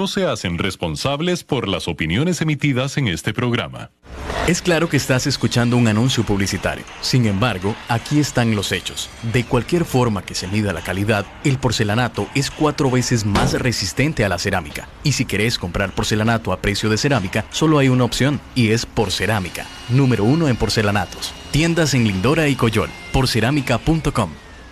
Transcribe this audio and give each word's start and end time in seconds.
no 0.00 0.06
se 0.06 0.24
hacen 0.24 0.56
responsables 0.56 1.44
por 1.44 1.68
las 1.68 1.86
opiniones 1.86 2.40
emitidas 2.40 2.96
en 2.96 3.06
este 3.06 3.34
programa. 3.34 3.90
Es 4.48 4.62
claro 4.62 4.88
que 4.88 4.96
estás 4.96 5.26
escuchando 5.26 5.76
un 5.76 5.88
anuncio 5.88 6.24
publicitario. 6.24 6.86
Sin 7.02 7.26
embargo, 7.26 7.76
aquí 7.86 8.18
están 8.18 8.56
los 8.56 8.72
hechos. 8.72 9.10
De 9.34 9.44
cualquier 9.44 9.84
forma 9.84 10.22
que 10.22 10.34
se 10.34 10.48
mida 10.48 10.72
la 10.72 10.80
calidad, 10.80 11.26
el 11.44 11.58
porcelanato 11.58 12.28
es 12.34 12.50
cuatro 12.50 12.90
veces 12.90 13.26
más 13.26 13.52
resistente 13.52 14.24
a 14.24 14.30
la 14.30 14.38
cerámica. 14.38 14.88
Y 15.02 15.12
si 15.12 15.26
querés 15.26 15.58
comprar 15.58 15.94
porcelanato 15.94 16.54
a 16.54 16.62
precio 16.62 16.88
de 16.88 16.96
cerámica, 16.96 17.44
solo 17.50 17.78
hay 17.78 17.90
una 17.90 18.04
opción, 18.04 18.40
y 18.54 18.70
es 18.70 18.86
Porcerámica, 18.86 19.66
número 19.90 20.24
uno 20.24 20.48
en 20.48 20.56
porcelanatos. 20.56 21.34
Tiendas 21.50 21.92
en 21.92 22.04
Lindora 22.04 22.48
y 22.48 22.54
Coyol, 22.54 22.88
porcerámica.com. 23.12 24.30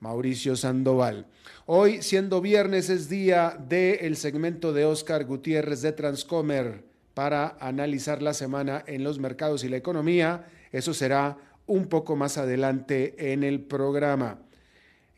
Mauricio 0.00 0.56
Sandoval. 0.56 1.26
Hoy, 1.66 2.00
siendo 2.00 2.40
viernes, 2.40 2.88
es 2.88 3.10
día 3.10 3.58
del 3.68 4.16
segmento 4.16 4.72
de 4.72 4.86
Oscar 4.86 5.26
Gutiérrez 5.26 5.82
de 5.82 5.92
Transcomer 5.92 6.84
para 7.12 7.58
analizar 7.60 8.22
la 8.22 8.32
semana 8.32 8.82
en 8.86 9.04
los 9.04 9.18
mercados 9.18 9.62
y 9.62 9.68
la 9.68 9.76
economía. 9.76 10.46
Eso 10.72 10.94
será 10.94 11.36
un 11.66 11.86
poco 11.86 12.16
más 12.16 12.38
adelante 12.38 13.32
en 13.32 13.44
el 13.44 13.60
programa. 13.60 14.38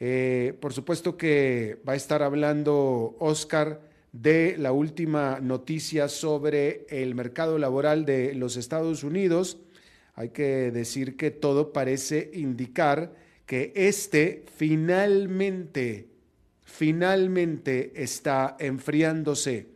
Eh, 0.01 0.59
por 0.61 0.73
supuesto 0.73 1.17
que 1.17 1.81
va 1.89 1.93
a 1.93 1.97
estar 1.97 2.25
hablando 2.25 3.15
Oscar 3.21 3.81
de 4.11 4.57
la 4.59 4.73
última 4.73 5.39
noticia 5.41 6.09
sobre 6.09 6.87
el 6.89 7.15
mercado 7.15 7.57
laboral 7.57 8.05
de 8.05 8.35
los 8.35 8.57
Estados 8.57 9.05
Unidos. 9.05 9.59
Hay 10.15 10.31
que 10.31 10.73
decir 10.73 11.17
que 11.17 11.31
todo 11.31 11.73
parece 11.73 12.33
indicar 12.35 13.22
que 13.53 13.71
este 13.75 14.47
finalmente, 14.57 16.09
finalmente 16.65 17.93
está 18.03 18.57
enfriándose. 18.59 19.69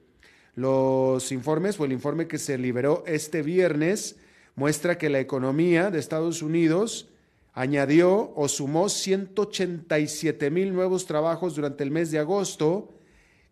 Los 0.55 1.31
informes 1.31 1.79
o 1.79 1.85
el 1.85 1.93
informe 1.93 2.27
que 2.27 2.39
se 2.39 2.57
liberó 2.57 3.05
este 3.07 3.43
viernes 3.43 4.17
muestra 4.55 4.97
que 4.97 5.11
la 5.11 5.21
economía 5.21 5.91
de 5.91 5.99
Estados 5.99 6.41
Unidos 6.41 7.11
añadió 7.53 8.33
o 8.35 8.49
sumó 8.49 8.89
187 8.89 10.51
mil 10.51 10.73
nuevos 10.73 11.05
trabajos 11.05 11.55
durante 11.55 11.85
el 11.85 11.91
mes 11.91 12.11
de 12.11 12.19
agosto, 12.19 12.95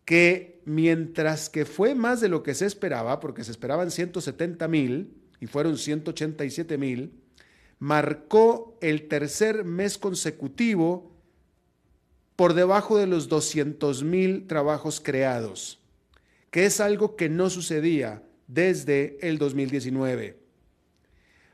que 0.07 0.63
mientras 0.65 1.51
que 1.51 1.67
fue 1.67 1.95
más 1.95 2.23
de 2.23 2.31
lo 2.31 2.43
que 2.43 2.55
se 2.55 2.65
esperaba, 2.65 3.21
porque 3.21 3.45
se 3.45 3.51
esperaban 3.51 3.91
170 3.91 4.69
mil 4.69 5.19
y 5.39 5.49
fueron 5.49 5.77
187 5.77 6.79
mil, 6.79 7.13
marcó 7.79 8.77
el 8.81 9.09
tercer 9.09 9.65
mes 9.65 9.99
consecutivo 9.99 11.13
por 12.37 12.55
debajo 12.55 12.99
de 12.99 13.07
los 13.07 13.29
200 13.29 14.03
mil 14.03 14.47
trabajos 14.47 15.01
creados, 15.01 15.81
que 16.51 16.67
es 16.67 16.81
algo 16.81 17.17
que 17.17 17.29
no 17.29 17.51
sucedía 17.51 18.23
desde 18.47 19.19
el 19.21 19.39
2019. 19.39 20.39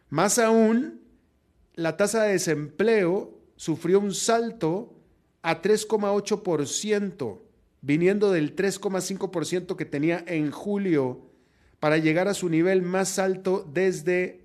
Más 0.08 0.38
aún, 0.38 1.00
la 1.74 1.96
tasa 1.96 2.24
de 2.24 2.32
desempleo 2.32 3.38
sufrió 3.56 4.00
un 4.00 4.14
salto 4.14 4.94
a 5.42 5.62
3,8%, 5.62 7.40
viniendo 7.82 8.32
del 8.32 8.56
3,5% 8.56 9.76
que 9.76 9.84
tenía 9.84 10.24
en 10.26 10.50
julio 10.50 11.30
para 11.78 11.96
llegar 11.96 12.28
a 12.28 12.34
su 12.34 12.48
nivel 12.48 12.82
más 12.82 13.18
alto 13.18 13.66
desde 13.72 14.39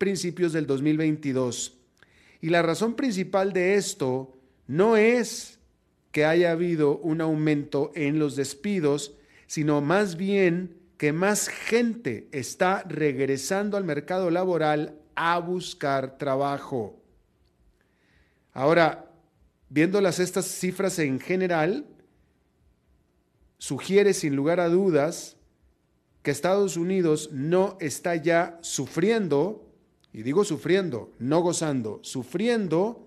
principios 0.00 0.54
del 0.54 0.66
2022. 0.66 1.76
Y 2.40 2.48
la 2.48 2.62
razón 2.62 2.94
principal 2.94 3.52
de 3.52 3.74
esto 3.74 4.34
no 4.66 4.96
es 4.96 5.58
que 6.10 6.24
haya 6.24 6.52
habido 6.52 6.96
un 6.96 7.20
aumento 7.20 7.92
en 7.94 8.18
los 8.18 8.34
despidos, 8.34 9.14
sino 9.46 9.82
más 9.82 10.16
bien 10.16 10.78
que 10.96 11.12
más 11.12 11.48
gente 11.48 12.28
está 12.32 12.82
regresando 12.88 13.76
al 13.76 13.84
mercado 13.84 14.30
laboral 14.30 14.98
a 15.14 15.38
buscar 15.38 16.16
trabajo. 16.16 16.98
Ahora, 18.54 19.12
viéndolas 19.68 20.18
estas 20.18 20.46
cifras 20.46 20.98
en 20.98 21.20
general, 21.20 21.84
sugiere 23.58 24.14
sin 24.14 24.34
lugar 24.34 24.60
a 24.60 24.70
dudas 24.70 25.36
que 26.22 26.30
Estados 26.30 26.78
Unidos 26.78 27.28
no 27.32 27.76
está 27.80 28.16
ya 28.16 28.58
sufriendo 28.62 29.69
y 30.12 30.22
digo 30.22 30.44
sufriendo, 30.44 31.12
no 31.18 31.40
gozando, 31.40 32.00
sufriendo 32.02 33.06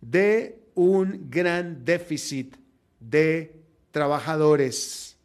de 0.00 0.60
un 0.74 1.28
gran 1.30 1.84
déficit 1.84 2.56
de 3.00 3.56
trabajadores. 3.90 5.16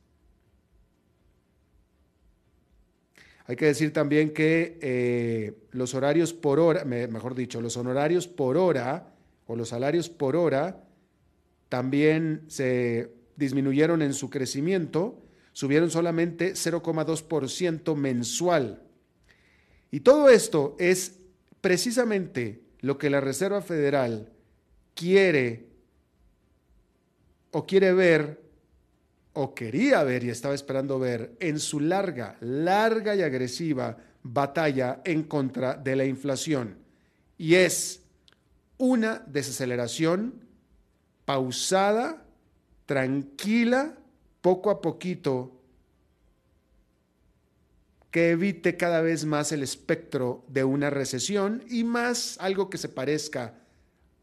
Hay 3.45 3.55
que 3.55 3.65
decir 3.65 3.91
también 3.91 4.33
que 4.33 4.79
eh, 4.81 5.53
los 5.71 5.93
horarios 5.93 6.33
por 6.33 6.59
hora, 6.59 6.85
mejor 6.85 7.35
dicho, 7.35 7.59
los 7.59 7.75
honorarios 7.75 8.27
por 8.27 8.57
hora 8.57 9.13
o 9.45 9.55
los 9.55 9.69
salarios 9.69 10.09
por 10.09 10.35
hora 10.35 10.83
también 11.67 12.43
se 12.47 13.11
disminuyeron 13.35 14.01
en 14.01 14.13
su 14.13 14.29
crecimiento, 14.29 15.21
subieron 15.51 15.89
solamente 15.91 16.53
0,2% 16.53 17.95
mensual. 17.95 18.83
Y 19.91 19.99
todo 19.99 20.29
esto 20.29 20.75
es 20.79 21.20
precisamente 21.61 22.61
lo 22.81 22.97
que 22.97 23.09
la 23.09 23.21
Reserva 23.21 23.61
Federal 23.61 24.31
quiere 24.95 25.67
o 27.51 27.65
quiere 27.65 27.93
ver 27.93 28.41
o 29.33 29.53
quería 29.55 30.03
ver 30.03 30.23
y 30.23 30.29
estaba 30.29 30.53
esperando 30.53 30.99
ver 30.99 31.35
en 31.39 31.59
su 31.59 31.79
larga, 31.79 32.37
larga 32.41 33.15
y 33.15 33.21
agresiva 33.21 33.97
batalla 34.23 35.01
en 35.05 35.23
contra 35.23 35.75
de 35.75 35.95
la 35.95 36.05
inflación. 36.05 36.77
Y 37.37 37.55
es 37.55 38.01
una 38.77 39.23
desaceleración 39.27 40.45
pausada, 41.25 42.25
tranquila, 42.85 43.95
poco 44.41 44.69
a 44.69 44.81
poquito, 44.81 45.60
que 48.11 48.31
evite 48.31 48.75
cada 48.75 49.01
vez 49.01 49.25
más 49.25 49.53
el 49.53 49.63
espectro 49.63 50.43
de 50.49 50.65
una 50.65 50.89
recesión 50.89 51.63
y 51.69 51.85
más 51.85 52.37
algo 52.41 52.69
que 52.69 52.77
se 52.77 52.89
parezca 52.89 53.55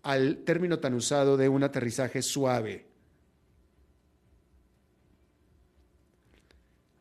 al 0.02 0.44
término 0.44 0.78
tan 0.78 0.94
usado 0.94 1.36
de 1.36 1.48
un 1.48 1.64
aterrizaje 1.64 2.20
suave. 2.22 2.86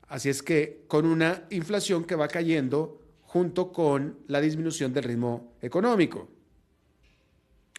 Así 0.07 0.29
es 0.29 0.41
que 0.41 0.85
con 0.87 1.05
una 1.05 1.43
inflación 1.49 2.05
que 2.05 2.15
va 2.15 2.29
cayendo 2.29 3.01
junto 3.23 3.73
con 3.73 4.19
la 4.27 4.39
disminución 4.39 4.93
del 4.93 5.03
ritmo 5.03 5.55
económico. 5.61 6.29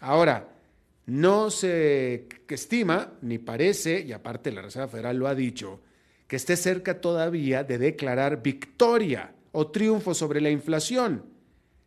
Ahora, 0.01 0.47
no 1.07 1.51
se 1.51 2.29
estima, 2.47 3.15
ni 3.23 3.39
parece, 3.39 4.01
y 4.01 4.13
aparte 4.13 4.53
la 4.53 4.61
Reserva 4.61 4.89
Federal 4.89 5.17
lo 5.17 5.27
ha 5.27 5.35
dicho, 5.35 5.81
que 6.29 6.37
esté 6.37 6.57
cerca 6.57 7.01
todavía 7.01 7.65
de 7.65 7.79
declarar 7.79 8.43
victoria 8.43 9.35
o 9.51 9.69
triunfo 9.69 10.15
sobre 10.15 10.41
la 10.41 10.51
inflación. 10.51 11.25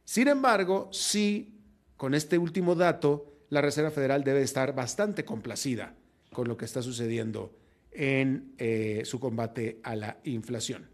Sin 0.04 0.28
embargo, 0.28 0.90
sí, 0.92 1.60
con 1.96 2.14
este 2.14 2.38
último 2.38 2.76
dato, 2.76 3.32
la 3.50 3.62
Reserva 3.62 3.92
Federal 3.92 4.24
debe 4.24 4.42
estar 4.42 4.74
bastante 4.76 5.24
complacida 5.24 5.96
con 6.34 6.48
lo 6.48 6.58
que 6.58 6.66
está 6.66 6.82
sucediendo 6.82 7.56
en 7.92 8.56
eh, 8.58 9.04
su 9.06 9.20
combate 9.20 9.80
a 9.84 9.96
la 9.96 10.18
inflación. 10.24 10.90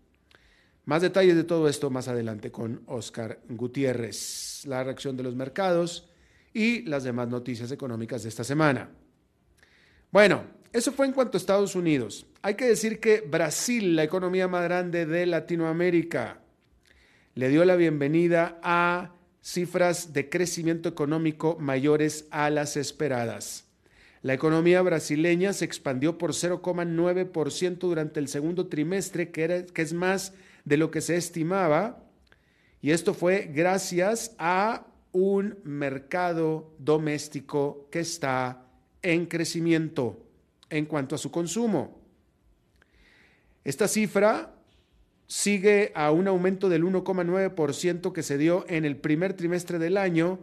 Más 0.86 1.02
detalles 1.02 1.36
de 1.36 1.44
todo 1.44 1.68
esto 1.70 1.90
más 1.90 2.08
adelante 2.08 2.52
con 2.52 2.82
Oscar 2.86 3.40
Gutiérrez, 3.50 4.64
la 4.66 4.84
reacción 4.84 5.16
de 5.16 5.24
los 5.24 5.36
mercados 5.36 6.10
y 6.54 6.82
las 6.84 7.04
demás 7.04 7.28
noticias 7.28 7.72
económicas 7.72 8.24
de 8.24 8.30
esta 8.30 8.44
semana. 8.44 8.90
Bueno, 10.12 10.46
eso 10.74 10.92
fue 10.92 11.06
en 11.06 11.14
cuanto 11.14 11.38
a 11.38 11.40
Estados 11.40 11.76
Unidos. 11.76 12.26
Hay 12.42 12.54
que 12.54 12.66
decir 12.66 13.00
que 13.00 13.22
Brasil, 13.22 13.96
la 13.96 14.04
economía 14.04 14.48
más 14.48 14.64
grande 14.64 15.06
de 15.06 15.26
Latinoamérica, 15.26 16.40
le 17.34 17.50
dio 17.50 17.66
la 17.66 17.76
bienvenida 17.76 18.60
a 18.62 19.14
cifras 19.42 20.14
de 20.14 20.30
crecimiento 20.30 20.88
económico 20.88 21.58
mayores 21.60 22.28
a 22.30 22.50
las 22.50 22.78
esperadas. 22.78 23.66
La 24.22 24.34
economía 24.34 24.82
brasileña 24.82 25.54
se 25.54 25.66
expandió 25.66 26.18
por 26.18 26.32
0,9% 26.32 27.78
durante 27.80 28.20
el 28.20 28.28
segundo 28.28 28.68
trimestre, 28.68 29.32
que, 29.32 29.66
que 29.74 29.82
es 29.82 29.94
más 29.94 30.34
de 30.64 30.78
lo 30.78 30.92
que 30.92 31.02
se 31.02 31.16
estimaba, 31.16 32.04
y 32.82 32.92
esto 32.92 33.14
fue 33.16 33.50
gracias 33.52 34.36
a 34.38 34.86
un 35.12 35.58
mercado 35.64 36.72
doméstico 36.78 37.88
que 37.90 38.02
está 38.02 38.64
en 39.02 39.26
crecimiento 39.26 40.24
en 40.70 40.86
cuanto 40.86 41.16
a 41.16 41.18
su 41.18 41.32
consumo. 41.32 41.97
Esta 43.68 43.90
cifra 43.90 44.56
sigue 45.28 45.92
a 45.94 46.12
un 46.12 46.30
aumento 46.30 46.70
del 46.70 46.86
1,9% 46.86 48.14
que 48.14 48.24
se 48.24 48.38
dio 48.38 48.64
en 48.70 48.86
el 48.86 48.96
primer 48.96 49.34
trimestre 49.34 49.78
del 49.78 49.98
año 49.98 50.40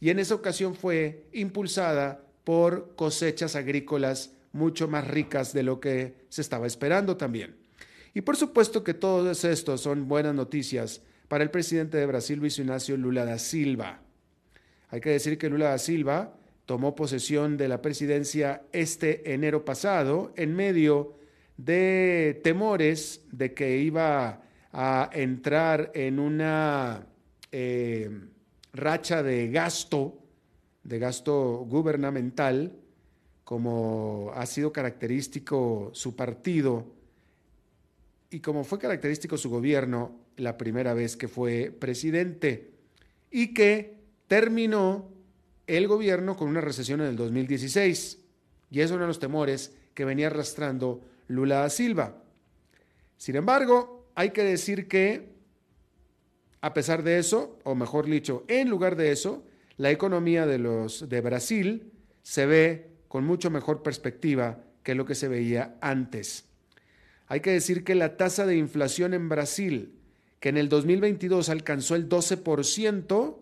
y 0.00 0.10
en 0.10 0.18
esa 0.18 0.34
ocasión 0.34 0.74
fue 0.74 1.30
impulsada 1.32 2.26
por 2.44 2.94
cosechas 2.94 3.56
agrícolas 3.56 4.34
mucho 4.52 4.86
más 4.86 5.08
ricas 5.08 5.54
de 5.54 5.62
lo 5.62 5.80
que 5.80 6.26
se 6.28 6.42
estaba 6.42 6.66
esperando 6.66 7.16
también. 7.16 7.56
Y 8.12 8.20
por 8.20 8.36
supuesto 8.36 8.84
que 8.84 8.92
todos 8.92 9.44
estos 9.44 9.80
son 9.80 10.06
buenas 10.06 10.34
noticias 10.34 11.00
para 11.28 11.44
el 11.44 11.50
presidente 11.50 11.96
de 11.96 12.04
Brasil, 12.04 12.38
Luis 12.38 12.58
Ignacio 12.58 12.98
Lula 12.98 13.24
da 13.24 13.38
Silva. 13.38 14.02
Hay 14.90 15.00
que 15.00 15.08
decir 15.08 15.38
que 15.38 15.48
Lula 15.48 15.70
da 15.70 15.78
Silva 15.78 16.36
tomó 16.66 16.94
posesión 16.94 17.56
de 17.56 17.68
la 17.68 17.80
presidencia 17.80 18.60
este 18.72 19.32
enero 19.32 19.64
pasado 19.64 20.34
en 20.36 20.54
medio 20.54 21.16
de 21.58 22.40
temores 22.42 23.26
de 23.30 23.52
que 23.52 23.78
iba 23.78 24.40
a 24.72 25.10
entrar 25.12 25.92
en 25.94 26.18
una 26.18 27.06
eh, 27.52 28.10
racha 28.72 29.22
de 29.22 29.50
gasto, 29.50 30.18
de 30.84 30.98
gasto 30.98 31.66
gubernamental, 31.68 32.72
como 33.44 34.30
ha 34.34 34.46
sido 34.46 34.72
característico 34.72 35.90
su 35.92 36.16
partido 36.16 36.86
y 38.30 38.40
como 38.40 38.64
fue 38.64 38.78
característico 38.78 39.36
su 39.36 39.50
gobierno 39.50 40.16
la 40.36 40.56
primera 40.56 40.94
vez 40.94 41.16
que 41.16 41.28
fue 41.28 41.74
presidente, 41.76 42.70
y 43.30 43.52
que 43.52 43.96
terminó 44.26 45.10
el 45.66 45.88
gobierno 45.88 46.36
con 46.36 46.48
una 46.48 46.60
recesión 46.60 47.00
en 47.00 47.08
el 47.08 47.16
2016. 47.16 48.18
Y 48.70 48.80
es 48.80 48.90
uno 48.90 49.02
de 49.02 49.06
los 49.08 49.18
temores 49.18 49.74
que 49.94 50.04
venía 50.04 50.28
arrastrando 50.28 51.02
Lula 51.28 51.60
da 51.60 51.70
Silva. 51.70 52.22
Sin 53.16 53.36
embargo, 53.36 54.10
hay 54.14 54.30
que 54.30 54.42
decir 54.42 54.88
que, 54.88 55.28
a 56.60 56.74
pesar 56.74 57.02
de 57.02 57.18
eso, 57.18 57.58
o 57.64 57.74
mejor 57.74 58.06
dicho, 58.06 58.44
en 58.48 58.68
lugar 58.68 58.96
de 58.96 59.12
eso, 59.12 59.44
la 59.76 59.90
economía 59.90 60.46
de, 60.46 60.58
los, 60.58 61.08
de 61.08 61.20
Brasil 61.20 61.92
se 62.22 62.46
ve 62.46 62.90
con 63.06 63.24
mucho 63.24 63.50
mejor 63.50 63.82
perspectiva 63.82 64.64
que 64.82 64.94
lo 64.94 65.04
que 65.04 65.14
se 65.14 65.28
veía 65.28 65.76
antes. 65.80 66.46
Hay 67.26 67.40
que 67.40 67.52
decir 67.52 67.84
que 67.84 67.94
la 67.94 68.16
tasa 68.16 68.46
de 68.46 68.56
inflación 68.56 69.14
en 69.14 69.28
Brasil, 69.28 69.94
que 70.40 70.48
en 70.48 70.56
el 70.56 70.68
2022 70.68 71.48
alcanzó 71.48 71.94
el 71.94 72.08
12%, 72.08 73.36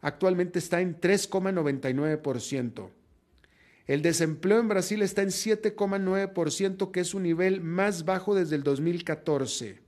actualmente 0.00 0.58
está 0.58 0.80
en 0.80 0.98
3,99%. 1.00 2.90
El 3.86 4.02
desempleo 4.02 4.58
en 4.58 4.68
Brasil 4.68 5.02
está 5.02 5.22
en 5.22 5.28
7,9%, 5.28 6.90
que 6.90 7.00
es 7.00 7.14
un 7.14 7.22
nivel 7.22 7.60
más 7.60 8.04
bajo 8.04 8.34
desde 8.34 8.56
el 8.56 8.64
2014. 8.64 9.78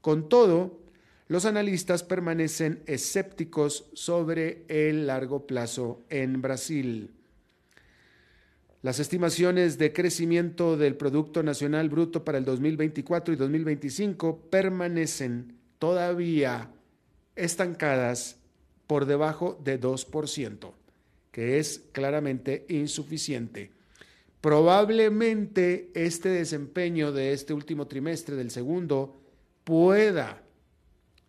Con 0.00 0.28
todo, 0.28 0.78
los 1.26 1.44
analistas 1.44 2.02
permanecen 2.02 2.82
escépticos 2.86 3.86
sobre 3.94 4.64
el 4.68 5.06
largo 5.06 5.46
plazo 5.46 6.02
en 6.08 6.40
Brasil. 6.40 7.10
Las 8.82 8.98
estimaciones 8.98 9.76
de 9.76 9.92
crecimiento 9.92 10.76
del 10.76 10.96
Producto 10.96 11.42
Nacional 11.42 11.90
Bruto 11.90 12.24
para 12.24 12.38
el 12.38 12.44
2024 12.44 13.34
y 13.34 13.36
2025 13.36 14.40
permanecen 14.50 15.54
todavía 15.78 16.70
estancadas 17.36 18.38
por 18.86 19.04
debajo 19.04 19.60
de 19.62 19.78
2%, 19.80 20.72
que 21.30 21.58
es 21.58 21.82
claramente 21.92 22.66
insuficiente. 22.68 23.70
Probablemente 24.40 25.90
este 25.94 26.30
desempeño 26.30 27.12
de 27.12 27.32
este 27.32 27.52
último 27.52 27.86
trimestre 27.86 28.36
del 28.36 28.50
segundo 28.50 29.20
pueda 29.64 30.42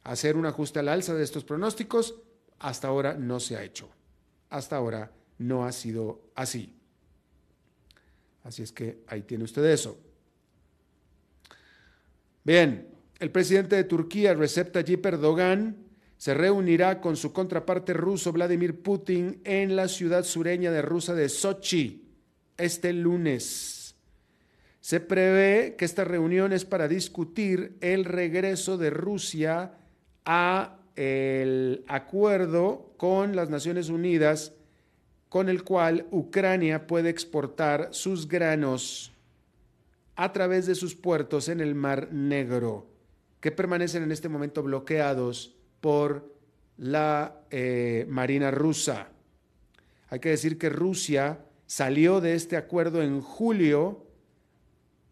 hacer 0.03 0.38
un 0.38 0.45
ajuste 0.45 0.80
al 0.80 0.89
alza 0.89 1.13
de 1.13 1.24
estos 1.24 1.44
pronósticos. 1.44 2.15
Hasta 2.59 2.88
ahora 2.88 3.15
no 3.15 3.39
se 3.39 3.57
ha 3.57 3.63
hecho. 3.63 3.89
Hasta 4.50 4.77
ahora 4.77 5.12
no 5.38 5.65
ha 5.65 5.72
sido 5.72 6.22
así. 6.36 6.75
Así 8.43 8.63
es 8.63 8.72
que 8.72 9.03
ahí 9.08 9.22
tiene 9.22 9.43
usted 9.43 9.65
eso. 9.65 10.00
Bien, 12.43 12.88
el 13.20 13.29
presidente 13.29 13.75
de 13.75 13.84
Turquía, 13.84 14.34
Recep 14.34 14.72
Tayyip 14.72 15.05
Erdogan, 15.05 15.80
se 16.22 16.36
reunirá 16.36 17.01
con 17.01 17.18
su 17.18 17.34
contraparte 17.34 17.94
ruso 17.94 18.32
Vladimir 18.32 18.84
Putin 18.84 19.42
en 19.44 19.75
la 19.75 19.88
ciudad 19.88 20.24
sureña 20.24 20.70
de 20.70 20.84
Rusia 20.84 21.16
de 21.16 21.28
Sochi 21.30 22.13
este 22.58 22.94
lunes. 22.94 23.96
Se 24.82 25.00
prevé 25.00 25.74
que 25.75 25.86
esta 25.86 26.04
reunión 26.04 26.54
es 26.54 26.63
para 26.63 26.88
discutir 26.88 27.75
el 27.82 28.06
regreso 28.06 28.78
de 28.78 28.92
Rusia 28.92 29.80
a 30.24 30.78
el 30.96 31.84
acuerdo 31.88 32.94
con 32.98 33.36
las 33.36 33.50
Naciones 33.50 33.90
Unidas 33.90 34.54
con 35.28 35.50
el 35.50 35.63
cual 35.63 36.06
Ucrania 36.12 36.86
puede 36.86 37.10
exportar 37.10 37.90
sus 37.94 38.28
granos 38.28 39.12
a 40.16 40.32
través 40.34 40.68
de 40.68 40.75
sus 40.75 40.94
puertos 40.94 41.50
en 41.50 41.62
el 41.62 41.74
Mar 41.74 42.13
Negro, 42.13 42.86
que 43.40 43.51
permanecen 43.51 44.04
en 44.04 44.12
este 44.12 44.30
momento 44.30 44.62
bloqueados 44.62 45.58
por 45.81 46.33
la 46.77 47.41
eh, 47.50 48.05
Marina 48.07 48.51
rusa. 48.51 49.09
Hay 50.09 50.19
que 50.19 50.29
decir 50.29 50.57
que 50.57 50.69
Rusia 50.69 51.39
salió 51.65 52.21
de 52.21 52.35
este 52.35 52.57
acuerdo 52.57 53.01
en 53.01 53.21
julio 53.21 54.05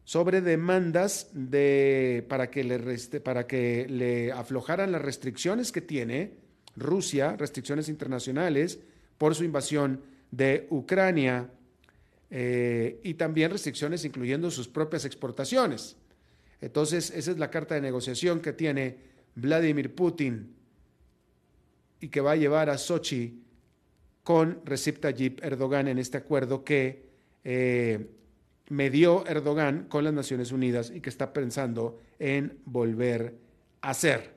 sobre 0.04 0.42
demandas 0.42 1.30
de, 1.34 2.26
para, 2.28 2.50
que 2.50 2.64
le 2.64 2.80
para 3.20 3.46
que 3.46 3.88
le 3.88 4.32
aflojaran 4.32 4.92
las 4.92 5.02
restricciones 5.02 5.72
que 5.72 5.82
tiene 5.82 6.34
Rusia, 6.76 7.36
restricciones 7.38 7.90
internacionales, 7.90 8.80
por 9.18 9.36
su 9.36 9.44
invasión 9.44 10.02
de 10.32 10.68
Ucrania 10.70 11.50
eh, 12.32 13.00
y 13.04 13.14
también 13.16 13.52
restricciones 13.52 14.04
incluyendo 14.06 14.50
sus 14.50 14.68
propias 14.68 15.06
exportaciones. 15.06 15.96
Entonces, 16.62 17.12
esa 17.12 17.32
es 17.32 17.38
la 17.38 17.50
carta 17.52 17.76
de 17.76 17.82
negociación 17.82 18.40
que 18.40 18.54
tiene 18.54 18.98
Vladimir 19.36 19.94
Putin 19.94 20.56
y 22.02 22.10
que 22.10 22.22
va 22.22 22.32
a 22.32 22.36
llevar 22.36 22.70
a 22.70 22.78
Sochi 22.78 23.44
con 24.24 24.62
Recep 24.66 25.00
Tayyip 25.00 25.44
Erdogan 25.44 25.88
en 25.88 25.98
este 25.98 26.18
acuerdo 26.18 26.64
que 26.64 27.10
eh, 27.44 28.10
medió 28.70 29.26
Erdogan 29.26 29.86
con 29.86 30.04
las 30.04 30.14
Naciones 30.14 30.52
Unidas 30.52 30.92
y 30.94 31.02
que 31.02 31.10
está 31.10 31.34
pensando 31.34 32.00
en 32.20 32.60
volver 32.66 33.36
hacer. 33.82 34.36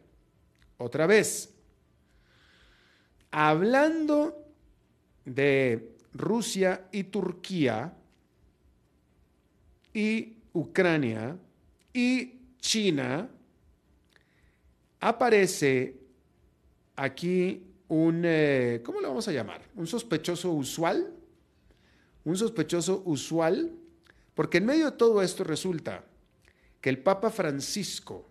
Otra 0.79 1.07
vez, 1.07 1.55
hablando 3.31 4.47
de 5.25 5.97
Rusia 6.13 6.89
y 6.91 7.05
Turquía 7.05 7.93
y 9.95 10.37
Ucrania 10.53 11.37
y 11.93 12.41
China, 12.59 13.29
aparece 15.01 16.02
aquí 16.97 17.63
un, 17.89 18.23
eh, 18.25 18.81
¿cómo 18.85 19.01
lo 19.01 19.09
vamos 19.09 19.29
a 19.29 19.33
llamar? 19.33 19.63
Un 19.75 19.87
sospechoso 19.87 20.53
usual. 20.53 21.13
Un 22.25 22.37
sospechoso 22.37 23.03
usual, 23.05 23.73
porque 24.35 24.59
en 24.59 24.67
medio 24.67 24.93
de 24.93 24.97
todo 24.97 25.23
esto 25.23 25.43
resulta 25.43 26.05
que 26.81 26.89
el 26.89 26.99
Papa 26.99 27.31
Francisco 27.31 28.29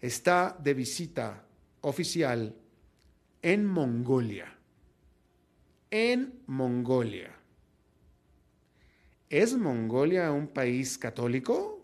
está 0.00 0.56
de 0.62 0.74
visita 0.74 1.44
oficial 1.82 2.54
en 3.42 3.66
Mongolia. 3.66 4.56
En 5.90 6.40
Mongolia. 6.46 7.34
¿Es 9.28 9.54
Mongolia 9.56 10.32
un 10.32 10.48
país 10.48 10.96
católico? 10.96 11.83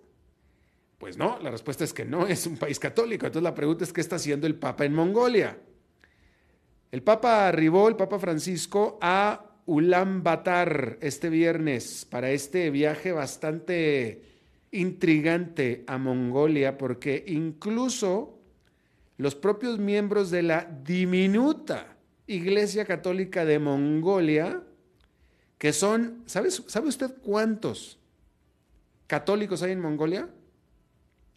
Pues 1.00 1.16
no, 1.16 1.38
la 1.40 1.50
respuesta 1.50 1.82
es 1.82 1.94
que 1.94 2.04
no 2.04 2.26
es 2.26 2.46
un 2.46 2.58
país 2.58 2.78
católico. 2.78 3.24
Entonces 3.24 3.42
la 3.42 3.54
pregunta 3.54 3.84
es 3.84 3.92
qué 3.92 4.02
está 4.02 4.16
haciendo 4.16 4.46
el 4.46 4.54
Papa 4.54 4.84
en 4.84 4.92
Mongolia. 4.92 5.58
El 6.92 7.02
Papa 7.02 7.48
arribó, 7.48 7.88
el 7.88 7.96
Papa 7.96 8.18
Francisco, 8.18 8.98
a 9.00 9.46
Ulaanbaatar 9.64 10.98
este 11.00 11.30
viernes 11.30 12.04
para 12.04 12.30
este 12.32 12.68
viaje 12.68 13.12
bastante 13.12 14.24
intrigante 14.72 15.84
a 15.86 15.96
Mongolia, 15.96 16.76
porque 16.76 17.24
incluso 17.28 18.38
los 19.16 19.34
propios 19.34 19.78
miembros 19.78 20.30
de 20.30 20.42
la 20.42 20.68
diminuta 20.84 21.96
Iglesia 22.26 22.84
Católica 22.84 23.46
de 23.46 23.58
Mongolia, 23.58 24.62
que 25.56 25.72
son, 25.72 26.24
¿sabe, 26.26 26.50
¿sabe 26.50 26.88
usted 26.88 27.14
cuántos 27.22 27.98
católicos 29.06 29.62
hay 29.62 29.72
en 29.72 29.80
Mongolia? 29.80 30.28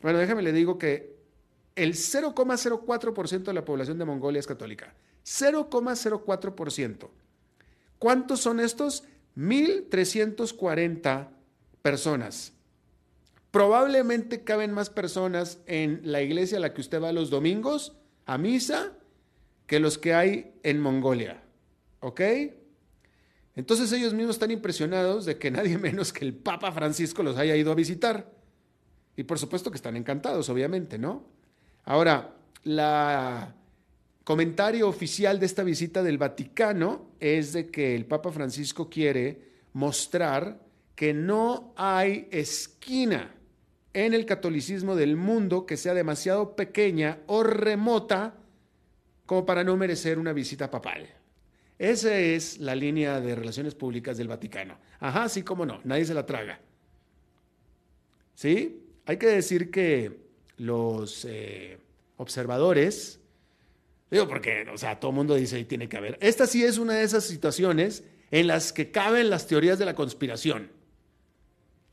Bueno, 0.03 0.19
déjame 0.19 0.43
le 0.43 0.51
digo 0.51 0.77
que 0.77 1.15
el 1.75 1.93
0,04% 1.93 3.43
de 3.43 3.53
la 3.53 3.65
población 3.65 3.97
de 3.97 4.05
Mongolia 4.05 4.39
es 4.39 4.45
católica. 4.45 4.93
0,04%. 5.25 7.09
¿Cuántos 7.97 8.41
son 8.41 8.59
estos? 8.59 9.05
1.340 9.37 11.29
personas. 11.81 12.53
Probablemente 13.49 14.43
caben 14.43 14.71
más 14.73 14.89
personas 14.89 15.59
en 15.67 16.01
la 16.03 16.21
iglesia 16.21 16.57
a 16.57 16.61
la 16.61 16.73
que 16.73 16.81
usted 16.81 17.01
va 17.01 17.13
los 17.13 17.29
domingos 17.29 17.95
a 18.25 18.37
misa 18.37 18.91
que 19.67 19.79
los 19.79 19.97
que 19.97 20.13
hay 20.13 20.53
en 20.63 20.81
Mongolia. 20.81 21.41
¿Ok? 22.01 22.21
Entonces 23.55 23.91
ellos 23.93 24.13
mismos 24.13 24.35
están 24.35 24.51
impresionados 24.51 25.25
de 25.25 25.37
que 25.37 25.49
nadie 25.49 25.77
menos 25.79 26.11
que 26.11 26.25
el 26.25 26.33
Papa 26.33 26.73
Francisco 26.73 27.23
los 27.23 27.37
haya 27.37 27.55
ido 27.55 27.71
a 27.71 27.75
visitar. 27.75 28.42
Y 29.15 29.23
por 29.23 29.37
supuesto 29.37 29.69
que 29.69 29.77
están 29.77 29.95
encantados, 29.95 30.49
obviamente, 30.49 30.97
¿no? 30.97 31.23
Ahora, 31.85 32.35
la 32.63 33.53
comentario 34.23 34.87
oficial 34.87 35.39
de 35.39 35.45
esta 35.45 35.63
visita 35.63 36.01
del 36.01 36.17
Vaticano 36.17 37.11
es 37.19 37.53
de 37.53 37.69
que 37.69 37.95
el 37.95 38.05
Papa 38.05 38.31
Francisco 38.31 38.89
quiere 38.89 39.53
mostrar 39.73 40.59
que 40.95 41.13
no 41.13 41.73
hay 41.75 42.27
esquina 42.31 43.35
en 43.93 44.13
el 44.13 44.25
catolicismo 44.25 44.95
del 44.95 45.17
mundo 45.17 45.65
que 45.65 45.77
sea 45.77 45.93
demasiado 45.93 46.55
pequeña 46.55 47.19
o 47.27 47.43
remota 47.43 48.35
como 49.25 49.45
para 49.45 49.63
no 49.63 49.77
merecer 49.77 50.19
una 50.19 50.33
visita 50.33 50.71
papal. 50.71 51.07
Esa 51.77 52.17
es 52.17 52.59
la 52.59 52.75
línea 52.75 53.19
de 53.19 53.35
relaciones 53.35 53.75
públicas 53.75 54.17
del 54.17 54.27
Vaticano. 54.27 54.77
Ajá, 54.99 55.27
sí, 55.27 55.43
cómo 55.43 55.65
no, 55.65 55.81
nadie 55.83 56.05
se 56.05 56.13
la 56.13 56.25
traga. 56.25 56.59
¿Sí? 58.35 58.82
Hay 59.05 59.17
que 59.17 59.27
decir 59.27 59.71
que 59.71 60.23
los 60.57 61.25
eh, 61.25 61.77
observadores 62.17 63.19
Digo, 64.13 64.27
porque, 64.27 64.67
o 64.71 64.77
sea, 64.77 64.99
todo 64.99 65.09
el 65.09 65.15
mundo 65.15 65.33
dice 65.33 65.59
y 65.59 65.65
tiene 65.65 65.89
que 65.89 65.97
haber. 65.97 66.19
Esta 66.21 66.45
sí 66.45 66.63
es 66.63 66.77
una 66.77 66.93
de 66.93 67.03
esas 67.03 67.23
situaciones 67.23 68.03
en 68.29 68.45
las 68.45 68.71
que 68.71 68.91
caben 68.91 69.31
las 69.31 69.47
teorías 69.47 69.79
de 69.79 69.85
la 69.85 69.95
conspiración. 69.95 70.69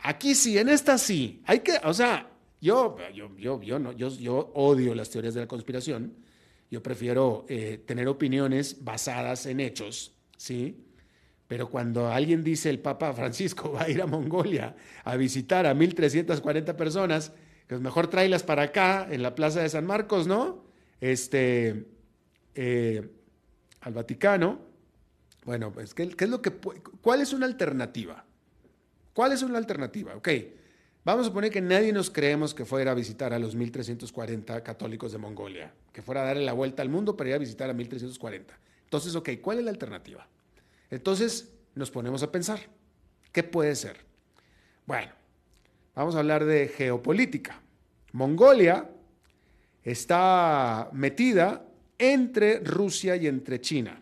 Aquí 0.00 0.34
sí, 0.34 0.58
en 0.58 0.68
esta 0.68 0.98
sí. 0.98 1.40
Hay 1.46 1.60
que, 1.60 1.78
o 1.82 1.94
sea, 1.94 2.30
yo, 2.60 2.98
yo, 3.14 3.34
yo, 3.38 3.62
yo, 3.62 3.78
no, 3.78 3.92
yo, 3.92 4.10
yo 4.10 4.50
odio 4.52 4.94
las 4.94 5.08
teorías 5.08 5.32
de 5.32 5.40
la 5.40 5.46
conspiración. 5.46 6.14
Yo 6.70 6.82
prefiero 6.82 7.46
eh, 7.48 7.82
tener 7.86 8.06
opiniones 8.06 8.84
basadas 8.84 9.46
en 9.46 9.60
hechos, 9.60 10.12
¿sí? 10.36 10.76
Pero 11.50 11.69
cuando 11.69 12.07
alguien 12.12 12.45
dice 12.45 12.71
el 12.71 12.78
Papa 12.78 13.12
Francisco 13.12 13.73
va 13.75 13.83
a 13.83 13.90
ir 13.90 14.00
a 14.00 14.07
Mongolia 14.07 14.76
a 15.02 15.16
visitar 15.16 15.66
a 15.66 15.75
1.340 15.75 16.76
personas, 16.76 17.33
pues 17.66 17.80
mejor 17.80 18.07
tráelas 18.07 18.45
para 18.45 18.62
acá, 18.62 19.09
en 19.11 19.21
la 19.21 19.35
Plaza 19.35 19.61
de 19.61 19.69
San 19.69 19.85
Marcos, 19.85 20.28
¿no? 20.28 20.62
Este, 21.00 21.87
eh, 22.54 23.11
al 23.80 23.92
Vaticano, 23.92 24.61
bueno, 25.45 25.73
pues, 25.73 25.92
¿qué, 25.92 26.04
es 26.16 26.28
lo 26.28 26.40
que, 26.40 26.52
¿cuál 26.52 27.21
es 27.21 27.33
una 27.33 27.47
alternativa? 27.47 28.25
¿Cuál 29.12 29.33
es 29.33 29.42
una 29.42 29.59
alternativa? 29.59 30.14
Ok, 30.14 30.28
vamos 31.04 31.26
a 31.26 31.30
suponer 31.30 31.50
que 31.50 31.61
nadie 31.61 31.92
nos 31.92 32.11
creemos 32.11 32.54
que 32.54 32.64
fuera 32.64 32.92
a 32.92 32.95
visitar 32.95 33.35
a 33.35 33.40
los 33.40 33.57
1340 33.57 34.62
católicos 34.62 35.11
de 35.11 35.19
Mongolia, 35.19 35.75
que 35.92 36.00
fuera 36.00 36.23
a 36.23 36.26
darle 36.26 36.45
la 36.45 36.52
vuelta 36.52 36.80
al 36.80 36.90
mundo 36.90 37.16
para 37.16 37.30
ir 37.30 37.35
a 37.35 37.38
visitar 37.38 37.69
a 37.69 37.73
1340. 37.73 38.57
Entonces, 38.85 39.16
ok, 39.16 39.30
¿cuál 39.42 39.59
es 39.59 39.64
la 39.64 39.73
alternativa? 39.73 40.28
Entonces 40.90 41.52
nos 41.75 41.90
ponemos 41.90 42.23
a 42.23 42.32
pensar, 42.32 42.61
¿qué 43.32 43.42
puede 43.42 43.75
ser? 43.76 43.99
Bueno, 44.87 45.12
vamos 45.94 46.14
a 46.14 46.18
hablar 46.18 46.44
de 46.44 46.68
geopolítica. 46.68 47.61
Mongolia 48.12 48.90
está 49.85 50.90
metida 50.92 51.64
entre 51.99 52.61
Rusia 52.61 53.16
y 53.16 53.26
entre 53.26 53.61
China. 53.61 54.00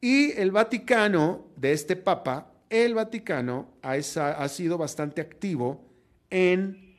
Y 0.00 0.32
el 0.32 0.50
Vaticano, 0.50 1.48
de 1.56 1.72
este 1.72 1.96
Papa, 1.96 2.50
el 2.70 2.94
Vaticano 2.94 3.74
ha, 3.82 3.92
ha, 3.92 4.48
sido 4.48 4.78
bastante 4.78 5.20
activo 5.20 5.84
en 6.30 6.96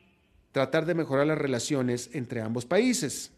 tratar 0.51 0.85
de 0.85 0.93
mejorar 0.93 1.25
las 1.25 1.37
relaciones 1.37 2.11
entre 2.13 2.41
ambos 2.41 2.65
países. 2.65 3.31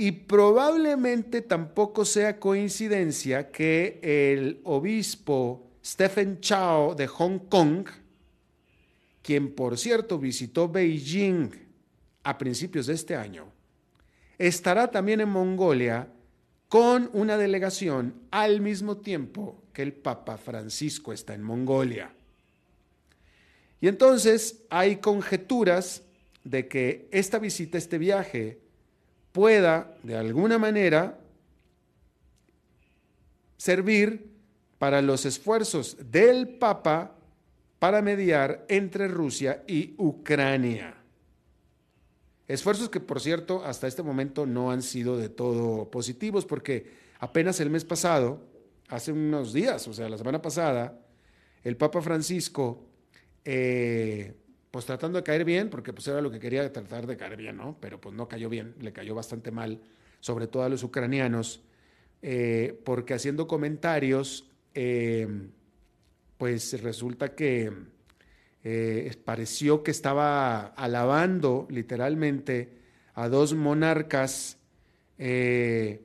Y 0.00 0.12
probablemente 0.12 1.42
tampoco 1.42 2.06
sea 2.06 2.40
coincidencia 2.40 3.50
que 3.50 3.98
el 4.00 4.62
obispo 4.64 5.68
Stephen 5.84 6.40
Chao 6.40 6.94
de 6.94 7.06
Hong 7.06 7.40
Kong, 7.50 7.86
quien 9.20 9.54
por 9.54 9.76
cierto 9.76 10.18
visitó 10.18 10.70
Beijing 10.70 11.50
a 12.22 12.38
principios 12.38 12.86
de 12.86 12.94
este 12.94 13.14
año, 13.14 13.52
estará 14.38 14.90
también 14.90 15.20
en 15.20 15.28
Mongolia 15.28 16.08
con 16.70 17.10
una 17.12 17.36
delegación 17.36 18.22
al 18.30 18.62
mismo 18.62 18.96
tiempo 18.96 19.64
que 19.74 19.82
el 19.82 19.92
Papa 19.92 20.38
Francisco 20.38 21.12
está 21.12 21.34
en 21.34 21.42
Mongolia. 21.42 22.10
Y 23.82 23.88
entonces 23.88 24.62
hay 24.70 24.96
conjeturas 24.96 26.04
de 26.42 26.68
que 26.68 27.06
esta 27.10 27.38
visita, 27.38 27.76
este 27.76 27.98
viaje, 27.98 28.69
pueda 29.32 29.96
de 30.02 30.16
alguna 30.16 30.58
manera 30.58 31.18
servir 33.56 34.30
para 34.78 35.02
los 35.02 35.26
esfuerzos 35.26 35.96
del 36.10 36.48
Papa 36.48 37.14
para 37.78 38.02
mediar 38.02 38.64
entre 38.68 39.08
Rusia 39.08 39.62
y 39.66 39.94
Ucrania. 39.98 40.94
Esfuerzos 42.48 42.88
que, 42.88 43.00
por 43.00 43.20
cierto, 43.20 43.64
hasta 43.64 43.86
este 43.86 44.02
momento 44.02 44.44
no 44.44 44.70
han 44.70 44.82
sido 44.82 45.16
de 45.16 45.28
todo 45.28 45.90
positivos, 45.90 46.44
porque 46.44 46.90
apenas 47.20 47.60
el 47.60 47.70
mes 47.70 47.84
pasado, 47.84 48.40
hace 48.88 49.12
unos 49.12 49.52
días, 49.52 49.86
o 49.86 49.92
sea, 49.92 50.08
la 50.08 50.18
semana 50.18 50.42
pasada, 50.42 50.98
el 51.62 51.76
Papa 51.76 52.02
Francisco, 52.02 52.86
eh, 53.44 54.34
pues 54.70 54.86
tratando 54.86 55.18
de 55.18 55.24
caer 55.24 55.44
bien, 55.44 55.68
porque 55.68 55.92
pues 55.92 56.06
era 56.08 56.20
lo 56.20 56.30
que 56.30 56.38
quería 56.38 56.72
tratar 56.72 57.06
de 57.06 57.16
caer 57.16 57.36
bien, 57.36 57.56
¿no? 57.56 57.76
Pero 57.80 58.00
pues 58.00 58.14
no 58.14 58.28
cayó 58.28 58.48
bien, 58.48 58.74
le 58.80 58.92
cayó 58.92 59.14
bastante 59.14 59.50
mal, 59.50 59.80
sobre 60.20 60.46
todo 60.46 60.62
a 60.62 60.68
los 60.68 60.84
ucranianos, 60.84 61.62
eh, 62.22 62.78
porque 62.84 63.14
haciendo 63.14 63.48
comentarios, 63.48 64.48
eh, 64.74 65.26
pues 66.38 66.80
resulta 66.82 67.34
que 67.34 67.72
eh, 68.62 69.16
pareció 69.24 69.82
que 69.82 69.90
estaba 69.90 70.66
alabando 70.66 71.66
literalmente 71.70 72.78
a 73.14 73.28
dos 73.28 73.54
monarcas 73.54 74.56
que 75.16 76.00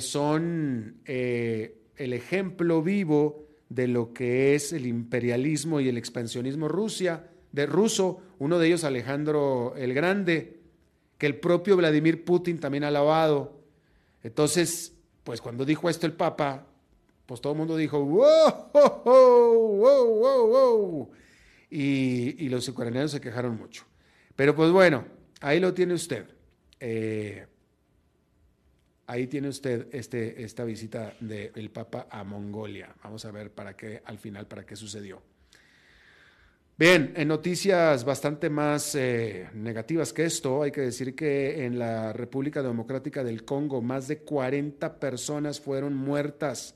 son 0.00 1.02
el 1.04 2.12
ejemplo 2.14 2.82
vivo 2.82 3.46
de 3.68 3.88
lo 3.88 4.14
que 4.14 4.54
es 4.54 4.72
el 4.72 4.86
imperialismo 4.86 5.80
y 5.80 5.88
el 5.88 5.98
expansionismo 5.98 6.66
Rusia, 6.66 7.31
de 7.52 7.66
ruso, 7.66 8.20
uno 8.38 8.58
de 8.58 8.66
ellos 8.66 8.84
Alejandro 8.84 9.74
el 9.76 9.94
Grande, 9.94 10.60
que 11.18 11.26
el 11.26 11.36
propio 11.36 11.76
Vladimir 11.76 12.24
Putin 12.24 12.58
también 12.58 12.84
ha 12.84 12.88
alabado. 12.88 13.60
Entonces, 14.22 14.94
pues 15.22 15.40
cuando 15.40 15.64
dijo 15.64 15.88
esto 15.88 16.06
el 16.06 16.14
Papa, 16.14 16.66
pues 17.26 17.40
todo 17.40 17.52
el 17.52 17.58
mundo 17.58 17.76
dijo, 17.76 18.04
wow, 18.04 18.70
wow, 18.72 19.02
wow, 19.04 20.18
wow, 20.18 20.46
wow. 20.48 21.10
Y, 21.70 22.48
los 22.48 22.68
ucranianos 22.68 23.12
se 23.12 23.20
quejaron 23.20 23.56
mucho. 23.56 23.84
Pero 24.36 24.54
pues 24.54 24.70
bueno, 24.70 25.06
ahí 25.40 25.60
lo 25.60 25.72
tiene 25.72 25.94
usted. 25.94 26.26
Eh, 26.80 27.46
ahí 29.06 29.26
tiene 29.26 29.48
usted 29.48 29.88
este, 29.92 30.42
esta 30.42 30.64
visita 30.64 31.14
del 31.20 31.70
Papa 31.70 32.08
a 32.10 32.24
Mongolia. 32.24 32.94
Vamos 33.02 33.24
a 33.24 33.30
ver 33.30 33.50
para 33.52 33.76
qué, 33.76 34.02
al 34.04 34.18
final, 34.18 34.46
para 34.46 34.66
qué 34.66 34.76
sucedió. 34.76 35.22
Bien, 36.82 37.12
en 37.14 37.28
noticias 37.28 38.04
bastante 38.04 38.50
más 38.50 38.96
eh, 38.96 39.48
negativas 39.54 40.12
que 40.12 40.24
esto, 40.24 40.64
hay 40.64 40.72
que 40.72 40.80
decir 40.80 41.14
que 41.14 41.64
en 41.64 41.78
la 41.78 42.12
República 42.12 42.60
Democrática 42.60 43.22
del 43.22 43.44
Congo 43.44 43.80
más 43.80 44.08
de 44.08 44.18
40 44.18 44.98
personas 44.98 45.60
fueron 45.60 45.94
muertas 45.94 46.74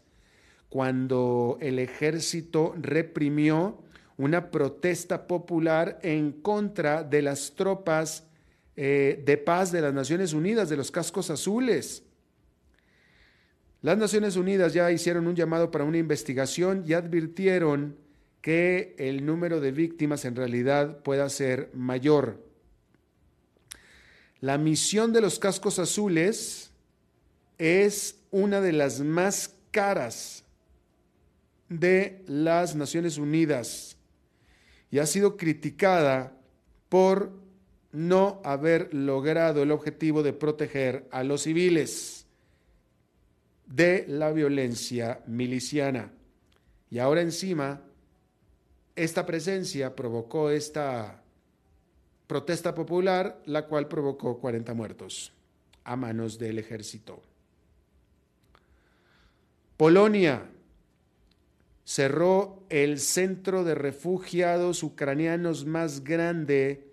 cuando 0.68 1.58
el 1.60 1.80
ejército 1.80 2.72
reprimió 2.80 3.82
una 4.16 4.52
protesta 4.52 5.26
popular 5.26 5.98
en 6.04 6.30
contra 6.40 7.02
de 7.02 7.22
las 7.22 7.56
tropas 7.56 8.28
eh, 8.76 9.20
de 9.26 9.36
paz 9.38 9.72
de 9.72 9.80
las 9.80 9.92
Naciones 9.92 10.34
Unidas, 10.34 10.68
de 10.68 10.76
los 10.76 10.92
cascos 10.92 11.30
azules. 11.30 12.04
Las 13.82 13.98
Naciones 13.98 14.36
Unidas 14.36 14.72
ya 14.72 14.88
hicieron 14.92 15.26
un 15.26 15.34
llamado 15.34 15.72
para 15.72 15.82
una 15.82 15.98
investigación 15.98 16.84
y 16.86 16.92
advirtieron 16.92 18.05
que 18.46 18.94
el 18.98 19.26
número 19.26 19.58
de 19.58 19.72
víctimas 19.72 20.24
en 20.24 20.36
realidad 20.36 21.02
pueda 21.02 21.28
ser 21.28 21.68
mayor. 21.74 22.46
La 24.38 24.56
misión 24.56 25.12
de 25.12 25.20
los 25.20 25.40
cascos 25.40 25.80
azules 25.80 26.70
es 27.58 28.20
una 28.30 28.60
de 28.60 28.72
las 28.72 29.00
más 29.00 29.56
caras 29.72 30.44
de 31.68 32.22
las 32.28 32.76
Naciones 32.76 33.18
Unidas 33.18 33.96
y 34.92 35.00
ha 35.00 35.06
sido 35.06 35.36
criticada 35.36 36.32
por 36.88 37.32
no 37.90 38.40
haber 38.44 38.94
logrado 38.94 39.64
el 39.64 39.72
objetivo 39.72 40.22
de 40.22 40.34
proteger 40.34 41.08
a 41.10 41.24
los 41.24 41.42
civiles 41.42 42.26
de 43.66 44.04
la 44.06 44.30
violencia 44.30 45.20
miliciana. 45.26 46.12
Y 46.88 47.00
ahora 47.00 47.22
encima, 47.22 47.82
esta 48.96 49.26
presencia 49.26 49.94
provocó 49.94 50.50
esta 50.50 51.22
protesta 52.26 52.74
popular, 52.74 53.40
la 53.44 53.66
cual 53.66 53.88
provocó 53.88 54.38
40 54.38 54.74
muertos 54.74 55.32
a 55.84 55.94
manos 55.96 56.38
del 56.38 56.58
ejército. 56.58 57.22
Polonia 59.76 60.48
cerró 61.84 62.64
el 62.68 62.98
centro 62.98 63.62
de 63.62 63.74
refugiados 63.74 64.82
ucranianos 64.82 65.66
más 65.66 66.02
grande, 66.02 66.88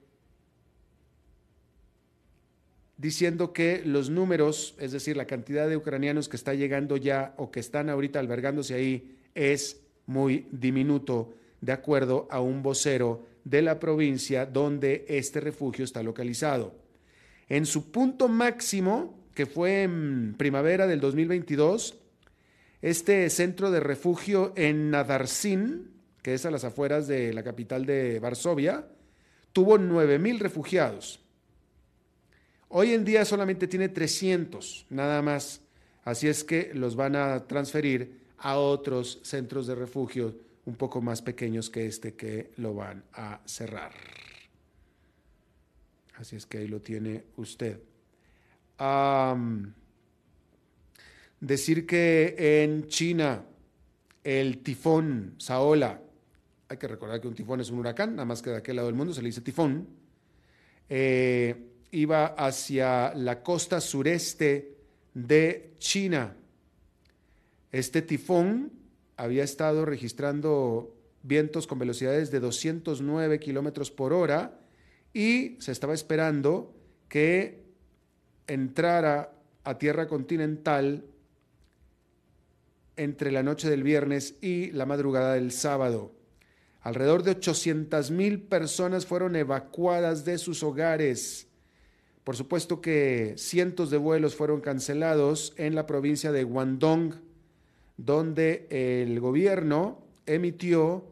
diciendo 2.97 3.53
que 3.53 3.81
los 3.83 4.09
números, 4.09 4.75
es 4.77 4.91
decir, 4.91 5.17
la 5.17 5.25
cantidad 5.25 5.67
de 5.67 5.77
ucranianos 5.77 6.29
que 6.29 6.35
está 6.35 6.53
llegando 6.53 6.97
ya 6.97 7.33
o 7.37 7.49
que 7.49 7.59
están 7.59 7.89
ahorita 7.89 8.19
albergándose 8.19 8.75
ahí, 8.75 9.17
es 9.33 9.81
muy 10.05 10.47
diminuto, 10.51 11.33
de 11.63 11.71
acuerdo 11.71 12.27
a 12.29 12.41
un 12.41 12.61
vocero 12.61 13.25
de 13.45 13.61
la 13.61 13.79
provincia 13.79 14.45
donde 14.45 15.05
este 15.07 15.39
refugio 15.39 15.85
está 15.85 16.03
localizado. 16.03 16.75
En 17.47 17.65
su 17.65 17.89
punto 17.89 18.27
máximo, 18.27 19.17
que 19.33 19.45
fue 19.45 19.83
en 19.83 20.35
primavera 20.37 20.87
del 20.87 20.99
2022, 20.99 21.97
este 22.81 23.29
centro 23.29 23.71
de 23.71 23.79
refugio 23.79 24.51
en 24.57 24.91
Nadarsin, 24.91 25.89
que 26.21 26.33
es 26.33 26.45
a 26.45 26.51
las 26.51 26.65
afueras 26.65 27.07
de 27.07 27.31
la 27.31 27.43
capital 27.43 27.85
de 27.85 28.19
Varsovia, 28.19 28.85
tuvo 29.53 29.77
9.000 29.77 30.39
refugiados. 30.39 31.21
Hoy 32.67 32.91
en 32.91 33.05
día 33.05 33.23
solamente 33.23 33.67
tiene 33.67 33.87
300, 33.87 34.87
nada 34.89 35.21
más. 35.21 35.61
Así 36.03 36.27
es 36.27 36.43
que 36.43 36.71
los 36.73 36.97
van 36.97 37.15
a 37.15 37.47
transferir 37.47 38.19
a 38.37 38.57
otros 38.57 39.21
centros 39.23 39.65
de 39.65 39.75
refugio 39.75 40.35
un 40.65 40.75
poco 40.75 41.01
más 41.01 41.21
pequeños 41.21 41.69
que 41.69 41.85
este 41.85 42.15
que 42.15 42.51
lo 42.57 42.73
van 42.73 43.03
a 43.13 43.41
cerrar. 43.45 43.93
Así 46.15 46.35
es 46.35 46.45
que 46.45 46.59
ahí 46.59 46.67
lo 46.67 46.81
tiene 46.81 47.23
usted 47.37 47.79
decir 51.39 51.85
que 51.85 52.63
en 52.63 52.87
China 52.87 53.43
el 54.23 54.59
tifón 54.59 55.35
Saola, 55.37 56.01
hay 56.69 56.77
que 56.77 56.87
recordar 56.87 57.19
que 57.21 57.27
un 57.27 57.35
tifón 57.35 57.61
es 57.61 57.69
un 57.69 57.79
huracán, 57.79 58.15
nada 58.15 58.25
más 58.25 58.41
que 58.41 58.49
de 58.49 58.57
aquel 58.57 58.77
lado 58.77 58.87
del 58.87 58.95
mundo 58.95 59.13
se 59.13 59.21
le 59.21 59.27
dice 59.27 59.41
tifón, 59.41 59.87
eh, 60.89 61.55
iba 61.91 62.27
hacia 62.27 63.13
la 63.13 63.43
costa 63.43 63.79
sureste 63.79 64.75
de 65.13 65.73
China. 65.77 66.35
Este 67.71 68.01
tifón 68.01 68.71
había 69.17 69.43
estado 69.43 69.85
registrando 69.85 70.95
vientos 71.23 71.67
con 71.67 71.79
velocidades 71.79 72.31
de 72.31 72.39
209 72.39 73.39
kilómetros 73.39 73.91
por 73.91 74.13
hora 74.13 74.59
y 75.13 75.57
se 75.59 75.71
estaba 75.71 75.93
esperando 75.93 76.73
que 77.07 77.63
entrara 78.47 79.33
a 79.63 79.77
tierra 79.77 80.07
continental 80.07 81.05
entre 82.95 83.31
la 83.31 83.43
noche 83.43 83.69
del 83.69 83.83
viernes 83.83 84.35
y 84.41 84.71
la 84.71 84.85
madrugada 84.85 85.35
del 85.35 85.51
sábado. 85.51 86.11
Alrededor 86.81 87.23
de 87.23 87.31
800 87.31 88.11
mil 88.11 88.41
personas 88.41 89.05
fueron 89.05 89.35
evacuadas 89.35 90.25
de 90.25 90.37
sus 90.37 90.63
hogares. 90.63 91.47
Por 92.23 92.35
supuesto 92.35 92.81
que 92.81 93.35
cientos 93.37 93.89
de 93.89 93.97
vuelos 93.97 94.35
fueron 94.35 94.61
cancelados 94.61 95.53
en 95.57 95.75
la 95.75 95.85
provincia 95.85 96.31
de 96.31 96.43
Guangdong, 96.43 97.15
donde 97.97 98.67
el 98.69 99.19
gobierno 99.19 100.03
emitió 100.25 101.05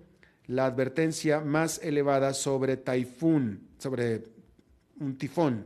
la 0.48 0.66
advertencia 0.66 1.40
más 1.40 1.80
elevada 1.84 2.34
sobre 2.34 2.78
taifún, 2.78 3.70
sobre 3.78 4.24
un 5.00 5.18
tifón. 5.18 5.66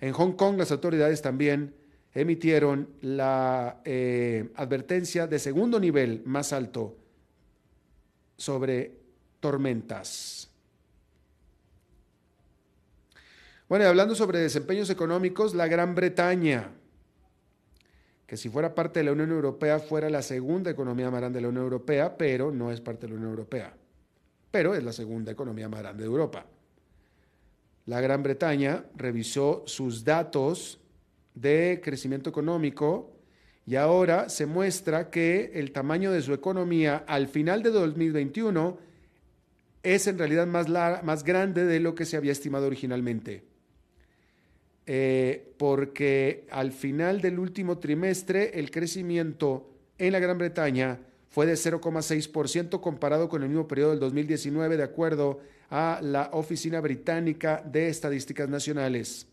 En 0.00 0.12
Hong 0.12 0.32
Kong 0.32 0.58
las 0.58 0.70
autoridades 0.70 1.22
también 1.22 1.74
emitieron 2.12 2.88
la 3.00 3.80
eh, 3.84 4.50
advertencia 4.54 5.26
de 5.26 5.38
segundo 5.38 5.80
nivel 5.80 6.22
más 6.24 6.52
alto 6.52 6.96
sobre 8.36 8.92
tormentas. 9.40 10.50
Bueno, 13.68 13.86
y 13.86 13.88
hablando 13.88 14.14
sobre 14.14 14.38
desempeños 14.38 14.90
económicos, 14.90 15.54
la 15.54 15.66
Gran 15.66 15.94
Bretaña, 15.94 16.70
que 18.34 18.38
si 18.38 18.48
fuera 18.48 18.74
parte 18.74 18.98
de 18.98 19.04
la 19.04 19.12
Unión 19.12 19.30
Europea 19.30 19.78
fuera 19.78 20.10
la 20.10 20.20
segunda 20.20 20.68
economía 20.68 21.08
más 21.08 21.20
grande 21.20 21.36
de 21.36 21.42
la 21.42 21.50
Unión 21.50 21.62
Europea, 21.62 22.18
pero 22.18 22.50
no 22.50 22.72
es 22.72 22.80
parte 22.80 23.02
de 23.02 23.12
la 23.12 23.14
Unión 23.14 23.30
Europea, 23.30 23.72
pero 24.50 24.74
es 24.74 24.82
la 24.82 24.92
segunda 24.92 25.30
economía 25.30 25.68
más 25.68 25.78
grande 25.78 26.02
de 26.02 26.08
Europa. 26.08 26.44
La 27.86 28.00
Gran 28.00 28.24
Bretaña 28.24 28.86
revisó 28.96 29.62
sus 29.66 30.02
datos 30.02 30.80
de 31.32 31.80
crecimiento 31.80 32.28
económico 32.28 33.12
y 33.66 33.76
ahora 33.76 34.28
se 34.28 34.46
muestra 34.46 35.10
que 35.10 35.52
el 35.54 35.70
tamaño 35.70 36.10
de 36.10 36.20
su 36.20 36.34
economía 36.34 37.04
al 37.06 37.28
final 37.28 37.62
de 37.62 37.70
2021 37.70 38.78
es 39.84 40.08
en 40.08 40.18
realidad 40.18 40.48
más, 40.48 40.68
más 41.04 41.22
grande 41.22 41.66
de 41.66 41.78
lo 41.78 41.94
que 41.94 42.04
se 42.04 42.16
había 42.16 42.32
estimado 42.32 42.66
originalmente. 42.66 43.44
Eh, 44.86 45.54
porque 45.56 46.46
al 46.50 46.72
final 46.72 47.22
del 47.22 47.38
último 47.38 47.78
trimestre 47.78 48.58
el 48.58 48.70
crecimiento 48.70 49.70
en 49.96 50.12
la 50.12 50.18
Gran 50.18 50.36
Bretaña 50.36 51.00
fue 51.30 51.46
de 51.46 51.54
0,6% 51.54 52.80
comparado 52.80 53.28
con 53.28 53.42
el 53.42 53.48
mismo 53.48 53.66
periodo 53.66 53.90
del 53.90 54.00
2019, 54.00 54.76
de 54.76 54.82
acuerdo 54.82 55.40
a 55.70 56.00
la 56.02 56.30
Oficina 56.32 56.80
Británica 56.80 57.62
de 57.64 57.88
Estadísticas 57.88 58.48
Nacionales. 58.48 59.26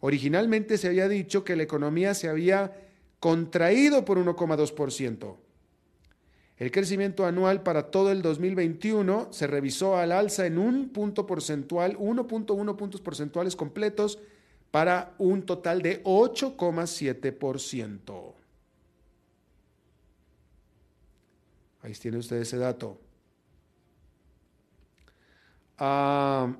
Originalmente 0.00 0.78
se 0.78 0.88
había 0.88 1.08
dicho 1.08 1.42
que 1.42 1.56
la 1.56 1.64
economía 1.64 2.14
se 2.14 2.28
había 2.28 2.72
contraído 3.18 4.04
por 4.04 4.18
1,2%. 4.18 5.36
El 6.58 6.70
crecimiento 6.72 7.24
anual 7.24 7.62
para 7.62 7.90
todo 7.90 8.10
el 8.10 8.20
2021 8.20 9.32
se 9.32 9.46
revisó 9.46 9.96
al 9.96 10.10
alza 10.10 10.44
en 10.44 10.58
un 10.58 10.88
punto 10.88 11.24
porcentual, 11.24 11.96
1.1 11.96 12.76
puntos 12.76 13.00
porcentuales 13.00 13.54
completos, 13.54 14.18
para 14.72 15.14
un 15.18 15.46
total 15.46 15.82
de 15.82 16.02
8,7%. 16.02 18.34
Ahí 21.82 21.92
tiene 21.92 22.18
usted 22.18 22.38
ese 22.38 22.58
dato. 22.58 22.98
Ah, 25.78 26.56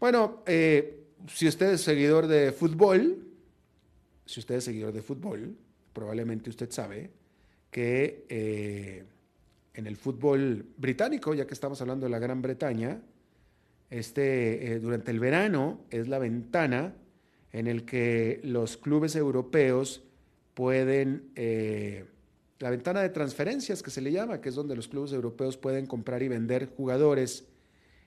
bueno, 0.00 0.42
eh, 0.46 1.04
si 1.28 1.46
usted 1.46 1.74
es 1.74 1.82
seguidor 1.82 2.26
de 2.26 2.52
fútbol, 2.52 3.22
si 4.24 4.40
usted 4.40 4.54
es 4.56 4.64
seguidor 4.64 4.94
de 4.94 5.02
fútbol, 5.02 5.58
probablemente 5.98 6.48
usted 6.48 6.70
sabe 6.70 7.10
que 7.72 8.24
eh, 8.28 9.04
en 9.74 9.86
el 9.88 9.96
fútbol 9.96 10.64
británico, 10.76 11.34
ya 11.34 11.44
que 11.44 11.54
estamos 11.54 11.80
hablando 11.80 12.06
de 12.06 12.10
la 12.10 12.20
Gran 12.20 12.40
Bretaña, 12.40 13.02
este, 13.90 14.74
eh, 14.74 14.78
durante 14.78 15.10
el 15.10 15.18
verano 15.18 15.80
es 15.90 16.06
la 16.06 16.20
ventana 16.20 16.94
en 17.52 17.66
el 17.66 17.84
que 17.84 18.40
los 18.44 18.76
clubes 18.76 19.16
europeos 19.16 20.04
pueden, 20.54 21.32
eh, 21.34 22.04
la 22.60 22.70
ventana 22.70 23.02
de 23.02 23.08
transferencias 23.08 23.82
que 23.82 23.90
se 23.90 24.00
le 24.00 24.12
llama, 24.12 24.40
que 24.40 24.50
es 24.50 24.54
donde 24.54 24.76
los 24.76 24.86
clubes 24.86 25.12
europeos 25.12 25.56
pueden 25.56 25.86
comprar 25.86 26.22
y 26.22 26.28
vender 26.28 26.66
jugadores. 26.76 27.44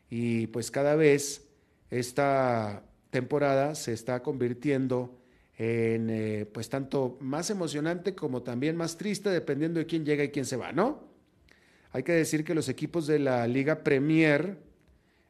Y 0.09 0.47
pues 0.47 0.71
cada 0.71 0.95
vez 0.95 1.45
esta 1.89 2.85
temporada 3.09 3.75
se 3.75 3.91
está 3.91 4.23
convirtiendo 4.23 5.20
en 5.61 6.09
eh, 6.09 6.47
pues 6.51 6.69
tanto 6.69 7.19
más 7.19 7.51
emocionante 7.51 8.15
como 8.15 8.41
también 8.41 8.75
más 8.75 8.97
triste 8.97 9.29
dependiendo 9.29 9.79
de 9.79 9.85
quién 9.85 10.03
llega 10.03 10.23
y 10.23 10.29
quién 10.29 10.45
se 10.45 10.57
va, 10.57 10.71
¿no? 10.71 11.03
Hay 11.91 12.01
que 12.01 12.13
decir 12.13 12.43
que 12.43 12.55
los 12.55 12.67
equipos 12.67 13.05
de 13.05 13.19
la 13.19 13.45
Liga 13.45 13.83
Premier 13.83 14.57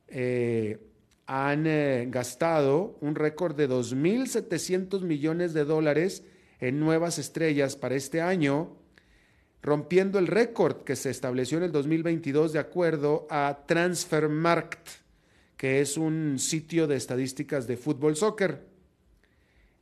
eh, 0.08 0.80
han 1.26 1.68
eh, 1.68 2.08
gastado 2.10 2.98
un 3.02 3.16
récord 3.16 3.58
de 3.58 3.68
2.700 3.68 5.02
millones 5.02 5.54
de 5.54 5.66
dólares 5.66 6.24
en 6.62 6.80
nuevas 6.80 7.20
estrellas 7.20 7.76
para 7.76 7.96
este 7.96 8.22
año, 8.22 8.78
rompiendo 9.62 10.18
el 10.18 10.28
récord 10.28 10.86
que 10.86 10.96
se 10.96 11.10
estableció 11.10 11.58
en 11.58 11.66
el 11.66 11.74
2022 11.74 12.54
de 12.54 12.60
acuerdo 12.60 13.28
a 13.30 13.66
Transfermarkt, 13.68 14.88
que 15.58 15.82
es 15.82 15.98
un 15.98 16.40
sitio 16.40 16.88
de 16.88 16.96
estadísticas 16.96 17.68
de 17.68 17.76
fútbol 17.76 18.16
soccer. 18.16 18.71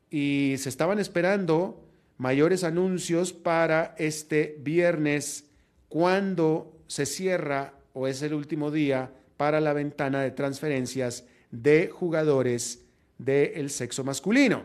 Y 0.10 0.56
se 0.58 0.70
estaban 0.70 1.00
esperando 1.00 1.86
mayores 2.18 2.64
anuncios 2.64 3.34
para 3.34 3.96
este 3.98 4.58
viernes 4.60 5.46
cuando 5.88 6.80
se 6.88 7.06
cierra 7.06 7.74
o 7.94 8.08
es 8.08 8.22
el 8.22 8.34
último 8.34 8.72
día 8.72 9.12
para 9.38 9.60
la 9.62 9.74
ventana 9.74 10.22
de 10.22 10.32
transferencias 10.32 11.26
de 11.52 11.90
jugadores 11.90 12.84
del 13.18 13.70
sexo 13.70 14.04
masculino. 14.04 14.64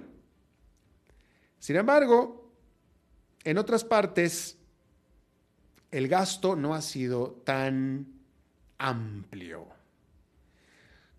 Sin 1.59 1.77
embargo, 1.77 2.51
en 3.45 3.59
otras 3.59 3.85
partes, 3.85 4.59
el 5.91 6.09
gasto 6.09 6.57
no 6.57 6.75
ha 6.75 6.83
sido 6.83 7.43
tan 7.45 8.07
amplio. 8.79 9.69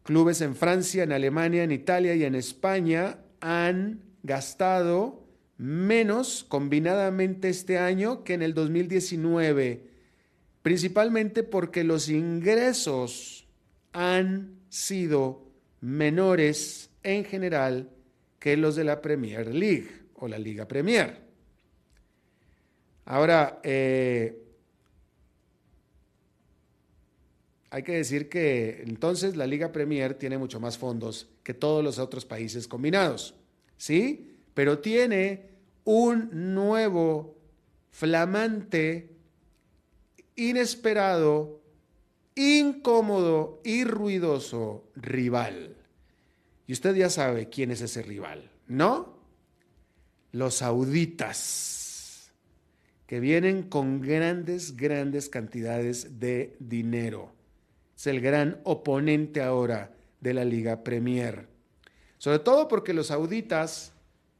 Clubes 0.03 0.41
en 0.41 0.55
Francia, 0.55 1.03
en 1.03 1.13
Alemania, 1.13 1.63
en 1.63 1.71
Italia 1.71 2.13
y 2.13 2.23
en 2.23 2.35
España 2.35 3.17
han 3.41 4.04
gastado 4.25 5.23
menos 5.57 6.43
combinadamente 6.43 7.49
este 7.49 7.77
año 7.77 8.23
que 8.23 8.33
en 8.33 8.41
el 8.41 8.53
2019, 8.53 9.89
principalmente 10.61 11.43
porque 11.43 11.83
los 11.83 12.09
ingresos 12.09 13.47
han 13.93 14.59
sido 14.69 15.45
menores 15.79 16.89
en 17.03 17.23
general 17.23 17.89
que 18.39 18.57
los 18.57 18.75
de 18.75 18.83
la 18.83 19.01
Premier 19.01 19.53
League 19.53 19.89
o 20.15 20.27
la 20.27 20.37
Liga 20.37 20.67
Premier. 20.67 21.21
Ahora, 23.05 23.59
eh, 23.63 24.41
hay 27.69 27.83
que 27.83 27.93
decir 27.93 28.29
que 28.29 28.81
entonces 28.81 29.35
la 29.35 29.45
Liga 29.45 29.71
Premier 29.71 30.15
tiene 30.15 30.37
mucho 30.37 30.59
más 30.59 30.77
fondos 30.77 31.29
que 31.43 31.53
todos 31.53 31.83
los 31.83 31.99
otros 31.99 32.25
países 32.25 32.67
combinados, 32.67 33.35
¿sí? 33.77 34.37
Pero 34.53 34.79
tiene 34.79 35.49
un 35.83 36.53
nuevo, 36.53 37.37
flamante, 37.91 39.09
inesperado 40.35 41.61
incómodo 42.35 43.61
y 43.63 43.85
ruidoso 43.85 44.91
rival. 44.95 45.75
Y 46.67 46.73
usted 46.73 46.95
ya 46.95 47.09
sabe 47.09 47.49
quién 47.49 47.71
es 47.71 47.81
ese 47.81 48.01
rival, 48.01 48.51
¿no? 48.67 49.15
Los 50.31 50.55
sauditas, 50.55 52.31
que 53.07 53.19
vienen 53.19 53.63
con 53.63 54.01
grandes, 54.01 54.75
grandes 54.75 55.29
cantidades 55.29 56.19
de 56.19 56.57
dinero. 56.59 57.31
Es 57.95 58.07
el 58.07 58.19
gran 58.19 58.59
oponente 58.63 59.41
ahora 59.41 59.95
de 60.19 60.33
la 60.33 60.43
Liga 60.43 60.83
Premier. 60.83 61.47
Sobre 62.25 62.39
todo 62.39 62.67
porque 62.67 62.91
los 62.91 63.05
sauditas, 63.05 63.93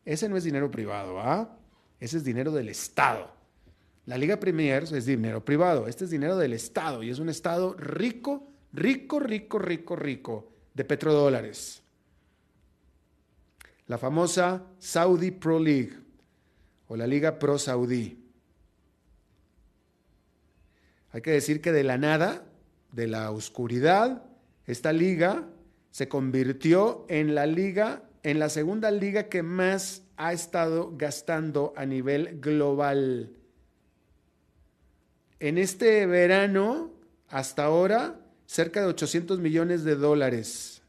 ese 0.05 0.27
no 0.27 0.37
es 0.37 0.43
dinero 0.43 0.71
privado, 0.71 1.19
¿ah? 1.19 1.55
Ese 1.99 2.17
es 2.17 2.23
dinero 2.23 2.51
del 2.51 2.69
Estado. 2.69 3.29
La 4.07 4.17
Liga 4.17 4.39
Premier 4.39 4.81
es 4.91 5.05
dinero 5.05 5.45
privado, 5.45 5.87
este 5.87 6.05
es 6.05 6.09
dinero 6.09 6.35
del 6.35 6.53
Estado 6.53 7.03
y 7.03 7.11
es 7.11 7.19
un 7.19 7.29
Estado 7.29 7.75
rico, 7.75 8.49
rico, 8.73 9.19
rico, 9.19 9.59
rico, 9.59 9.95
rico 9.95 10.51
de 10.73 10.83
petrodólares. 10.83 11.83
La 13.85 13.99
famosa 13.99 14.63
Saudi 14.79 15.29
Pro 15.29 15.59
League 15.59 15.93
o 16.87 16.97
la 16.97 17.05
Liga 17.05 17.37
Pro 17.37 17.59
Saudí. 17.59 18.17
Hay 21.11 21.21
que 21.21 21.33
decir 21.33 21.61
que 21.61 21.71
de 21.71 21.83
la 21.83 21.99
nada, 21.99 22.45
de 22.93 23.05
la 23.05 23.29
oscuridad, 23.29 24.23
esta 24.65 24.91
liga 24.91 25.49
se 25.95 26.09
convirtió 26.09 27.05
en 27.07 27.35
la 27.35 27.45
liga, 27.45 28.03
en 28.21 28.37
la 28.37 28.49
segunda 28.49 28.91
liga 28.91 29.29
que 29.29 29.43
más 29.43 30.03
ha 30.17 30.33
estado 30.33 30.91
gastando 30.97 31.71
a 31.77 31.85
nivel 31.85 32.41
global 32.41 33.31
en 35.39 35.57
este 35.57 36.05
verano, 36.05 36.91
hasta 37.29 37.63
ahora, 37.63 38.19
cerca 38.45 38.81
de 38.81 38.87
800 38.87 39.39
millones 39.39 39.85
de 39.85 39.95
dólares. 39.95 40.81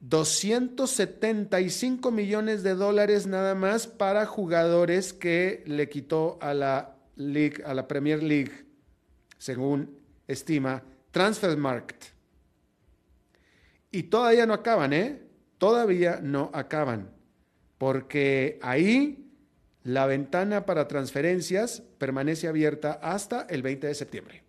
275 0.00 2.10
millones 2.10 2.64
de 2.64 2.74
dólares 2.74 3.28
nada 3.28 3.54
más 3.54 3.86
para 3.86 4.26
jugadores 4.26 5.12
que 5.12 5.62
le 5.64 5.88
quitó 5.88 6.38
a 6.40 6.54
la, 6.54 6.96
a 7.64 7.74
la 7.74 7.86
Premier 7.86 8.20
League, 8.20 8.66
según 9.38 9.96
estima 10.26 10.82
Transfermarkt. 11.16 12.04
Y 13.90 14.02
todavía 14.02 14.44
no 14.44 14.52
acaban, 14.52 14.92
¿eh? 14.92 15.22
Todavía 15.56 16.20
no 16.22 16.50
acaban, 16.52 17.08
porque 17.78 18.58
ahí 18.60 19.26
la 19.82 20.04
ventana 20.04 20.66
para 20.66 20.88
transferencias 20.88 21.80
permanece 21.96 22.48
abierta 22.48 23.00
hasta 23.02 23.46
el 23.48 23.62
20 23.62 23.86
de 23.86 23.94
septiembre. 23.94 24.42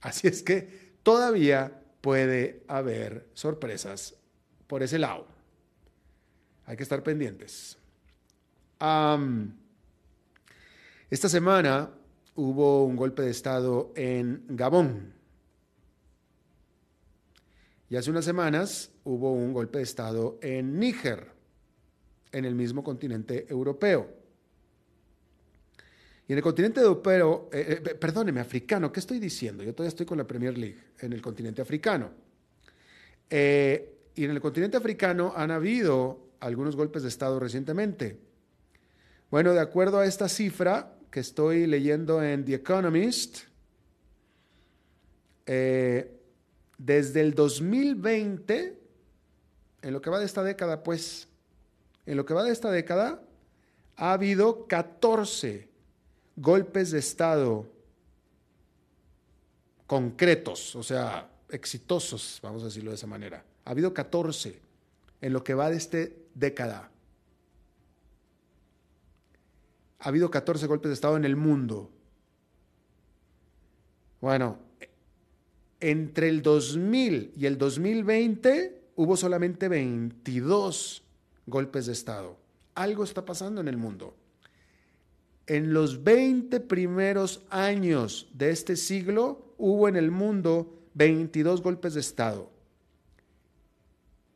Así 0.00 0.28
es 0.28 0.42
que 0.42 0.94
todavía 1.02 1.78
puede 2.00 2.64
haber 2.68 3.28
sorpresas 3.34 4.14
por 4.66 4.82
ese 4.82 4.98
lado. 4.98 5.26
Hay 6.64 6.78
que 6.78 6.84
estar 6.84 7.02
pendientes. 7.02 7.76
esta 11.10 11.28
semana 11.28 11.90
hubo 12.34 12.86
un 12.86 12.96
golpe 12.96 13.20
de 13.20 13.30
Estado 13.30 13.92
en 13.94 14.46
Gabón. 14.48 15.17
Y 17.90 17.96
hace 17.96 18.10
unas 18.10 18.24
semanas 18.24 18.90
hubo 19.04 19.32
un 19.32 19.52
golpe 19.52 19.78
de 19.78 19.84
Estado 19.84 20.38
en 20.42 20.78
Níger, 20.78 21.26
en 22.32 22.44
el 22.44 22.54
mismo 22.54 22.84
continente 22.84 23.46
europeo. 23.48 24.14
Y 26.26 26.32
en 26.32 26.38
el 26.38 26.42
continente 26.42 26.80
europeo, 26.80 27.48
eh, 27.50 27.82
eh, 27.82 27.94
perdóneme, 27.94 28.40
africano, 28.40 28.92
¿qué 28.92 29.00
estoy 29.00 29.18
diciendo? 29.18 29.64
Yo 29.64 29.72
todavía 29.74 29.88
estoy 29.88 30.04
con 30.04 30.18
la 30.18 30.26
Premier 30.26 30.58
League 30.58 30.76
en 31.00 31.14
el 31.14 31.22
continente 31.22 31.62
africano. 31.62 32.10
Eh, 33.30 33.94
y 34.14 34.24
en 34.24 34.32
el 34.32 34.40
continente 34.40 34.76
africano 34.76 35.32
han 35.34 35.50
habido 35.50 36.28
algunos 36.40 36.76
golpes 36.76 37.02
de 37.02 37.08
Estado 37.08 37.40
recientemente. 37.40 38.18
Bueno, 39.30 39.54
de 39.54 39.60
acuerdo 39.60 40.00
a 40.00 40.06
esta 40.06 40.28
cifra 40.28 40.94
que 41.10 41.20
estoy 41.20 41.66
leyendo 41.66 42.22
en 42.22 42.44
The 42.44 42.54
Economist, 42.54 43.44
desde 46.78 47.20
el 47.20 47.34
2020, 47.34 48.78
en 49.82 49.92
lo 49.92 50.00
que 50.00 50.10
va 50.10 50.18
de 50.18 50.24
esta 50.24 50.42
década, 50.42 50.82
pues, 50.82 51.28
en 52.06 52.16
lo 52.16 52.24
que 52.24 52.34
va 52.34 52.44
de 52.44 52.52
esta 52.52 52.70
década, 52.70 53.20
ha 53.96 54.12
habido 54.12 54.66
14 54.66 55.68
golpes 56.36 56.92
de 56.92 57.00
Estado 57.00 57.66
concretos, 59.86 60.76
o 60.76 60.82
sea, 60.82 61.28
exitosos, 61.50 62.38
vamos 62.42 62.62
a 62.62 62.66
decirlo 62.66 62.90
de 62.90 62.96
esa 62.96 63.06
manera. 63.06 63.44
Ha 63.64 63.70
habido 63.70 63.92
14 63.92 64.60
en 65.20 65.32
lo 65.32 65.42
que 65.42 65.54
va 65.54 65.70
de 65.70 65.76
esta 65.76 65.98
década. 66.34 66.90
Ha 70.00 70.08
habido 70.08 70.30
14 70.30 70.66
golpes 70.66 70.90
de 70.90 70.94
Estado 70.94 71.16
en 71.16 71.24
el 71.24 71.34
mundo. 71.34 71.90
Bueno, 74.20 74.67
entre 75.80 76.28
el 76.28 76.42
2000 76.42 77.32
y 77.36 77.46
el 77.46 77.58
2020 77.58 78.82
hubo 78.96 79.16
solamente 79.16 79.68
22 79.68 81.02
golpes 81.46 81.86
de 81.86 81.92
Estado. 81.92 82.36
Algo 82.74 83.04
está 83.04 83.24
pasando 83.24 83.60
en 83.60 83.68
el 83.68 83.76
mundo. 83.76 84.16
En 85.46 85.72
los 85.72 86.04
20 86.04 86.60
primeros 86.60 87.42
años 87.48 88.28
de 88.34 88.50
este 88.50 88.76
siglo 88.76 89.54
hubo 89.56 89.88
en 89.88 89.96
el 89.96 90.10
mundo 90.10 90.78
22 90.94 91.62
golpes 91.62 91.94
de 91.94 92.00
Estado. 92.00 92.50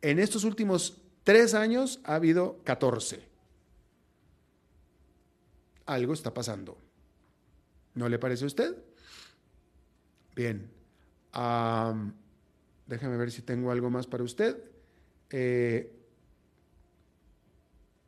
En 0.00 0.18
estos 0.18 0.44
últimos 0.44 1.02
tres 1.22 1.55
años 1.55 2.00
ha 2.05 2.14
habido 2.14 2.61
14. 2.64 3.22
Algo 5.87 6.14
está 6.14 6.33
pasando. 6.33 6.78
¿No 7.94 8.09
le 8.09 8.18
parece 8.18 8.44
a 8.44 8.46
usted? 8.46 8.76
Bien. 10.35 10.82
Déjame 11.33 13.16
ver 13.16 13.31
si 13.31 13.42
tengo 13.42 13.71
algo 13.71 13.90
más 13.90 14.07
para 14.07 14.25
usted. 14.25 14.57
Eh, 15.31 15.90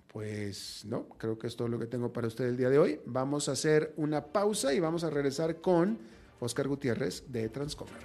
pues 0.09 0.85
no, 0.85 1.09
creo 1.09 1.39
que 1.39 1.49
es 1.49 1.57
todo 1.57 1.67
lo 1.69 1.79
que 1.79 1.87
tengo 1.87 2.13
para 2.13 2.29
usted 2.29 2.45
el 2.45 2.57
día 2.57 2.71
de 2.71 2.79
hoy. 2.79 3.01
Vamos 3.05 3.49
a 3.49 3.53
hacer 3.53 3.93
una 3.97 4.27
pausa 4.27 4.73
y 4.73 4.79
vamos 4.79 5.03
a 5.03 5.11
regresar 5.11 5.61
con 5.61 5.99
Oscar 6.39 6.69
Gutiérrez 6.69 7.25
de 7.33 7.49
Transcomer. 7.49 7.99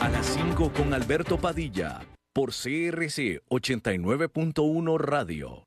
A 0.00 0.08
las 0.08 0.26
5 0.26 0.72
con 0.72 0.92
Alberto 0.92 1.38
Padilla 1.38 2.00
por 2.32 2.50
CRC 2.50 3.42
89.1 3.48 4.98
Radio. 4.98 5.66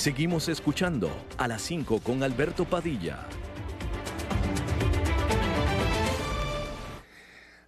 Seguimos 0.00 0.48
escuchando 0.48 1.10
a 1.36 1.46
las 1.46 1.60
5 1.60 2.00
con 2.00 2.22
Alberto 2.22 2.64
Padilla. 2.64 3.26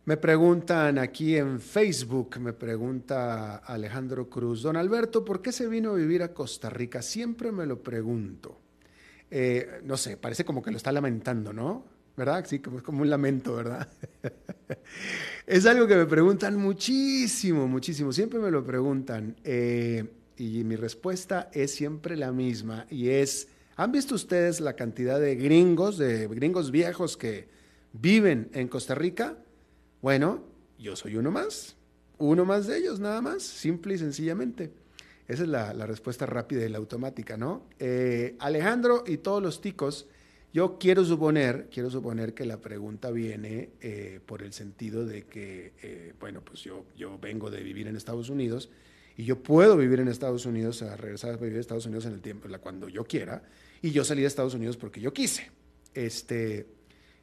Me 0.07 0.17
preguntan 0.17 0.97
aquí 0.97 1.37
en 1.37 1.61
Facebook, 1.61 2.41
me 2.41 2.55
pregunta 2.55 3.57
Alejandro 3.57 4.31
Cruz, 4.31 4.63
don 4.63 4.79
Alberto, 4.79 5.27
¿por 5.27 5.43
qué 5.43 5.53
se 5.53 5.69
vino 5.69 5.91
a 5.91 5.95
vivir 5.95 6.23
a 6.23 6.33
Costa 6.33 6.71
Rica? 6.71 7.03
Siempre 7.03 7.53
me 7.53 7.67
lo 7.67 7.83
pregunto. 7.83 8.59
Eh, 9.31 9.83
no 9.85 9.99
sé, 9.99 10.17
parece 10.17 10.47
como 10.47 10.63
que 10.63 10.71
lo 10.71 10.79
está 10.79 10.91
lamentando, 10.91 11.53
¿no? 11.53 11.85
¿Verdad? 12.17 12.47
Sí, 12.49 12.61
como, 12.61 12.83
como 12.83 13.03
un 13.03 13.11
lamento, 13.11 13.57
¿verdad? 13.57 13.91
es 15.47 15.67
algo 15.67 15.87
que 15.87 15.97
me 15.97 16.07
preguntan 16.07 16.57
muchísimo, 16.57 17.69
muchísimo. 17.69 18.11
Siempre 18.11 18.39
me 18.39 18.51
lo 18.51 18.65
preguntan. 18.65 19.37
Eh, 19.45 20.22
y 20.43 20.65
mi 20.65 20.75
respuesta 20.75 21.49
es 21.53 21.73
siempre 21.73 22.17
la 22.17 22.33
misma. 22.33 22.87
Y 22.91 23.11
es, 23.11 23.47
¿han 23.77 23.93
visto 23.93 24.17
ustedes 24.17 24.61
la 24.61 24.75
cantidad 24.75 25.21
de 25.21 25.37
gringos, 25.37 25.99
de 25.99 26.27
gringos 26.27 26.73
viejos 26.73 27.17
que 27.17 27.47
viven 27.93 28.51
en 28.53 28.67
Costa 28.67 28.97
Rica? 28.97 29.37
Bueno, 30.01 30.43
yo 30.81 30.97
soy 30.97 31.17
uno 31.17 31.31
más, 31.31 31.77
uno 32.19 32.45
más 32.45 32.67
de 32.67 32.79
ellos, 32.79 32.99
nada 32.99 33.21
más, 33.21 33.45
simple 33.45 33.95
y 33.95 33.99
sencillamente. 33.99 34.73
Esa 35.29 35.45
es 35.45 35.49
la, 35.49 35.73
respuesta 35.87 36.27
rápida 36.27 36.67
y 36.67 36.69
la 36.69 36.79
automática, 36.79 37.37
¿no? 37.37 37.69
Eh, 37.79 38.35
Alejandro 38.41 39.05
y 39.07 39.19
todos 39.19 39.41
los 39.41 39.61
ticos, 39.61 40.09
yo 40.53 40.77
quiero 40.77 41.05
suponer, 41.05 41.69
quiero 41.73 41.89
suponer 41.89 42.35
que 42.35 42.47
la 42.47 42.61
pregunta 42.61 43.13
viene 43.13 43.71
eh, 43.81 44.19
por 44.27 44.43
el 44.43 44.53
sentido 44.53 45.07
de 45.07 45.23
que, 45.23 45.73
eh, 45.83 46.15
bueno, 46.19 46.43
pues 46.45 46.65
yo, 46.65 46.85
yo 46.97 47.17
vengo 47.21 47.49
de 47.49 47.63
vivir 47.63 47.87
en 47.87 47.95
Estados 47.95 48.29
Unidos 48.29 48.71
y 49.17 49.25
yo 49.25 49.43
puedo 49.43 49.77
vivir 49.77 50.01
en 50.01 50.09
Estados 50.09 50.47
Unidos, 50.47 50.83
a 50.83 50.97
regresar 50.97 51.35
a 51.35 51.37
vivir 51.37 51.55
en 51.55 51.61
Estados 51.61 51.87
Unidos 51.87 52.07
en 52.07 52.15
el 52.15 52.21
tiempo, 52.21 52.49
cuando 52.61 52.89
yo 52.89 53.05
quiera, 53.05 53.43
y 53.81 53.91
yo 53.91 54.05
salí 54.05 54.23
de 54.23 54.29
Estados 54.29 54.55
Unidos 54.55 54.77
porque 54.77 55.01
yo 55.01 55.13
quise. 55.13 55.51
Este, 55.95 56.67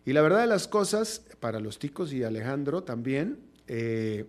y 0.06 0.14
la 0.14 0.22
verdad 0.22 0.42
de 0.42 0.48
las 0.48 0.68
cosas, 0.68 1.24
para 1.40 1.60
los 1.60 1.80
ticos 1.80 2.14
y 2.14 2.24
Alejandro 2.24 2.84
también, 2.84 3.40
eh, 3.68 4.26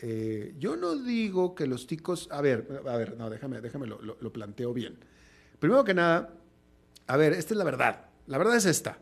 eh, 0.00 0.54
yo 0.58 0.76
no 0.76 0.96
digo 0.96 1.54
que 1.54 1.66
los 1.66 1.86
ticos, 1.86 2.28
a 2.30 2.40
ver, 2.40 2.82
a 2.86 2.96
ver, 2.96 3.16
no, 3.16 3.30
déjame, 3.30 3.60
déjame 3.60 3.86
lo, 3.86 4.00
lo, 4.00 4.32
planteo 4.32 4.74
bien. 4.74 4.98
Primero 5.58 5.84
que 5.84 5.94
nada, 5.94 6.34
a 7.06 7.16
ver, 7.16 7.32
esta 7.32 7.54
es 7.54 7.58
la 7.58 7.64
verdad. 7.64 8.06
La 8.26 8.38
verdad 8.38 8.56
es 8.56 8.66
esta. 8.66 8.98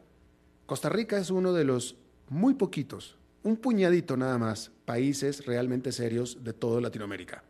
Costa 0.67 0.89
Rica 0.89 1.19
es 1.19 1.31
uno 1.31 1.53
de 1.53 1.65
los 1.65 1.97
muy 2.29 2.55
poquitos, 2.55 3.17
un 3.43 3.57
puñadito 3.57 4.17
nada 4.17 4.39
más, 4.39 4.71
países 4.85 5.45
realmente 5.45 5.93
serios 5.93 6.45
de 6.45 6.53
toda 6.53 6.81
Latinoamérica. 6.81 7.43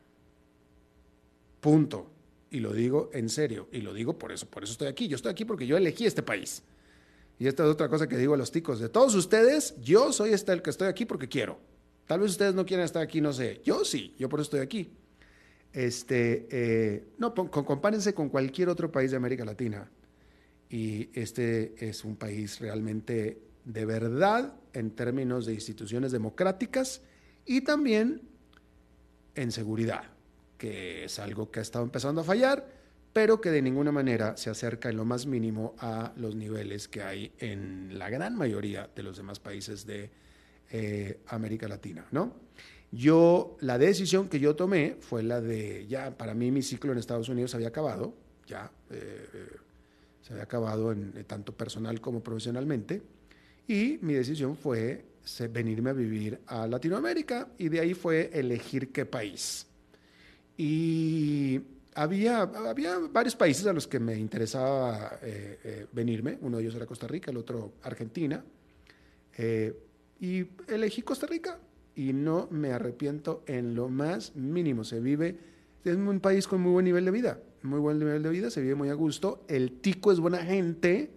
Punto. 1.63 2.11
Y 2.51 2.59
lo 2.59 2.73
digo 2.73 3.09
en 3.13 3.29
serio. 3.29 3.69
Y 3.71 3.83
lo 3.83 3.95
digo 3.95 4.19
por 4.19 4.33
eso, 4.33 4.47
por 4.51 4.65
eso 4.65 4.73
estoy 4.73 4.89
aquí. 4.89 5.07
Yo 5.07 5.15
estoy 5.15 5.31
aquí 5.31 5.45
porque 5.45 5.65
yo 5.65 5.77
elegí 5.77 6.07
este 6.07 6.25
país. 6.25 6.65
Y 7.39 7.47
esta 7.47 7.63
es 7.63 7.71
otra 7.71 7.89
cosa 7.89 8.09
que 8.09 8.17
digo 8.17 8.35
a 8.35 8.37
los 8.37 8.51
ticos. 8.51 8.81
De 8.81 8.89
todos 8.89 9.15
ustedes, 9.15 9.81
yo 9.81 10.13
soy 10.13 10.33
este 10.33 10.53
el 10.53 10.61
que 10.61 10.71
estoy 10.71 10.89
aquí 10.89 11.05
porque 11.05 11.29
quiero. 11.29 11.61
Tal 12.09 12.19
vez 12.19 12.33
ustedes 12.33 12.53
no 12.53 12.67
quieran 12.67 12.85
estar 12.85 13.01
aquí, 13.01 13.21
no 13.21 13.33
sé. 13.33 13.61
Yo 13.65 13.85
sí, 13.85 14.15
yo 14.19 14.29
por 14.29 14.41
eso 14.41 14.49
estoy 14.49 14.61
aquí. 14.61 14.91
Este, 15.73 16.49
eh, 16.51 17.05
no, 17.19 17.33
compárense 17.33 18.13
con 18.13 18.29
cualquier 18.29 18.69
otro 18.69 18.91
país 18.91 19.13
de 19.13 19.19
América 19.19 19.45
Latina. 19.45 19.89
Y 20.69 21.11
este 21.15 21.75
es 21.79 22.05
un 22.05 22.17
país 22.17 22.59
realmente 22.59 23.41
de 23.65 23.85
verdad 23.85 24.55
en 24.73 24.91
términos 24.91 25.47
de 25.47 25.55
instituciones 25.55 26.11
democráticas 26.11 27.03
y 27.47 27.61
también 27.61 28.23
en 29.35 29.53
seguridad, 29.53 30.05
que 30.63 31.07
es 31.07 31.19
algo 31.19 31.51
que 31.51 31.59
ha 31.59 31.63
estado 31.63 31.85
empezando 31.85 32.21
a 32.21 32.25
fallar 32.25 32.65
pero 33.13 33.41
que 33.41 33.51
de 33.51 33.61
ninguna 33.61 33.91
manera 33.91 34.37
se 34.37 34.49
acerca 34.49 34.89
en 34.89 34.97
lo 34.97 35.05
más 35.05 35.27
mínimo 35.27 35.75
a 35.79 36.13
los 36.17 36.37
niveles 36.37 36.87
que 36.87 37.03
hay 37.03 37.33
en 37.39 37.99
la 37.99 38.09
gran 38.09 38.37
mayoría 38.37 38.89
de 38.95 39.03
los 39.03 39.17
demás 39.17 39.41
países 39.41 39.85
de 39.85 40.11
eh, 40.71 41.21
América 41.27 41.67
Latina, 41.67 42.07
¿no? 42.13 42.35
Yo, 42.91 43.57
la 43.61 43.79
decisión 43.79 44.29
que 44.29 44.39
yo 44.39 44.55
tomé 44.55 44.97
fue 45.01 45.23
la 45.23 45.41
de, 45.41 45.87
ya, 45.89 46.17
para 46.17 46.35
mí 46.35 46.51
mi 46.51 46.63
ciclo 46.63 46.93
en 46.93 46.99
Estados 46.99 47.29
Unidos 47.29 47.55
había 47.55 47.69
acabado, 47.69 48.15
ya, 48.47 48.71
eh, 48.91 49.49
se 50.21 50.35
había 50.35 50.45
acabado 50.45 50.93
en, 50.93 51.13
eh, 51.17 51.25
tanto 51.25 51.53
personal 51.57 52.01
como 52.01 52.23
profesionalmente, 52.23 53.03
y 53.67 53.99
mi 54.03 54.15
decisión 54.15 54.57
fue 54.57 55.05
venirme 55.51 55.91
a 55.91 55.95
vivir 55.95 56.41
a 56.47 56.67
Latinoamérica, 56.67 57.49
y 57.59 57.69
de 57.69 57.81
ahí 57.81 57.95
fue 57.95 58.31
elegir 58.33 58.93
qué 58.93 59.07
país. 59.07 59.67
Y 60.57 61.61
había, 61.95 62.43
había 62.43 62.99
varios 62.99 63.37
países 63.37 63.67
a 63.67 63.73
los 63.73 63.87
que 63.87 64.01
me 64.01 64.17
interesaba 64.17 65.19
eh, 65.23 65.59
eh, 65.65 65.87
venirme. 65.93 66.39
Uno 66.41 66.57
de 66.57 66.65
ellos 66.65 66.75
era 66.75 66.87
Costa 66.87 67.07
Rica, 67.07 67.31
el 67.31 67.37
otro 67.37 67.75
Argentina. 67.83 68.45
Eh, 69.37 69.75
y 70.21 70.47
elegí 70.69 71.03
Costa 71.03 71.27
Rica. 71.27 71.59
y 71.95 72.15
no 72.15 72.49
me 72.51 72.73
arrepiento 72.73 73.43
en 73.47 73.75
lo 73.75 73.89
más 73.89 74.35
mínimo. 74.35 74.85
Se 74.85 75.01
vive, 75.01 75.37
es 75.85 75.97
un 75.97 76.21
país 76.21 76.47
con 76.47 76.61
muy 76.63 76.73
buen 76.73 76.85
nivel 76.87 77.05
de 77.05 77.11
vida, 77.11 77.39
muy 77.63 77.81
buen 77.81 77.99
nivel 77.99 78.23
de 78.23 78.31
vida, 78.31 78.51
se 78.51 78.63
vive 78.63 78.75
muy 78.75 78.89
a 78.89 78.95
gusto. 78.95 79.45
El 79.49 79.73
tico 79.73 80.11
es 80.11 80.19
buena 80.19 80.39
gente, 80.39 81.11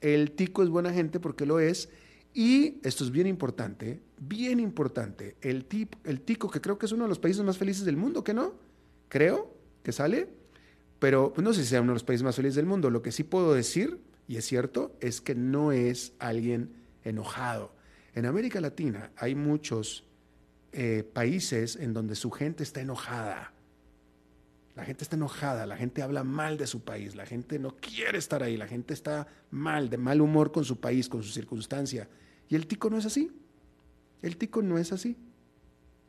el 0.00 0.32
tico 0.32 0.64
es 0.64 0.70
buena 0.70 0.92
gente 0.92 1.20
porque 1.20 1.46
lo 1.46 1.60
es. 1.60 1.88
Y 2.34 2.78
esto 2.82 3.04
es 3.04 3.10
bien 3.10 3.26
importante, 3.26 4.00
bien 4.18 4.58
importante, 4.58 5.36
el, 5.42 5.66
tip, 5.66 5.94
el 6.04 6.22
tico, 6.22 6.50
que 6.50 6.60
creo 6.60 6.78
que 6.78 6.86
es 6.86 6.92
uno 6.92 7.04
de 7.04 7.08
los 7.08 7.18
países 7.18 7.44
más 7.44 7.58
felices 7.58 7.84
del 7.84 7.96
mundo, 7.96 8.24
¿que 8.24 8.32
no? 8.32 8.54
Creo 9.08 9.54
que 9.82 9.92
sale, 9.92 10.28
pero 10.98 11.34
no 11.36 11.52
sé 11.52 11.62
si 11.62 11.68
sea 11.68 11.82
uno 11.82 11.92
de 11.92 11.96
los 11.96 12.04
países 12.04 12.22
más 12.22 12.36
felices 12.36 12.56
del 12.56 12.66
mundo. 12.66 12.88
Lo 12.88 13.02
que 13.02 13.12
sí 13.12 13.22
puedo 13.22 13.52
decir, 13.52 13.98
y 14.28 14.36
es 14.36 14.46
cierto, 14.46 14.96
es 15.00 15.20
que 15.20 15.34
no 15.34 15.72
es 15.72 16.14
alguien 16.18 16.70
enojado. 17.04 17.74
En 18.14 18.24
América 18.24 18.60
Latina 18.60 19.10
hay 19.16 19.34
muchos 19.34 20.04
eh, 20.72 21.04
países 21.12 21.76
en 21.76 21.92
donde 21.92 22.14
su 22.14 22.30
gente 22.30 22.62
está 22.62 22.80
enojada. 22.80 23.52
La 24.74 24.84
gente 24.84 25.04
está 25.04 25.16
enojada, 25.16 25.66
la 25.66 25.76
gente 25.76 26.02
habla 26.02 26.24
mal 26.24 26.56
de 26.56 26.66
su 26.66 26.82
país, 26.82 27.14
la 27.14 27.26
gente 27.26 27.58
no 27.58 27.76
quiere 27.76 28.18
estar 28.18 28.42
ahí, 28.42 28.56
la 28.56 28.66
gente 28.66 28.94
está 28.94 29.26
mal, 29.50 29.90
de 29.90 29.98
mal 29.98 30.20
humor 30.20 30.50
con 30.50 30.64
su 30.64 30.80
país, 30.80 31.08
con 31.08 31.22
su 31.22 31.30
circunstancia. 31.30 32.08
Y 32.48 32.54
el 32.54 32.66
tico 32.66 32.88
no 32.88 32.96
es 32.96 33.04
así. 33.04 33.30
El 34.22 34.36
tico 34.36 34.62
no 34.62 34.78
es 34.78 34.92
así. 34.92 35.16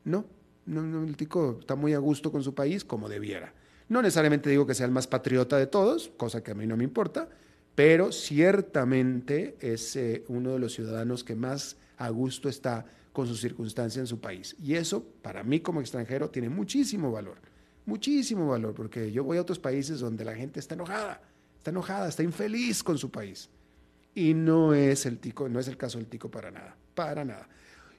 No, 0.06 0.26
no, 0.65 0.82
no, 0.82 1.04
el 1.04 1.17
tico 1.17 1.58
está 1.60 1.76
muy 1.76 1.93
a 1.93 1.97
gusto 1.97 2.32
con 2.32 2.43
su 2.43 2.54
país 2.54 2.86
como 2.86 3.10
debiera. 3.10 3.54
No 3.89 4.02
necesariamente 4.02 4.49
digo 4.49 4.65
que 4.65 4.76
sea 4.76 4.86
el 4.86 4.91
más 4.91 5.08
patriota 5.08 5.58
de 5.58 5.67
todos, 5.67 6.12
cosa 6.15 6.41
que 6.41 6.52
a 6.52 6.56
mí 6.56 6.65
no 6.65 6.78
me 6.78 6.84
importa, 6.84 7.28
pero 7.76 8.12
ciertamente 8.12 9.58
es 9.60 9.95
eh, 9.95 10.23
uno 10.28 10.54
de 10.54 10.60
los 10.60 10.73
ciudadanos 10.73 11.23
que 11.23 11.36
más 11.36 11.78
a 11.97 12.10
gusto 12.10 12.47
está 12.47 12.86
con 13.12 13.28
su 13.28 13.36
circunstancia 13.36 13.99
en 13.99 14.08
su 14.08 14.19
país. 14.19 14.56
Y 14.62 14.76
eso, 14.76 15.06
para 15.21 15.43
mí 15.43 15.60
como 15.60 15.82
extranjero, 15.82 16.30
tiene 16.30 16.49
muchísimo 16.49 17.12
valor, 17.12 17.38
muchísimo 17.86 18.48
valor, 18.48 18.74
porque 18.74 19.12
yo 19.12 19.24
voy 19.24 19.38
a 19.38 19.41
otros 19.41 19.60
países 19.60 20.00
donde 20.00 20.26
la 20.26 20.36
gente 20.36 20.60
está 20.60 20.76
enojada, 20.76 21.22
está 21.58 21.72
enojada, 21.72 22.08
está 22.08 22.24
infeliz 22.24 22.84
con 22.84 22.98
su 22.98 23.10
país. 23.12 23.50
Y 24.15 24.34
no 24.34 24.74
es 24.74 25.06
el 25.06 25.17
tico, 25.17 25.50
no 25.50 25.60
es 25.60 25.67
el 25.67 25.78
caso 25.78 25.98
del 25.98 26.08
tico 26.08 26.30
para 26.30 26.52
nada, 26.52 26.76
para 26.93 27.26
nada. 27.26 27.48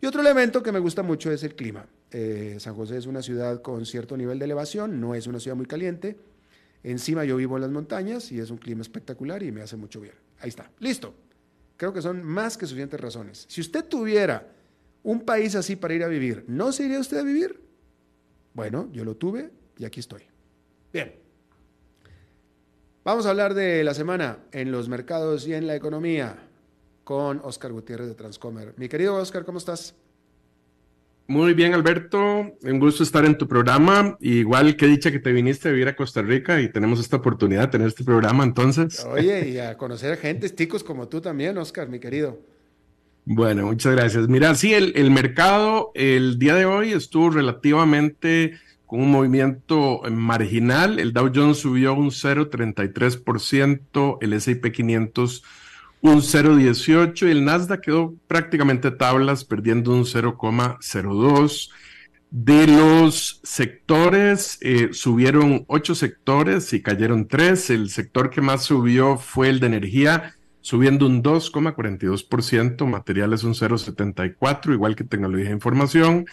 Y 0.01 0.07
otro 0.07 0.21
elemento 0.21 0.63
que 0.63 0.71
me 0.71 0.79
gusta 0.79 1.03
mucho 1.03 1.33
es 1.33 1.43
el 1.43 1.55
clima. 1.55 1.87
Eh, 2.11 2.57
San 2.61 2.75
José 2.75 2.97
es 2.97 3.07
una 3.07 3.23
ciudad 3.23 3.63
con 3.63 3.85
cierto 3.87 4.17
nivel 4.17 4.39
de 4.39 4.45
elevación, 4.45 5.01
no 5.01 5.15
es 5.15 5.27
una 5.27 5.41
ciudad 5.41 5.57
muy 5.57 5.67
caliente. 5.67 6.17
Encima 6.83 7.25
yo 7.25 7.37
vivo 7.37 7.57
en 7.57 7.63
las 7.63 7.71
montañas 7.71 8.31
y 8.31 8.39
es 8.39 8.51
un 8.51 8.59
clima 8.59 8.83
espectacular 8.83 9.43
y 9.43 9.51
me 9.51 9.63
hace 9.63 9.77
mucho 9.77 10.01
bien. 10.01 10.15
Ahí 10.41 10.51
está, 10.51 10.71
listo. 10.79 11.15
Creo 11.77 11.93
que 11.93 12.03
son 12.03 12.23
más 12.23 12.57
que 12.57 12.67
suficientes 12.67 13.01
razones. 13.01 13.47
Si 13.49 13.61
usted 13.61 13.85
tuviera 13.87 14.47
un 15.03 15.23
país 15.23 15.55
así 15.55 15.75
para 15.75 15.95
ir 15.95 16.05
a 16.05 16.09
vivir, 16.09 16.45
¿no 16.47 16.71
se 16.71 16.85
iría 16.85 17.01
usted 17.01 17.17
a 17.17 17.23
vivir? 17.23 17.61
Bueno, 18.53 18.89
yo 18.93 19.05
lo 19.05 19.17
tuve 19.17 19.51
y 19.79 19.85
aquí 19.85 20.01
estoy. 20.01 20.23
Bien. 20.93 21.15
Vamos 23.05 23.27
a 23.27 23.31
hablar 23.31 23.55
de 23.55 23.85
la 23.85 23.95
semana 23.95 24.39
en 24.53 24.73
los 24.73 24.89
mercados 24.89 25.47
y 25.47 25.55
en 25.55 25.67
la 25.67 25.77
economía 25.77 26.37
con 27.05 27.41
Oscar 27.45 27.73
Gutiérrez 27.73 28.09
de 28.09 28.15
Transcomer. 28.15 28.73
Mi 28.77 28.89
querido 28.89 29.17
Oscar, 29.17 29.45
¿cómo 29.45 29.59
estás? 29.59 29.95
Muy 31.27 31.55
bien, 31.55 31.73
Alberto. 31.73 32.55
Un 32.63 32.79
gusto 32.79 33.03
estar 33.03 33.25
en 33.25 33.39
tu 33.39 33.49
programa. 33.49 34.17
Igual 34.21 34.77
que 34.77 34.87
dicha 34.87 35.11
que 35.11 35.19
te 35.19 35.33
viniste 35.33 35.69
a 35.69 35.73
vivir 35.73 35.89
a 35.89 35.97
Costa 35.97 36.21
Rica 36.21 36.61
y 36.61 36.71
tenemos 36.71 37.01
esta 37.01 37.17
oportunidad 37.17 37.63
de 37.63 37.69
tener 37.69 37.89
este 37.89 38.05
programa, 38.05 38.45
entonces. 38.45 39.05
Oye, 39.05 39.49
y 39.49 39.59
a 39.59 39.77
conocer 39.79 40.13
a 40.13 40.17
gente, 40.17 40.49
ticos 40.51 40.85
como 40.85 41.09
tú 41.09 41.21
también, 41.21 41.57
Oscar, 41.57 41.89
mi 41.89 41.99
querido. 41.99 42.39
Bueno, 43.25 43.67
muchas 43.67 43.95
gracias. 43.95 44.29
Mira, 44.29 44.55
sí, 44.55 44.75
el, 44.75 44.93
el 44.97 45.11
mercado 45.11 45.93
el 45.95 46.39
día 46.39 46.55
de 46.57 46.67
hoy 46.67 46.93
estuvo 46.93 47.31
relativamente 47.31 48.59
con 48.87 49.01
un 49.01 49.11
movimiento 49.11 50.03
marginal. 50.11 50.99
El 50.99 51.13
Dow 51.13 51.31
Jones 51.35 51.59
subió 51.59 51.95
un 51.95 52.11
0,33%, 52.11 54.19
el 54.21 54.33
S&P 54.33 54.73
500 54.73 55.43
un 56.05 56.21
0,18 56.21 57.29
y 57.29 57.31
el 57.31 57.47
Nasdaq 57.47 57.81
quedó 57.81 58.15
prácticamente 58.27 58.91
tablas, 58.91 59.43
perdiendo 59.43 59.91
un 59.91 60.05
0,02. 60.05 61.71
De 62.31 62.67
los 62.67 63.41
sectores, 63.43 64.59
eh, 64.61 64.91
subieron 64.93 65.65
ocho 65.67 65.95
sectores 65.95 66.75
y 66.75 66.83
cayeron 66.83 67.27
tres. 67.27 67.71
El 67.71 67.89
sector 67.89 68.29
que 68.29 68.43
más 68.43 68.65
subió 68.65 69.17
fue 69.17 69.49
el 69.49 69.61
de 69.61 69.69
energía, 69.69 70.35
subiendo 70.61 71.07
un 71.07 71.23
2,42%, 71.23 72.87
materiales 72.87 73.43
un 73.43 73.55
0,74, 73.55 74.75
igual 74.75 74.97
que 74.97 75.05
tecnología 75.05 75.47
de 75.47 75.55
información. 75.55 76.27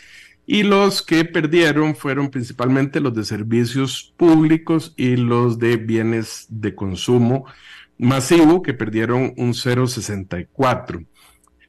Y 0.52 0.64
los 0.64 1.02
que 1.02 1.24
perdieron 1.24 1.96
fueron 1.96 2.30
principalmente 2.30 3.00
los 3.00 3.16
de 3.16 3.24
servicios 3.24 4.14
públicos 4.18 4.94
y 4.98 5.16
los 5.16 5.60
de 5.60 5.78
bienes 5.78 6.46
de 6.50 6.76
consumo 6.76 7.46
masivo 7.98 8.62
que 8.62 8.74
perdieron 8.74 9.34
un 9.38 9.54
0,64. 9.54 11.06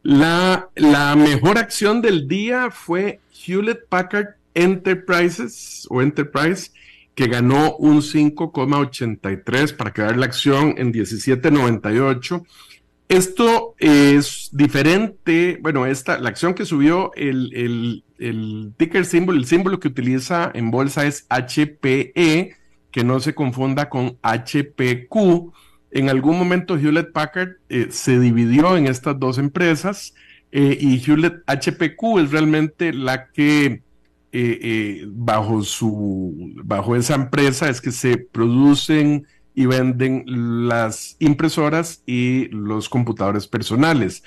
La, 0.02 0.68
la 0.74 1.14
mejor 1.14 1.58
acción 1.58 2.02
del 2.02 2.26
día 2.26 2.72
fue 2.72 3.20
Hewlett 3.46 3.86
Packard 3.88 4.34
Enterprises 4.52 5.86
o 5.88 6.02
Enterprise, 6.02 6.72
que 7.14 7.28
ganó 7.28 7.76
un 7.76 7.98
5,83 7.98 9.76
para 9.76 9.92
quedar 9.92 10.16
la 10.16 10.26
acción 10.26 10.74
en 10.76 10.92
17,98. 10.92 12.44
Esto 13.12 13.74
es 13.78 14.48
diferente, 14.52 15.58
bueno, 15.60 15.84
esta, 15.84 16.18
la 16.18 16.30
acción 16.30 16.54
que 16.54 16.64
subió 16.64 17.12
el, 17.14 17.52
el, 17.54 18.04
el 18.28 18.72
ticker 18.76 19.04
symbol, 19.04 19.36
el 19.36 19.46
símbolo 19.46 19.80
que 19.80 19.88
utiliza 19.88 20.50
en 20.54 20.70
bolsa 20.70 21.06
es 21.06 21.26
HPE, 21.28 22.56
que 22.90 23.04
no 23.04 23.20
se 23.20 23.34
confunda 23.34 23.88
con 23.88 24.18
HPQ 24.22 25.52
en 25.92 26.08
algún 26.08 26.38
momento 26.38 26.78
Hewlett 26.78 27.12
Packard 27.12 27.56
eh, 27.68 27.88
se 27.90 28.18
dividió 28.18 28.76
en 28.76 28.86
estas 28.86 29.18
dos 29.18 29.36
empresas 29.36 30.14
eh, 30.50 30.76
y 30.80 30.98
Hewlett 30.98 31.42
HPQ 31.46 32.18
es 32.18 32.30
realmente 32.30 32.92
la 32.94 33.30
que 33.30 33.82
eh, 34.32 35.04
bajo 35.08 35.62
su 35.62 36.54
bajo 36.64 36.96
esa 36.96 37.14
empresa 37.14 37.68
es 37.68 37.82
que 37.82 37.92
se 37.92 38.16
producen 38.16 39.26
y 39.54 39.66
venden 39.66 40.24
las 40.66 41.16
impresoras 41.18 42.02
y 42.06 42.48
los 42.48 42.88
computadores 42.88 43.46
personales. 43.46 44.24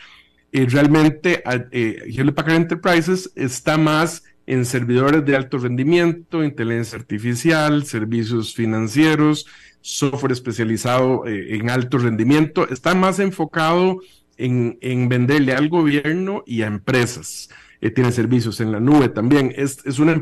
Realmente 0.68 1.44
Hewlett 1.72 2.36
Packard 2.36 2.56
Enterprises 2.56 3.32
está 3.36 3.78
más 3.78 4.24
en 4.48 4.65
servidores 4.65 5.26
de 5.26 5.36
alto 5.36 5.58
rendimiento, 5.58 6.44
inteligencia 6.44 6.98
artificial, 6.98 7.86
servicios 7.86 8.54
financieros, 8.54 9.48
software 9.82 10.32
especializado 10.32 11.26
eh, 11.26 11.56
en 11.56 11.70
alto 11.70 11.98
rendimiento, 11.98 12.68
está 12.70 12.96
más 12.96 13.20
enfocado 13.20 14.00
en, 14.38 14.78
venderle 15.10 15.54
al 15.54 15.70
gobierno 15.70 16.44
y 16.46 16.62
a 16.62 16.68
empresas. 16.68 17.50
Eh, 17.82 17.89
tiene 17.91 18.12
servicios 18.12 18.60
en 18.62 18.72
la 18.72 18.80
nube 18.80 19.10
también. 19.10 19.54
Es, 19.56 20.00
una, 20.00 20.13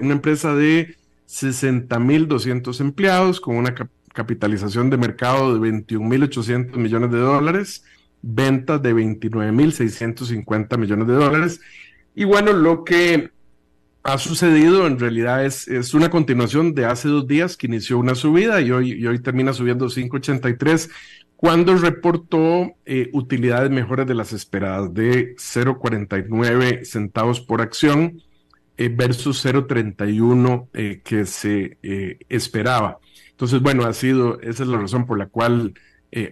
una 0.00 0.12
empresa 0.12 0.54
de 0.54 0.96
60.200 1.28 2.80
empleados 2.80 3.40
con 3.40 3.56
una 3.56 3.74
capitalización 4.12 4.90
de 4.90 4.96
mercado 4.96 5.54
de 5.54 5.70
21.800 5.70 6.76
millones 6.76 7.10
de 7.10 7.18
dólares, 7.18 7.84
ventas 8.22 8.80
de 8.80 8.94
29.650 8.94 10.78
millones 10.78 11.06
de 11.08 11.14
dólares. 11.14 11.60
Y 12.14 12.24
bueno, 12.24 12.52
lo 12.52 12.84
que 12.84 13.30
ha 14.04 14.18
sucedido 14.18 14.86
en 14.86 14.98
realidad 14.98 15.44
es, 15.44 15.68
es 15.68 15.94
una 15.94 16.10
continuación 16.10 16.74
de 16.74 16.86
hace 16.86 17.08
dos 17.08 17.26
días 17.26 17.56
que 17.56 17.66
inició 17.66 17.98
una 17.98 18.14
subida 18.14 18.60
y 18.60 18.70
hoy, 18.70 19.06
hoy 19.06 19.18
termina 19.20 19.52
subiendo 19.52 19.86
5.83 19.86 20.90
cuando 21.36 21.76
reportó 21.76 22.76
eh, 22.84 23.10
utilidades 23.12 23.70
mejores 23.70 24.06
de 24.06 24.14
las 24.14 24.32
esperadas 24.32 24.94
de 24.94 25.34
0.49 25.36 26.84
centavos 26.84 27.40
por 27.40 27.60
acción 27.60 28.22
eh, 28.76 28.88
versus 28.88 29.44
0.31 29.44 30.68
eh, 30.72 31.00
que 31.04 31.26
se 31.26 31.78
esperaba. 32.28 32.98
Entonces, 33.30 33.60
bueno, 33.60 33.84
ha 33.84 33.92
sido, 33.92 34.40
esa 34.40 34.62
es 34.62 34.68
la 34.68 34.78
razón 34.78 35.04
por 35.04 35.18
la 35.18 35.26
cual 35.26 35.74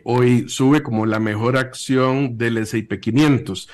hoy 0.04 0.48
sube 0.48 0.82
como 0.82 1.06
la 1.06 1.20
mejor 1.20 1.56
acción 1.56 2.36
del 2.36 2.58
S&P 2.58 3.00
500. 3.00 3.68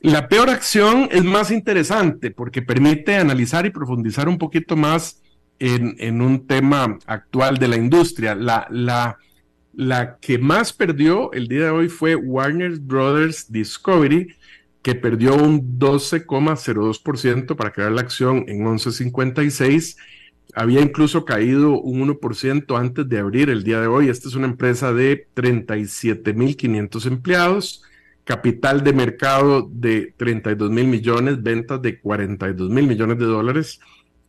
La 0.00 0.28
peor 0.28 0.48
acción 0.48 1.08
es 1.10 1.24
más 1.24 1.50
interesante 1.50 2.30
porque 2.30 2.62
permite 2.62 3.16
analizar 3.16 3.66
y 3.66 3.70
profundizar 3.70 4.28
un 4.28 4.38
poquito 4.38 4.76
más 4.76 5.22
en, 5.58 6.20
un 6.20 6.46
tema 6.46 6.98
actual 7.06 7.58
de 7.58 7.68
la 7.68 7.76
industria. 7.76 8.34
La, 8.34 8.68
la, 8.70 9.18
la 9.72 10.18
que 10.20 10.38
más 10.38 10.72
perdió 10.72 11.32
el 11.32 11.48
día 11.48 11.64
de 11.64 11.70
hoy 11.70 11.88
fue 11.88 12.14
Warner 12.14 12.78
Brothers 12.78 13.50
Discovery, 13.50 14.34
que 14.82 14.94
perdió 14.94 15.34
un 15.34 15.78
12,02% 15.78 17.56
para 17.56 17.72
quedar 17.72 17.92
la 17.92 18.02
acción 18.02 18.44
en 18.46 18.64
11.56. 18.64 19.96
Había 20.58 20.80
incluso 20.80 21.24
caído 21.24 21.80
un 21.80 22.00
1% 22.00 22.76
antes 22.76 23.08
de 23.08 23.18
abrir 23.20 23.48
el 23.48 23.62
día 23.62 23.80
de 23.80 23.86
hoy. 23.86 24.08
Esta 24.08 24.26
es 24.26 24.34
una 24.34 24.48
empresa 24.48 24.92
de 24.92 25.28
37.500 25.36 27.06
empleados 27.06 27.84
capital 28.24 28.82
de 28.82 28.92
mercado 28.92 29.70
de 29.72 30.12
32 30.16 30.68
mil 30.68 30.88
millones, 30.88 31.40
ventas 31.40 31.80
de 31.80 32.00
42 32.00 32.70
mil 32.70 32.88
millones 32.88 33.18
de 33.18 33.26
dólares. 33.26 33.78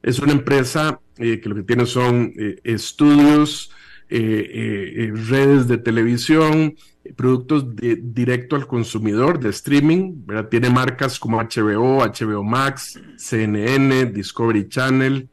Es 0.04 0.20
una 0.20 0.34
empresa 0.34 1.00
eh, 1.18 1.42
que 1.42 1.50
lo 1.50 1.56
que 1.56 1.64
tiene 1.64 1.88
son 1.88 2.32
eh, 2.38 2.60
estudios, 2.64 3.72
eh, 4.08 5.12
redes 5.28 5.68
de 5.68 5.80
televisión, 5.80 6.76
productos 7.16 7.66
directo 7.76 8.56
al 8.56 8.68
consumidor 8.68 9.40
de 9.40 9.50
streaming. 9.50 10.28
Tiene 10.52 10.70
marcas 10.70 11.18
como 11.18 11.42
HBO, 11.42 12.06
HBO 12.06 12.44
Max, 12.44 13.00
CNN, 13.18 14.06
Discovery 14.12 14.70
Channel, 14.70 15.28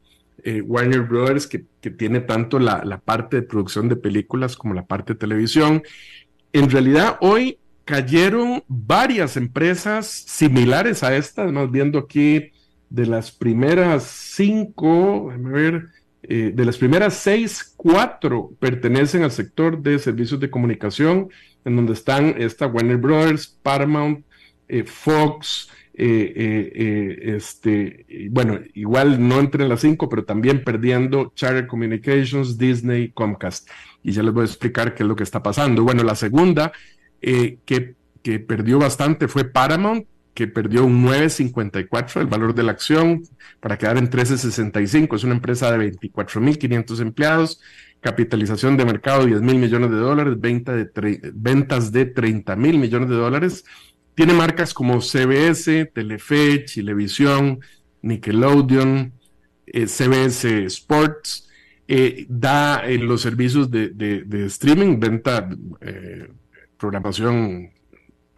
Warner 0.65 1.01
Brothers, 1.01 1.47
que, 1.47 1.65
que 1.81 1.89
tiene 1.91 2.19
tanto 2.21 2.59
la, 2.59 2.83
la 2.83 2.99
parte 2.99 3.37
de 3.37 3.41
producción 3.43 3.89
de 3.89 3.95
películas 3.95 4.55
como 4.55 4.73
la 4.73 4.85
parte 4.85 5.13
de 5.13 5.19
televisión. 5.19 5.83
En 6.53 6.69
realidad, 6.69 7.17
hoy 7.21 7.59
cayeron 7.85 8.63
varias 8.67 9.37
empresas 9.37 10.07
similares 10.07 11.03
a 11.03 11.15
esta, 11.15 11.43
además 11.43 11.71
viendo 11.71 11.99
aquí 11.99 12.51
de 12.89 13.05
las 13.05 13.31
primeras 13.31 14.03
cinco, 14.03 15.27
déjame 15.29 15.51
ver, 15.51 15.87
eh, 16.23 16.51
de 16.53 16.65
las 16.65 16.77
primeras 16.77 17.13
seis, 17.13 17.73
cuatro 17.77 18.51
pertenecen 18.59 19.23
al 19.23 19.31
sector 19.31 19.81
de 19.81 19.99
servicios 19.99 20.39
de 20.39 20.49
comunicación, 20.49 21.29
en 21.63 21.75
donde 21.75 21.93
están 21.93 22.35
esta 22.37 22.67
Warner 22.67 22.97
Brothers, 22.97 23.47
Paramount, 23.61 24.25
eh, 24.67 24.83
Fox, 24.83 25.69
eh, 25.93 27.21
este, 27.35 28.05
bueno, 28.29 28.59
igual 28.73 29.27
no 29.27 29.39
entre 29.39 29.67
las 29.67 29.81
cinco, 29.81 30.07
pero 30.09 30.25
también 30.25 30.63
perdiendo 30.63 31.31
Charter 31.35 31.67
Communications, 31.67 32.57
Disney, 32.57 33.09
Comcast. 33.09 33.69
Y 34.03 34.11
ya 34.11 34.23
les 34.23 34.33
voy 34.33 34.43
a 34.43 34.45
explicar 34.45 34.93
qué 34.93 35.03
es 35.03 35.09
lo 35.09 35.15
que 35.15 35.23
está 35.23 35.41
pasando. 35.41 35.83
Bueno, 35.83 36.03
la 36.03 36.15
segunda 36.15 36.71
eh, 37.21 37.59
que, 37.65 37.95
que, 38.21 38.39
perdió 38.39 38.79
bastante 38.79 39.27
fue 39.27 39.45
Paramount, 39.45 40.05
que 40.33 40.47
perdió 40.47 40.85
un 40.85 41.03
9.54 41.03 42.21
el 42.21 42.27
valor 42.27 42.53
de 42.53 42.63
la 42.63 42.71
acción 42.73 43.23
para 43.59 43.77
quedar 43.77 43.97
en 43.97 44.09
13.65. 44.09 45.15
Es 45.15 45.23
una 45.23 45.33
empresa 45.33 45.75
de 45.75 45.91
24.500 45.91 47.01
empleados, 47.01 47.61
capitalización 48.01 48.77
de 48.77 48.85
mercado 48.85 49.25
10 49.25 49.41
mil 49.41 49.57
millones 49.57 49.89
de 49.89 49.97
dólares, 49.97 50.39
venta 50.39 50.73
de 50.73 50.89
ventas 51.33 51.91
de 51.91 52.05
30 52.05 52.55
mil 52.55 52.77
millones 52.77 53.09
de 53.09 53.15
dólares. 53.15 53.65
Tiene 54.17 54.33
marcas 54.33 54.73
como 54.73 54.99
CBS, 54.99 55.85
Telefe, 55.93 56.65
Chilevisión, 56.65 57.59
Nickelodeon, 58.01 59.13
eh, 59.67 59.85
CBS 59.85 60.65
Sports. 60.65 61.47
Eh, 61.87 62.25
da 62.27 62.81
los 62.87 63.21
servicios 63.21 63.69
de, 63.69 63.89
de, 63.91 64.45
streaming, 64.47 64.99
venta 64.99 65.47
programación 66.77 67.71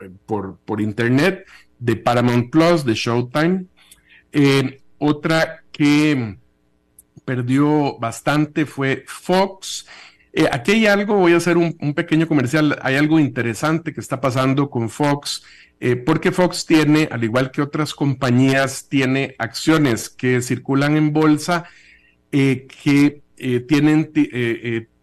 eh, 0.02 0.10
por, 0.26 0.58
por 0.66 0.82
internet, 0.82 1.46
de 1.78 1.96
Paramount 1.96 2.52
Plus, 2.52 2.84
de 2.84 2.94
Showtime. 2.94 3.66
Eh, 4.34 4.82
otra 4.98 5.64
que 5.72 6.38
perdió 7.24 7.98
bastante 8.00 8.66
fue 8.66 9.06
Fox. 9.08 9.88
Eh, 10.34 10.48
aquí 10.52 10.72
hay 10.72 10.88
algo, 10.88 11.16
voy 11.16 11.34
a 11.34 11.38
hacer 11.38 11.58
un, 11.58 11.74
pequeño 11.94 12.28
comercial, 12.28 12.78
hay 12.82 12.96
algo 12.96 13.20
interesante 13.20 13.94
que 13.94 14.00
está 14.00 14.22
pasando 14.22 14.70
con 14.70 14.90
Fox, 14.90 15.44
porque 16.06 16.34
Fox 16.34 16.66
tiene, 16.66 17.08
al 17.10 17.24
igual 17.24 17.52
que 17.52 17.62
otras 17.62 17.94
compañías, 17.94 18.90
tiene 18.90 19.36
acciones 19.40 20.10
que 20.10 20.42
circulan 20.42 20.98
en 20.98 21.14
bolsa 21.14 21.64
que 22.30 23.22
tienen 23.66 24.12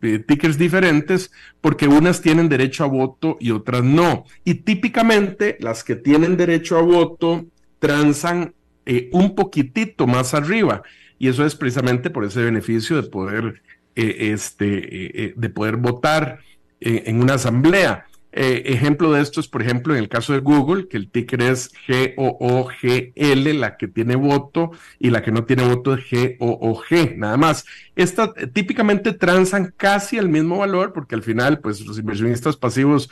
eh, 0.07 0.19
tickers 0.19 0.59
diferentes 0.59 1.33
porque 1.61 1.89
unas 1.89 2.21
tienen 2.21 2.49
derecho 2.49 2.85
a 2.85 2.87
voto 2.87 3.39
y 3.41 3.51
otras 3.51 3.83
no. 3.83 4.25
Y 4.45 4.55
típicamente 4.55 5.57
las 5.61 5.83
que 5.83 5.97
tienen 5.97 6.37
derecho 6.37 6.79
a 6.79 6.83
voto 6.83 7.47
transan 7.79 8.55
eh, 8.85 9.09
un 9.13 9.35
poquitito 9.35 10.07
más 10.07 10.35
arriba. 10.35 10.83
Y 11.19 11.29
eso 11.29 11.45
es 11.47 11.57
precisamente 11.57 12.11
por 12.11 12.25
ese 12.25 12.45
beneficio 12.45 13.01
de 13.01 13.09
poder, 13.09 13.63
eh, 13.97 14.33
este, 14.33 15.35
de 15.35 15.49
poder 15.51 15.77
votar 15.77 16.41
en 16.81 17.21
una 17.21 17.35
asamblea. 17.35 18.07
Eh, 18.39 18.75
ejemplo 18.75 19.13
de 19.13 19.23
esto 19.23 19.41
es, 19.41 19.49
por 19.49 19.63
ejemplo, 19.63 19.95
en 19.95 19.99
el 19.99 20.11
caso 20.11 20.35
de 20.35 20.41
Google, 20.41 20.89
que 20.89 20.99
el 20.99 21.11
ticker 21.11 21.41
es 21.41 21.73
G-O-O-G-L, 21.89 23.55
la 23.55 23.79
que 23.79 23.89
tiene 23.89 24.15
voto, 24.15 24.73
y 24.99 25.09
la 25.09 25.23
que 25.23 25.33
no 25.33 25.45
tiene 25.45 25.67
voto 25.67 25.95
es 25.95 26.05
G-O-O-G, 26.05 27.17
nada 27.17 27.39
más. 27.39 27.65
Estas 27.95 28.33
típicamente 28.53 29.15
transan 29.15 29.73
casi 29.75 30.19
al 30.19 30.29
mismo 30.29 30.59
valor, 30.59 30.93
porque 30.93 31.15
al 31.15 31.23
final, 31.23 31.61
pues 31.61 31.81
los 31.87 31.99
inversionistas 31.99 32.59
pasivos 32.59 33.09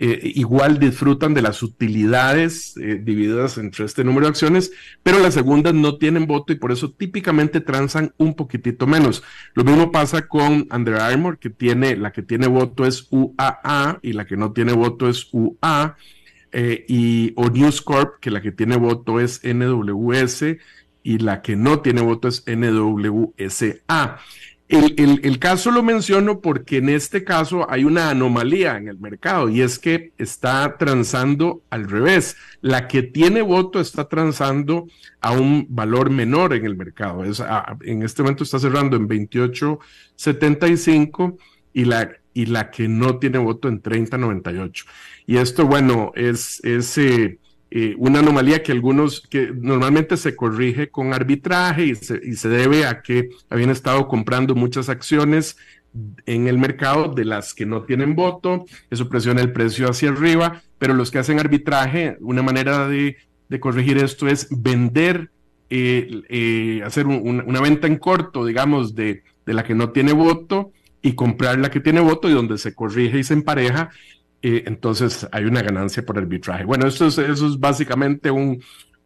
eh, 0.00 0.32
igual 0.36 0.78
disfrutan 0.78 1.34
de 1.34 1.42
las 1.42 1.60
utilidades 1.62 2.76
eh, 2.76 3.00
divididas 3.02 3.58
entre 3.58 3.84
este 3.84 4.04
número 4.04 4.26
de 4.26 4.30
acciones, 4.30 4.70
pero 5.02 5.18
las 5.18 5.34
segundas 5.34 5.74
no 5.74 5.98
tienen 5.98 6.28
voto 6.28 6.52
y 6.52 6.56
por 6.56 6.70
eso 6.70 6.92
típicamente 6.92 7.60
transan 7.60 8.14
un 8.16 8.34
poquitito 8.34 8.86
menos. 8.86 9.24
Lo 9.54 9.64
mismo 9.64 9.90
pasa 9.90 10.28
con 10.28 10.68
Under 10.70 10.96
Armour, 10.96 11.38
que 11.38 11.50
tiene, 11.50 11.96
la 11.96 12.12
que 12.12 12.22
tiene 12.22 12.46
voto 12.46 12.86
es 12.86 13.08
UAA 13.10 13.98
y 14.02 14.12
la 14.12 14.24
que 14.24 14.36
no 14.36 14.52
tiene 14.52 14.72
voto 14.72 15.08
es 15.08 15.28
UA, 15.32 15.96
eh, 16.52 16.84
y, 16.88 17.32
o 17.34 17.50
News 17.50 17.82
Corp, 17.82 18.20
que 18.20 18.30
la 18.30 18.40
que 18.40 18.52
tiene 18.52 18.76
voto 18.76 19.18
es 19.18 19.40
NWS 19.44 20.44
y 21.02 21.18
la 21.18 21.42
que 21.42 21.56
no 21.56 21.80
tiene 21.80 22.02
voto 22.02 22.28
es 22.28 22.44
NWSA. 22.46 24.18
El, 24.68 25.38
caso 25.38 25.70
lo 25.70 25.82
menciono 25.82 26.42
porque 26.42 26.76
en 26.76 26.90
este 26.90 27.24
caso 27.24 27.66
hay 27.70 27.84
una 27.84 28.10
anomalía 28.10 28.76
en 28.76 28.88
el 28.88 28.98
mercado 28.98 29.48
y 29.48 29.62
es 29.62 29.78
que 29.78 30.12
está 30.18 30.76
transando 30.76 31.62
al 31.70 31.88
revés. 31.88 32.36
La 32.60 32.86
que 32.86 33.02
tiene 33.02 33.40
voto 33.40 33.80
está 33.80 34.08
transando 34.08 34.86
a 35.22 35.32
un 35.32 35.64
valor 35.70 36.10
menor 36.10 36.52
en 36.52 36.66
el 36.66 36.76
mercado. 36.76 37.24
Es, 37.24 37.42
en 37.80 38.02
este 38.02 38.22
momento 38.22 38.44
está 38.44 38.58
cerrando 38.58 38.98
en 38.98 39.08
28.75 39.08 41.38
y 41.72 41.86
la, 41.86 42.10
y 42.34 42.44
la 42.44 42.70
que 42.70 42.88
no 42.88 43.18
tiene 43.18 43.38
voto 43.38 43.68
en 43.68 43.82
30.98. 43.82 44.84
Y 45.26 45.38
esto, 45.38 45.64
bueno, 45.64 46.12
es, 46.14 46.60
eh, 46.62 47.38
eh, 47.70 47.94
una 47.98 48.20
anomalía 48.20 48.62
que 48.62 48.72
algunos, 48.72 49.20
que 49.20 49.52
normalmente 49.54 50.16
se 50.16 50.34
corrige 50.34 50.88
con 50.88 51.12
arbitraje 51.12 51.84
y 51.84 51.94
se, 51.94 52.20
y 52.24 52.34
se 52.34 52.48
debe 52.48 52.86
a 52.86 53.02
que 53.02 53.28
habían 53.50 53.70
estado 53.70 54.08
comprando 54.08 54.54
muchas 54.54 54.88
acciones 54.88 55.56
en 56.26 56.48
el 56.48 56.58
mercado 56.58 57.12
de 57.12 57.24
las 57.24 57.54
que 57.54 57.66
no 57.66 57.82
tienen 57.82 58.14
voto, 58.14 58.64
eso 58.90 59.08
presiona 59.08 59.40
el 59.40 59.52
precio 59.52 59.88
hacia 59.88 60.10
arriba, 60.10 60.62
pero 60.78 60.94
los 60.94 61.10
que 61.10 61.18
hacen 61.18 61.40
arbitraje, 61.40 62.16
una 62.20 62.42
manera 62.42 62.88
de, 62.88 63.16
de 63.48 63.60
corregir 63.60 63.98
esto 63.98 64.28
es 64.28 64.48
vender, 64.50 65.30
eh, 65.70 66.22
eh, 66.28 66.82
hacer 66.84 67.06
una 67.06 67.60
venta 67.60 67.86
en 67.86 67.96
corto, 67.96 68.44
digamos, 68.44 68.94
de, 68.94 69.22
de 69.44 69.54
la 69.54 69.64
que 69.64 69.74
no 69.74 69.90
tiene 69.90 70.12
voto 70.12 70.72
y 71.02 71.12
comprar 71.14 71.58
la 71.58 71.70
que 71.70 71.80
tiene 71.80 72.00
voto 72.00 72.28
y 72.28 72.32
donde 72.32 72.58
se 72.58 72.74
corrige 72.74 73.18
y 73.18 73.24
se 73.24 73.34
empareja 73.34 73.90
entonces 74.42 75.26
hay 75.32 75.44
una 75.44 75.62
ganancia 75.62 76.04
por 76.04 76.18
arbitraje. 76.18 76.64
Bueno, 76.64 76.86
eso 76.86 77.06
es, 77.06 77.18
eso 77.18 77.48
es 77.48 77.58
básicamente 77.58 78.30
un, 78.30 78.62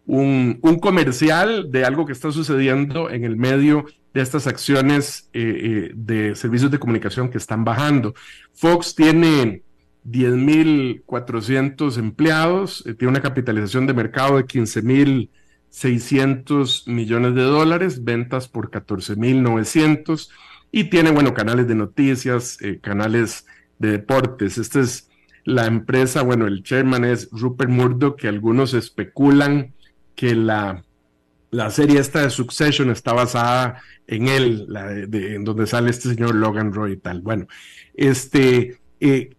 un, 0.07 0.79
comercial 0.81 1.71
de 1.71 1.85
algo 1.85 2.07
que 2.07 2.13
está 2.13 2.33
sucediendo 2.33 3.11
en 3.11 3.25
el 3.25 3.37
medio 3.37 3.85
de 4.15 4.21
estas 4.21 4.47
acciones 4.47 5.31
eh, 5.33 5.43
eh, 5.43 5.91
de 5.95 6.35
servicios 6.35 6.71
de 6.71 6.79
comunicación 6.79 7.31
que 7.31 7.39
están 7.39 7.65
bajando. 7.65 8.13
Fox 8.53 8.95
tiene 8.95 9.63
10.400 10.07 11.97
empleados, 11.99 12.85
eh, 12.87 12.93
tiene 12.95 13.13
una 13.13 13.23
capitalización 13.23 13.87
de 13.87 13.95
mercado 13.95 14.37
de 14.37 14.45
15.600 14.45 16.87
millones 16.89 17.35
de 17.35 17.43
dólares, 17.43 18.05
ventas 18.05 18.49
por 18.49 18.71
14.900 18.71 20.29
y 20.73 20.85
tiene, 20.85 21.11
bueno, 21.11 21.33
canales 21.35 21.69
de 21.69 21.75
noticias, 21.75 22.57
canales 22.81 23.47
de 23.79 23.91
deportes. 23.93 24.57
Este 24.59 24.81
es 24.81 25.11
la 25.45 25.67
empresa, 25.67 26.23
bueno, 26.23 26.47
el 26.47 26.63
chairman 26.63 27.05
es 27.05 27.29
Rupert 27.33 27.71
Murdoch, 27.71 28.17
que 28.17 28.29
algunos 28.29 28.75
especulan 28.75 29.75
que 30.15 30.35
la, 30.35 30.85
la 31.51 31.71
serie 31.71 32.01
esta 32.01 32.23
de 32.23 32.31
Succession 32.31 32.91
está 32.91 33.13
basada 33.13 33.83
en 34.07 34.29
él, 34.29 34.67
la 34.69 34.87
de, 34.87 35.35
en 35.35 35.45
donde 35.45 35.67
sale 35.67 35.91
este 35.91 36.09
señor 36.09 36.35
Logan 36.35 36.73
Roy 36.73 36.93
y 36.93 36.97
tal. 36.97 37.23
Bueno, 37.23 37.47
este, 37.95 38.81
eh, 39.01 39.35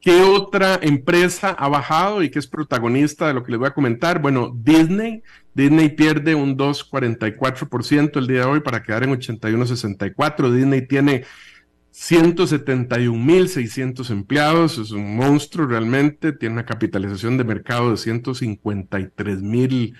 ¿qué 0.00 0.22
otra 0.22 0.78
empresa 0.82 1.50
ha 1.50 1.68
bajado 1.68 2.22
y 2.22 2.30
que 2.30 2.38
es 2.38 2.46
protagonista 2.46 3.28
de 3.28 3.34
lo 3.34 3.42
que 3.42 3.52
les 3.52 3.58
voy 3.58 3.68
a 3.68 3.74
comentar? 3.74 4.20
Bueno, 4.20 4.52
Disney. 4.54 5.22
Disney 5.54 5.88
pierde 5.88 6.34
un 6.34 6.56
2,44% 6.56 8.18
el 8.18 8.26
día 8.26 8.40
de 8.40 8.46
hoy 8.46 8.60
para 8.60 8.82
quedar 8.82 9.02
en 9.02 9.10
81,64. 9.10 10.52
Disney 10.52 10.86
tiene 10.86 11.24
171.600 11.92 14.10
empleados, 14.10 14.78
es 14.78 14.92
un 14.92 15.16
monstruo 15.16 15.66
realmente, 15.66 16.32
tiene 16.32 16.52
una 16.54 16.64
capitalización 16.64 17.36
de 17.36 17.42
mercado 17.44 17.90
de 17.90 17.96
153 17.96 19.42
mil 19.42 19.96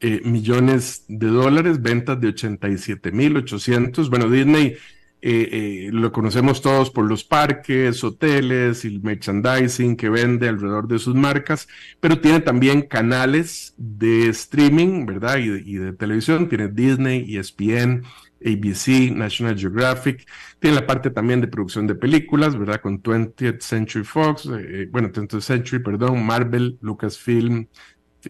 eh, 0.00 0.20
millones 0.24 1.04
de 1.08 1.26
dólares, 1.28 1.82
ventas 1.82 2.20
de 2.20 2.28
87.800. 2.28 4.08
Bueno, 4.08 4.30
Disney 4.30 4.76
eh, 5.20 5.90
lo 5.92 6.10
conocemos 6.10 6.62
todos 6.62 6.90
por 6.90 7.08
los 7.08 7.22
parques, 7.22 8.02
hoteles 8.02 8.84
y 8.84 8.88
el 8.88 9.00
merchandising 9.00 9.96
que 9.96 10.10
vende 10.10 10.48
alrededor 10.48 10.88
de 10.88 10.98
sus 10.98 11.14
marcas, 11.14 11.68
pero 12.00 12.20
tiene 12.20 12.40
también 12.40 12.82
canales 12.82 13.74
de 13.76 14.28
streaming, 14.30 15.06
¿verdad? 15.06 15.38
Y 15.38 15.48
de, 15.48 15.62
y 15.64 15.74
de 15.74 15.92
televisión, 15.92 16.48
tiene 16.48 16.66
Disney, 16.68 17.36
ESPN, 17.36 18.02
ABC, 18.44 19.12
National 19.14 19.58
Geographic, 19.58 20.26
tiene 20.58 20.76
la 20.76 20.86
parte 20.86 21.10
también 21.10 21.40
de 21.40 21.48
producción 21.48 21.86
de 21.86 21.94
películas, 21.94 22.58
¿verdad? 22.58 22.80
Con 22.80 23.02
20th 23.02 23.60
Century 23.60 24.04
Fox, 24.04 24.46
eh, 24.46 24.88
bueno, 24.90 25.10
20th 25.10 25.40
Century, 25.40 25.82
perdón, 25.82 26.24
Marvel, 26.24 26.78
Lucasfilm, 26.80 27.66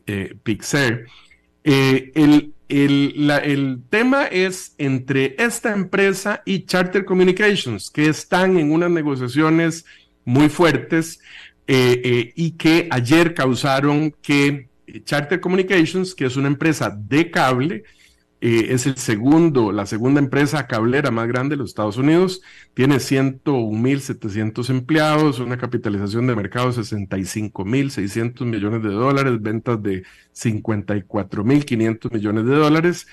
eh, 0.07 0.35
Pixar. 0.43 1.05
Eh, 1.65 2.11
el, 2.15 2.55
el, 2.69 3.31
el, 3.31 3.83
tema 3.89 4.25
es 4.27 4.75
entre 4.79 5.37
esta 5.39 5.73
empresa 5.73 6.43
y 6.45 6.65
Charter 6.65 7.05
Communications, 7.05 7.91
que 7.91 8.09
están 8.09 8.59
en 8.59 8.73
unas 8.73 8.91
negociaciones 8.91 9.85
muy 10.25 10.49
fuertes 10.49 11.21
y 11.67 12.51
que 12.53 12.89
ayer 12.91 13.35
causaron 13.35 14.15
que 14.21 14.69
Charter 15.05 15.41
Communications, 15.41 16.15
que 16.15 16.27
es 16.27 16.37
una 16.37 16.49
empresa 16.49 16.91
de 16.91 17.31
cable, 17.31 17.85
eh, 18.45 18.75
es 18.75 18.87
el 18.87 18.97
segundo, 18.97 19.71
la 19.71 19.87
segunda 19.87 20.19
empresa 20.19 20.67
cablera 20.67 21.13
más 21.13 21.29
grande 21.29 21.53
de 21.55 21.59
los 21.59 21.71
Estados 21.71 21.97
Unidos, 21.97 22.43
tiene 22.75 22.97
101.700 22.97 24.69
empleados, 24.69 25.39
una 25.39 25.57
capitalización 25.57 26.27
de 26.27 26.35
mercado 26.35 26.73
de 26.73 26.83
65.600 26.83 28.45
millones 28.45 28.83
de 28.83 28.89
dólares, 28.89 29.41
ventas 29.41 29.81
de 29.81 30.03
54.500 30.35 32.13
millones 32.13 32.47
de 32.47 32.55
dólares. 32.57 33.07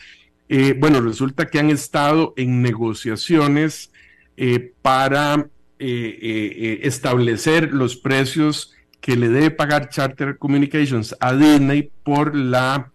Eh, 0.47 0.75
bueno, 0.75 0.99
resulta 0.99 1.45
que 1.45 1.59
han 1.59 1.69
estado 1.69 2.33
en 2.35 2.63
negociaciones 2.63 3.91
eh, 4.35 4.73
para 4.81 5.47
establecer 5.77 7.71
los 7.71 7.97
precios 7.97 8.73
que 8.99 9.15
le 9.15 9.29
debe 9.29 9.51
pagar 9.51 9.89
Charter 9.89 10.39
Communications 10.39 11.15
a 11.19 11.35
Disney 11.35 11.91
por 12.03 12.35
la 12.35 12.91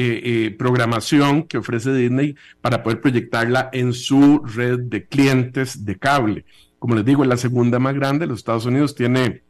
eh, 0.00 0.20
eh, 0.22 0.50
programación 0.56 1.42
que 1.42 1.58
ofrece 1.58 1.92
Disney 1.92 2.36
para 2.60 2.84
poder 2.84 3.00
proyectarla 3.00 3.68
en 3.72 3.92
su 3.92 4.40
red 4.44 4.78
de 4.78 5.06
clientes 5.06 5.84
de 5.84 5.98
cable. 5.98 6.44
Como 6.78 6.94
les 6.94 7.04
digo, 7.04 7.24
es 7.24 7.28
la 7.28 7.36
segunda 7.36 7.80
más 7.80 7.96
grande. 7.96 8.28
Los 8.28 8.38
Estados 8.38 8.64
Unidos 8.64 8.94
tiene, 8.94 9.42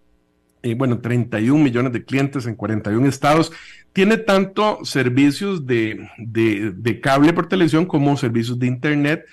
eh, 0.63 0.75
bueno, 0.75 1.01
31 1.01 1.63
millones 1.63 1.93
de 1.93 2.03
clientes 2.03 2.47
en 2.47 2.55
41 2.55 3.07
estados. 3.07 3.53
Tiene 3.93 4.17
tanto 4.17 4.79
servicios 4.87 5.67
de, 5.67 6.09
de, 6.17 7.01
cable 7.03 7.35
por 7.35 7.47
televisión 7.47 7.85
como 7.85 8.17
servicios 8.17 8.59
de 8.59 8.69
Internet. 8.69 9.27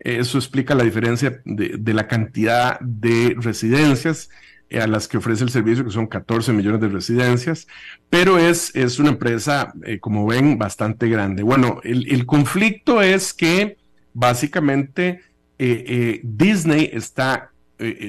Eso 0.00 0.36
explica 0.36 0.74
la 0.74 0.82
diferencia 0.82 1.42
de, 1.44 1.94
la 1.94 2.08
cantidad 2.08 2.80
de 2.80 3.36
residencias 3.38 4.30
a 4.72 4.86
las 4.86 5.06
que 5.06 5.18
ofrece 5.18 5.44
el 5.44 5.50
servicio, 5.50 5.84
que 5.84 5.90
son 5.90 6.06
14 6.06 6.52
millones 6.52 6.80
de 6.80 6.88
residencias, 6.88 7.68
pero 8.10 8.38
es, 8.38 8.74
es 8.74 8.98
una 8.98 9.10
empresa, 9.10 9.72
eh, 9.84 10.00
como 10.00 10.26
ven, 10.26 10.58
bastante 10.58 11.08
grande. 11.08 11.42
Bueno, 11.42 11.80
el, 11.84 12.26
conflicto 12.26 13.00
es 13.00 13.32
que 13.32 13.76
básicamente 14.12 15.20
eh, 15.58 16.20
Disney 16.24 16.90
está, 16.92 17.52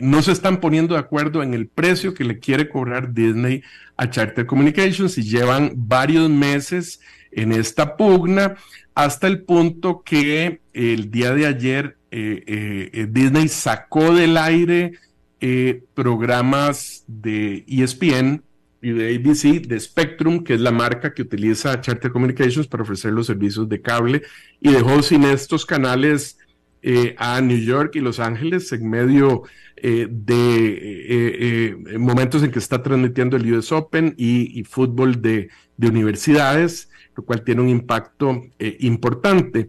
no 0.01 0.21
se 0.21 0.31
están 0.31 0.59
poniendo 0.59 0.95
de 0.95 1.01
acuerdo 1.01 1.43
en 1.43 1.53
el 1.53 1.67
precio 1.67 2.13
que 2.13 2.23
le 2.23 2.39
quiere 2.39 2.69
cobrar 2.69 3.13
Disney 3.13 3.61
a 3.95 4.09
Charter 4.09 4.45
Communications 4.45 5.17
y 5.17 5.23
llevan 5.23 5.73
varios 5.75 6.29
meses 6.29 7.01
en 7.31 7.51
esta 7.51 7.97
pugna 7.97 8.55
hasta 8.95 9.27
el 9.27 9.43
punto 9.43 10.01
que 10.03 10.61
el 10.73 11.11
día 11.11 11.33
de 11.33 11.45
ayer 11.45 11.97
Disney 12.09 13.47
sacó 13.49 14.13
del 14.15 14.37
aire 14.37 14.93
eh, 15.39 15.83
programas 15.93 17.03
de 17.07 17.63
ESPN 17.67 18.43
y 18.81 18.91
de 18.91 19.15
ABC, 19.15 19.67
de 19.67 19.79
Spectrum, 19.79 20.43
que 20.43 20.55
es 20.55 20.61
la 20.61 20.71
marca 20.71 21.13
que 21.13 21.21
utiliza 21.21 21.79
Charter 21.81 22.11
Communications 22.11 22.67
para 22.67 22.83
ofrecer 22.83 23.11
los 23.11 23.27
servicios 23.27 23.69
de 23.69 23.81
cable, 23.81 24.23
y 24.59 24.71
dejó 24.71 25.01
sin 25.01 25.23
estos 25.23 25.65
canales 25.65 26.37
eh, 26.81 27.15
a 27.17 27.41
New 27.41 27.57
York 27.57 27.95
y 27.95 27.99
Los 27.99 28.19
Ángeles 28.19 28.71
en 28.71 28.89
medio 28.89 29.43
eh, 29.75 30.07
de 30.09 31.97
momentos 31.99 32.43
en 32.43 32.51
que 32.51 32.59
está 32.59 32.81
transmitiendo 32.81 33.37
el 33.37 33.53
US 33.53 33.71
Open 33.71 34.13
y, 34.17 34.63
fútbol 34.63 35.21
de, 35.21 35.49
universidades, 35.79 36.89
lo 37.15 37.23
cual 37.23 37.43
tiene 37.43 37.61
un 37.61 37.69
impacto 37.69 38.41
importante. 38.79 39.67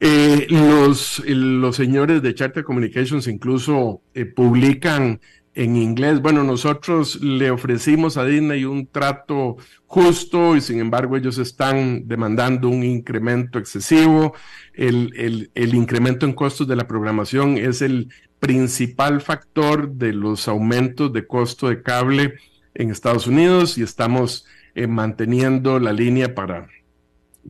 Eh, 0.00 0.46
los, 0.50 1.22
los 1.26 1.76
señores 1.76 2.20
de 2.22 2.34
Charter 2.34 2.64
Communications 2.64 3.26
incluso 3.26 4.02
eh, 4.12 4.26
publican 4.26 5.20
en 5.54 5.76
inglés, 5.76 6.20
bueno, 6.20 6.42
nosotros 6.42 7.22
le 7.22 7.50
ofrecimos 7.50 8.16
a 8.16 8.24
Disney 8.24 8.64
un 8.64 8.88
trato 8.88 9.56
justo 9.86 10.56
y 10.56 10.60
sin 10.60 10.80
embargo 10.80 11.16
ellos 11.16 11.38
están 11.38 12.08
demandando 12.08 12.68
un 12.68 12.82
incremento 12.82 13.60
excesivo. 13.60 14.34
El, 14.72 15.50
el, 15.54 15.74
incremento 15.74 16.26
en 16.26 16.32
costos 16.32 16.66
de 16.66 16.74
la 16.74 16.88
programación 16.88 17.56
es 17.56 17.82
el 17.82 18.08
principal 18.40 19.20
factor 19.20 19.92
de 19.92 20.12
los 20.12 20.48
aumentos 20.48 21.12
de 21.12 21.26
costo 21.26 21.68
de 21.68 21.82
cable 21.82 22.34
en 22.74 22.90
Estados 22.90 23.28
Unidos 23.28 23.78
y 23.78 23.82
estamos 23.82 24.46
eh, 24.74 24.88
manteniendo 24.88 25.78
la 25.78 25.92
línea 25.92 26.34
para 26.34 26.66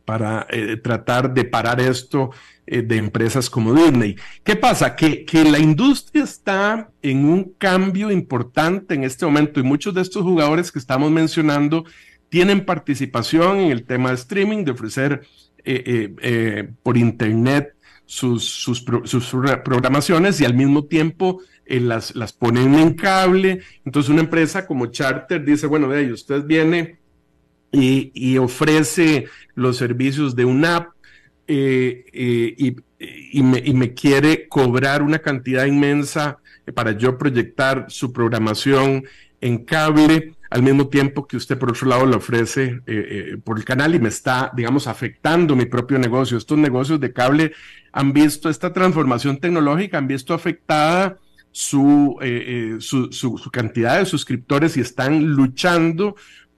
para 0.03 0.45
eh, 0.49 0.77
tratar 0.77 1.33
de 1.33 1.45
parar 1.45 1.79
esto 1.79 2.31
eh, 2.67 2.81
de 2.81 2.97
empresas 2.97 3.49
como 3.49 3.73
Disney. 3.73 4.15
¿Qué 4.43 4.55
pasa? 4.55 4.95
Que, 4.95 5.23
que 5.25 5.43
la 5.43 5.59
industria 5.59 6.23
está 6.23 6.89
en 7.01 7.25
un 7.25 7.53
cambio 7.57 8.11
importante 8.11 8.95
en 8.95 9.03
este 9.03 9.25
momento 9.25 9.59
y 9.59 9.63
muchos 9.63 9.93
de 9.93 10.01
estos 10.01 10.23
jugadores 10.23 10.71
que 10.71 10.79
estamos 10.79 11.11
mencionando 11.11 11.85
tienen 12.29 12.65
participación 12.65 13.59
en 13.59 13.71
el 13.71 13.85
tema 13.85 14.09
de 14.09 14.15
streaming, 14.15 14.65
de 14.65 14.71
ofrecer 14.71 15.21
eh, 15.63 16.69
por 16.83 16.97
Internet 16.97 17.75
sus, 18.05 18.43
sus, 18.43 18.85
sus, 19.05 19.29
programaciones 19.63 20.39
y 20.39 20.45
al 20.45 20.53
mismo 20.53 20.85
tiempo 20.85 21.41
las, 21.67 22.15
las 22.15 22.33
ponen 22.33 22.75
en 22.75 22.93
cable. 22.93 23.61
Entonces 23.83 24.09
una 24.11 24.21
empresa 24.21 24.67
como 24.67 24.87
Charter 24.87 25.43
dice, 25.43 25.65
bueno, 25.65 25.87
de 25.87 25.99
ahí 25.99 26.11
usted 26.11 26.43
viene 26.43 26.99
y, 27.71 28.37
ofrece 28.37 29.27
los 29.53 29.77
servicios 29.77 30.35
de 30.35 30.45
una 30.45 30.75
app 30.77 30.89
eh, 31.47 32.05
eh, 32.13 32.75
y, 32.97 33.43
me, 33.43 33.93
quiere 33.93 34.47
cobrar 34.47 35.03
una 35.03 35.19
cantidad 35.19 35.65
inmensa 35.65 36.39
para 36.73 36.93
yo 36.93 37.17
proyectar 37.17 37.85
su 37.89 38.11
programación 38.11 39.03
en 39.41 39.63
cable, 39.65 40.33
al 40.49 40.63
mismo 40.63 40.87
tiempo 40.87 41.27
que 41.27 41.37
usted 41.37 41.57
por 41.57 41.69
otro 41.71 41.87
lado 41.87 42.05
lo 42.05 42.17
ofrece 42.17 42.81
eh, 42.87 43.37
por 43.43 43.57
el 43.57 43.65
canal 43.65 43.93
y 43.93 43.99
me 43.99 44.09
está, 44.09 44.51
digamos, 44.55 44.87
afectando 44.87 45.55
mi 45.55 45.65
propio 45.65 45.99
negocio. 45.99 46.37
Estos 46.37 46.57
negocios 46.57 46.99
de 46.99 47.13
cable 47.13 47.51
han 47.91 48.13
visto 48.13 48.49
esta 48.49 48.73
transformación 48.73 49.37
tecnológica, 49.37 49.97
han 49.97 50.07
visto 50.07 50.33
afectada 50.33 51.19
su, 51.51 52.17
su 52.79 53.51
cantidad 53.51 53.99
de 53.99 54.05
suscriptores 54.05 54.75
y 54.77 54.81
están 54.81 55.23
luchando 55.25 56.15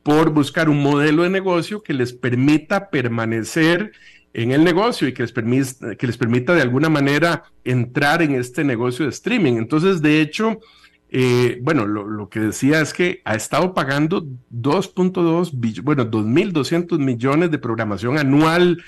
por 0.07 0.29
buscar 0.29 0.69
un 0.69 0.81
modelo 0.81 1.23
de 1.23 1.29
negocio 1.29 1.83
que 1.83 1.93
les 1.93 2.13
permita 2.13 2.89
permanecer 2.89 3.91
en 4.33 4.53
el 4.53 4.63
negocio 4.63 5.05
y 5.05 5.13
que 5.13 5.23
les, 5.23 5.33
permita, 5.33 5.97
que 5.97 6.07
les 6.07 6.15
permita 6.15 6.55
de 6.55 6.61
alguna 6.61 6.87
manera 6.87 7.43
entrar 7.65 8.21
en 8.21 8.35
este 8.35 8.63
negocio 8.63 9.03
de 9.03 9.11
streaming. 9.11 9.57
Entonces, 9.57 10.01
de 10.01 10.21
hecho, 10.21 10.61
eh, 11.09 11.59
bueno, 11.61 11.85
lo, 11.85 12.29
que 12.29 12.39
decía 12.39 12.79
es 12.79 12.93
que 12.93 13.21
ha 13.25 13.35
estado 13.35 13.73
pagando 13.73 14.25
2.2 14.49 15.51
billones, 15.55 15.83
bueno, 15.83 16.09
2.200 16.09 16.99
millones 16.99 17.51
de 17.51 17.57
programación 17.57 18.17
anual 18.17 18.81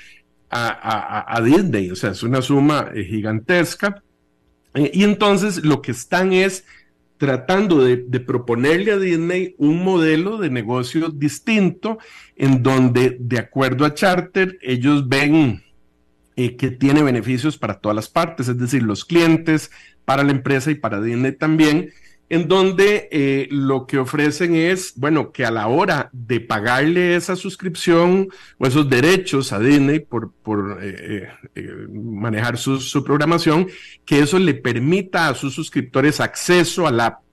a, 0.50 1.42
Disney, 1.44 1.92
o 1.92 1.98
sea, 1.98 2.12
es 2.12 2.24
una 2.24 2.42
suma 2.42 2.92
eh, 2.96 3.04
gigantesca. 3.04 4.02
Eh, 4.74 4.90
y 4.94 5.04
entonces 5.04 5.66
lo 5.66 5.82
que 5.82 5.92
están 5.92 6.32
es 6.32 6.64
tratando 7.20 7.84
de, 7.84 7.98
proponerle 8.22 8.94
a 8.94 8.98
Disney 8.98 9.54
un 9.58 9.84
modelo 9.84 10.38
de 10.38 10.50
negocio 10.50 11.10
distinto 11.10 12.00
en 12.38 12.64
donde, 12.64 13.18
de 13.20 13.38
acuerdo 13.40 13.84
a 13.84 13.94
Charter, 13.94 14.58
ellos 14.62 15.10
ven 15.10 15.62
eh, 16.38 16.56
que 16.56 16.72
tiene 16.72 17.04
beneficios 17.04 17.58
para 17.58 17.80
todas 17.82 17.98
las 17.98 18.08
partes, 18.08 18.48
es 18.48 18.58
decir, 18.58 18.84
los 18.84 19.04
clientes, 19.04 19.70
para 20.06 20.24
la 20.24 20.32
empresa 20.32 20.72
y 20.72 20.76
para 20.76 21.02
Disney 21.02 21.34
también, 21.34 21.92
en 22.30 22.48
donde 22.48 23.10
eh, 23.12 23.48
lo 23.52 23.88
que 23.88 23.98
ofrecen 23.98 24.56
es, 24.56 24.94
bueno, 24.96 25.32
que 25.32 25.46
a 25.46 25.52
la 25.52 25.68
hora 25.68 26.10
de 26.14 26.40
pagarle 26.40 27.16
esa 27.16 27.36
suscripción 27.36 28.30
o 28.58 28.68
esos 28.68 28.88
derechos 28.90 29.52
a 29.52 29.60
Disney 29.60 30.00
por, 30.00 30.32
por 30.32 30.80
eh, 30.82 31.28
eh, 31.56 31.88
manejar 31.92 32.58
su, 32.58 32.80
su, 32.80 33.04
programación, 33.04 33.68
que 34.06 34.20
eso 34.20 34.38
le 34.38 34.54
permita 34.54 35.28
a 35.28 35.36
sus 35.36 35.54
suscriptores 35.56 36.20
acceso 36.20 36.88
a 36.88 36.92
la 36.92 37.06
app. 37.06 37.24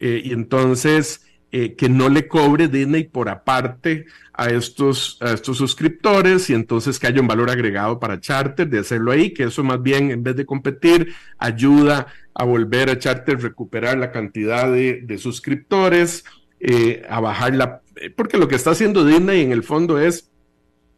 y 0.00 0.32
entonces 0.32 1.24
eh, 1.56 1.76
que 1.76 1.88
no 1.88 2.08
le 2.08 2.26
cobre 2.26 2.66
Disney 2.66 3.04
por 3.04 3.28
aparte 3.28 4.06
a 4.32 4.48
estos, 4.48 5.18
a 5.20 5.34
estos 5.34 5.56
suscriptores 5.56 6.50
y 6.50 6.52
entonces 6.52 6.98
que 6.98 7.06
haya 7.06 7.20
un 7.20 7.28
valor 7.28 7.48
agregado 7.48 8.00
para 8.00 8.20
Charter 8.20 8.68
de 8.68 8.80
hacerlo 8.80 9.12
ahí, 9.12 9.32
que 9.32 9.44
eso 9.44 9.62
más 9.62 9.80
bien 9.80 10.10
en 10.10 10.24
vez 10.24 10.34
de 10.34 10.44
competir 10.44 11.14
ayuda 11.38 12.08
volver 12.42 12.90
a 12.90 12.98
Charter 12.98 13.40
recuperar 13.40 13.96
la 13.96 14.10
cantidad 14.10 14.70
de, 14.72 15.18
suscriptores, 15.18 16.24
eh, 16.58 17.04
a 17.08 17.20
bajar 17.20 17.54
la... 17.54 17.82
Porque 18.16 18.38
lo 18.38 18.48
que 18.48 18.56
está 18.56 18.72
haciendo 18.72 19.04
Disney 19.04 19.42
en 19.42 19.52
el 19.52 19.62
fondo 19.62 20.00
es 20.00 20.32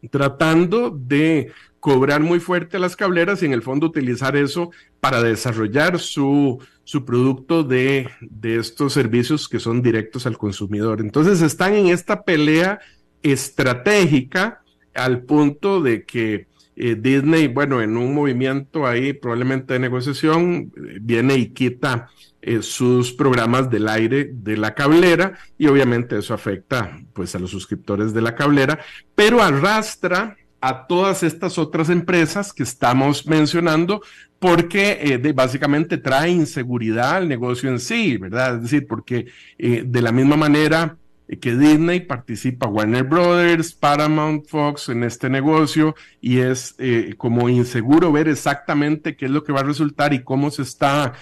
tratando 0.09 0.89
de 0.89 1.51
cobrar 1.79 2.21
muy 2.21 2.39
fuerte 2.39 2.77
a 2.77 2.79
las 2.79 2.95
cableras 2.95 3.43
y 3.43 3.45
en 3.45 3.53
el 3.53 3.61
fondo 3.61 3.85
utilizar 3.85 4.35
eso 4.35 4.71
para 4.99 5.21
desarrollar 5.21 5.99
su, 5.99 6.59
su 6.83 7.05
producto 7.05 7.63
de, 7.63 8.09
de 8.21 8.57
estos 8.57 8.93
servicios 8.93 9.47
que 9.47 9.59
son 9.59 9.83
directos 9.83 10.25
al 10.25 10.37
consumidor. 10.37 11.01
Entonces 11.01 11.41
están 11.41 11.75
en 11.75 11.87
esta 11.87 12.23
pelea 12.23 12.79
estratégica 13.21 14.63
al 14.95 15.21
punto 15.21 15.81
de 15.81 16.03
que 16.03 16.46
eh, 16.79 16.95
Disney, 16.95 17.47
bueno, 17.47 17.81
en 17.81 17.97
un 17.97 18.13
movimiento 18.13 18.85
ahí 18.85 19.13
probablemente 19.13 19.73
de 19.73 19.79
negociación, 19.79 20.71
eh, 20.77 20.99
viene 21.01 21.35
y 21.35 21.49
quita 21.49 22.09
eh, 22.41 22.61
sus 22.61 23.11
programas 23.13 23.69
del 23.71 23.89
aire 23.89 24.29
de 24.31 24.57
la 24.57 24.75
cablera 24.75 25.37
y 25.57 25.65
obviamente 25.67 26.19
eso 26.19 26.35
afecta 26.35 26.99
pues 27.13 27.33
a 27.33 27.39
los 27.39 27.49
suscriptores 27.49 28.13
de 28.13 28.21
la 28.21 28.35
cablera, 28.35 28.79
pero 29.15 29.41
arrastra 29.41 30.37
a 30.61 30.85
todas 30.85 31.23
estas 31.23 31.57
otras 31.57 31.89
empresas 31.89 32.53
que 32.53 32.63
estamos 32.63 33.25
mencionando 33.25 34.01
porque 34.37 34.99
eh, 35.01 35.33
básicamente 35.33 35.97
trae 35.97 36.29
inseguridad 36.29 37.17
al 37.17 37.27
negocio 37.27 37.69
en 37.69 37.79
sí, 37.79 38.17
¿verdad? 38.17 38.57
Es 38.57 38.61
decir, 38.63 38.85
porque 38.87 39.25
de 39.57 40.01
la 40.01 40.11
misma 40.11 40.37
manera 40.37 40.95
que 41.41 41.55
Disney 41.55 41.99
participa 41.99 42.67
Warner 42.67 43.03
Brothers, 43.03 43.73
Paramount 43.73 44.47
Fox 44.47 44.89
en 44.89 45.03
este 45.03 45.29
negocio 45.29 45.95
y 46.21 46.39
es 46.39 46.75
eh, 46.77 47.15
como 47.17 47.49
inseguro 47.49 48.11
ver 48.11 48.29
exactamente 48.29 49.15
qué 49.17 49.25
es 49.25 49.31
lo 49.31 49.43
que 49.43 49.51
va 49.51 49.59
a 49.59 49.63
resultar 49.63 50.13
y 50.13 50.23
cómo 50.23 50.51
se 50.51 50.61
está 50.61 51.13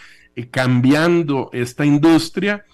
cambiando 0.52 1.50
esta 1.54 1.86
industria 1.86 2.66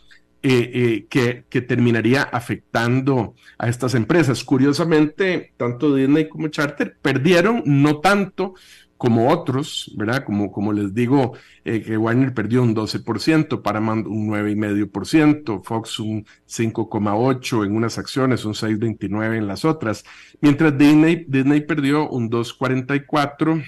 eh, 0.44 0.72
eh, 0.74 1.06
que, 1.08 1.46
que, 1.50 1.62
terminaría 1.62 2.24
afectando 2.24 3.36
a 3.60 3.70
estas 3.70 3.94
empresas. 3.94 4.44
Curiosamente, 4.44 5.54
tanto 5.56 5.94
Disney 5.94 6.28
como 6.28 6.48
Charter 6.48 6.98
perdieron, 7.00 7.62
no 7.68 8.00
tanto 8.00 8.56
como 9.02 9.30
otros, 9.30 9.92
¿verdad? 9.98 10.24
Como, 10.24 10.52
como 10.52 10.72
les 10.74 10.94
digo, 10.94 11.34
eh, 11.66 11.82
que 11.82 11.98
Warner 11.98 12.36
perdió 12.36 12.62
un 12.62 12.76
12%, 12.76 13.64
Paramount 13.64 14.06
un 14.06 14.30
9,5%, 14.30 15.64
Fox 15.64 16.00
un 16.00 16.24
5,8% 16.48 17.66
en 17.66 17.76
unas 17.76 17.98
acciones, 17.98 18.46
un 18.46 18.54
6,29% 18.54 19.36
en 19.36 19.48
las 19.48 19.66
otras, 19.66 20.06
mientras 20.40 20.78
Disney, 20.78 21.26
Disney 21.28 21.62
perdió 21.62 22.08
un 22.10 22.30
2,44% 22.30 23.66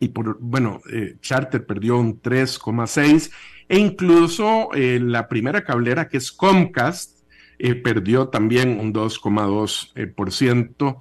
y 0.00 0.08
por, 0.08 0.38
bueno, 0.40 0.80
Charter 1.20 1.66
perdió 1.66 1.98
un 1.98 2.22
3,6% 2.22 3.30
e 3.68 3.78
incluso 3.78 4.72
eh, 4.72 4.98
la 5.02 5.28
primera 5.28 5.64
cablera, 5.64 6.08
que 6.08 6.16
es 6.16 6.32
Comcast, 6.32 7.18
eh, 7.58 7.74
perdió 7.74 8.28
también 8.28 8.80
un 8.80 8.94
2,2% 8.94 9.92
eh, 9.96 10.96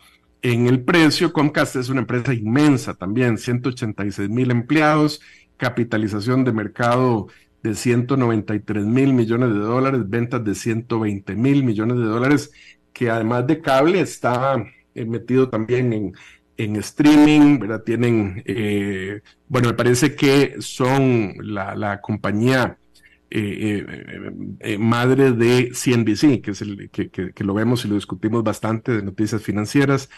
en 0.54 0.68
el 0.68 0.84
precio. 0.84 1.34
Comcast 1.34 1.76
es 1.76 1.90
una 1.90 2.02
empresa 2.02 2.34
inmensa 2.34 2.94
también, 2.94 3.38
186 3.38 4.30
mil 4.30 4.52
empleados, 4.52 5.22
capitalización 5.58 6.44
de 6.44 6.52
mercado 6.52 7.28
de 7.64 7.74
193 7.74 8.86
mil 8.86 9.14
millones 9.14 9.50
de 9.50 9.60
dólares, 9.60 10.08
ventas 10.08 10.44
de 10.44 10.54
120 10.54 11.36
mil 11.36 11.64
millones 11.64 11.98
de 11.98 12.06
dólares, 12.06 12.52
que 12.94 13.10
además 13.10 13.48
de 13.48 13.62
cable 13.62 14.00
está 14.02 14.64
metido 14.94 15.50
también 15.50 15.92
en 15.94 16.14
en 16.58 16.76
streaming, 16.78 17.60
¿verdad? 17.60 17.84
Tienen, 17.84 18.42
eh, 18.46 19.22
bueno, 19.48 19.70
me 19.70 19.74
parece 19.74 20.16
que 20.16 20.56
son 20.60 21.36
la, 21.42 22.00
compañía 22.02 22.64
eh, 22.66 22.72
eh, 22.72 22.85
madre 24.80 25.32
de 25.32 25.72
CNBC, 25.72 26.42
que 26.42 26.52
es 26.52 26.62
el 26.62 26.90
que, 26.90 27.44
lo 27.44 27.54
vemos 27.54 27.84
y 27.84 27.88
lo 27.88 27.96
discutimos 27.96 28.44
bastante 28.44 28.94
de 28.94 29.04
noticias 29.04 29.42
financieras. 29.42 30.10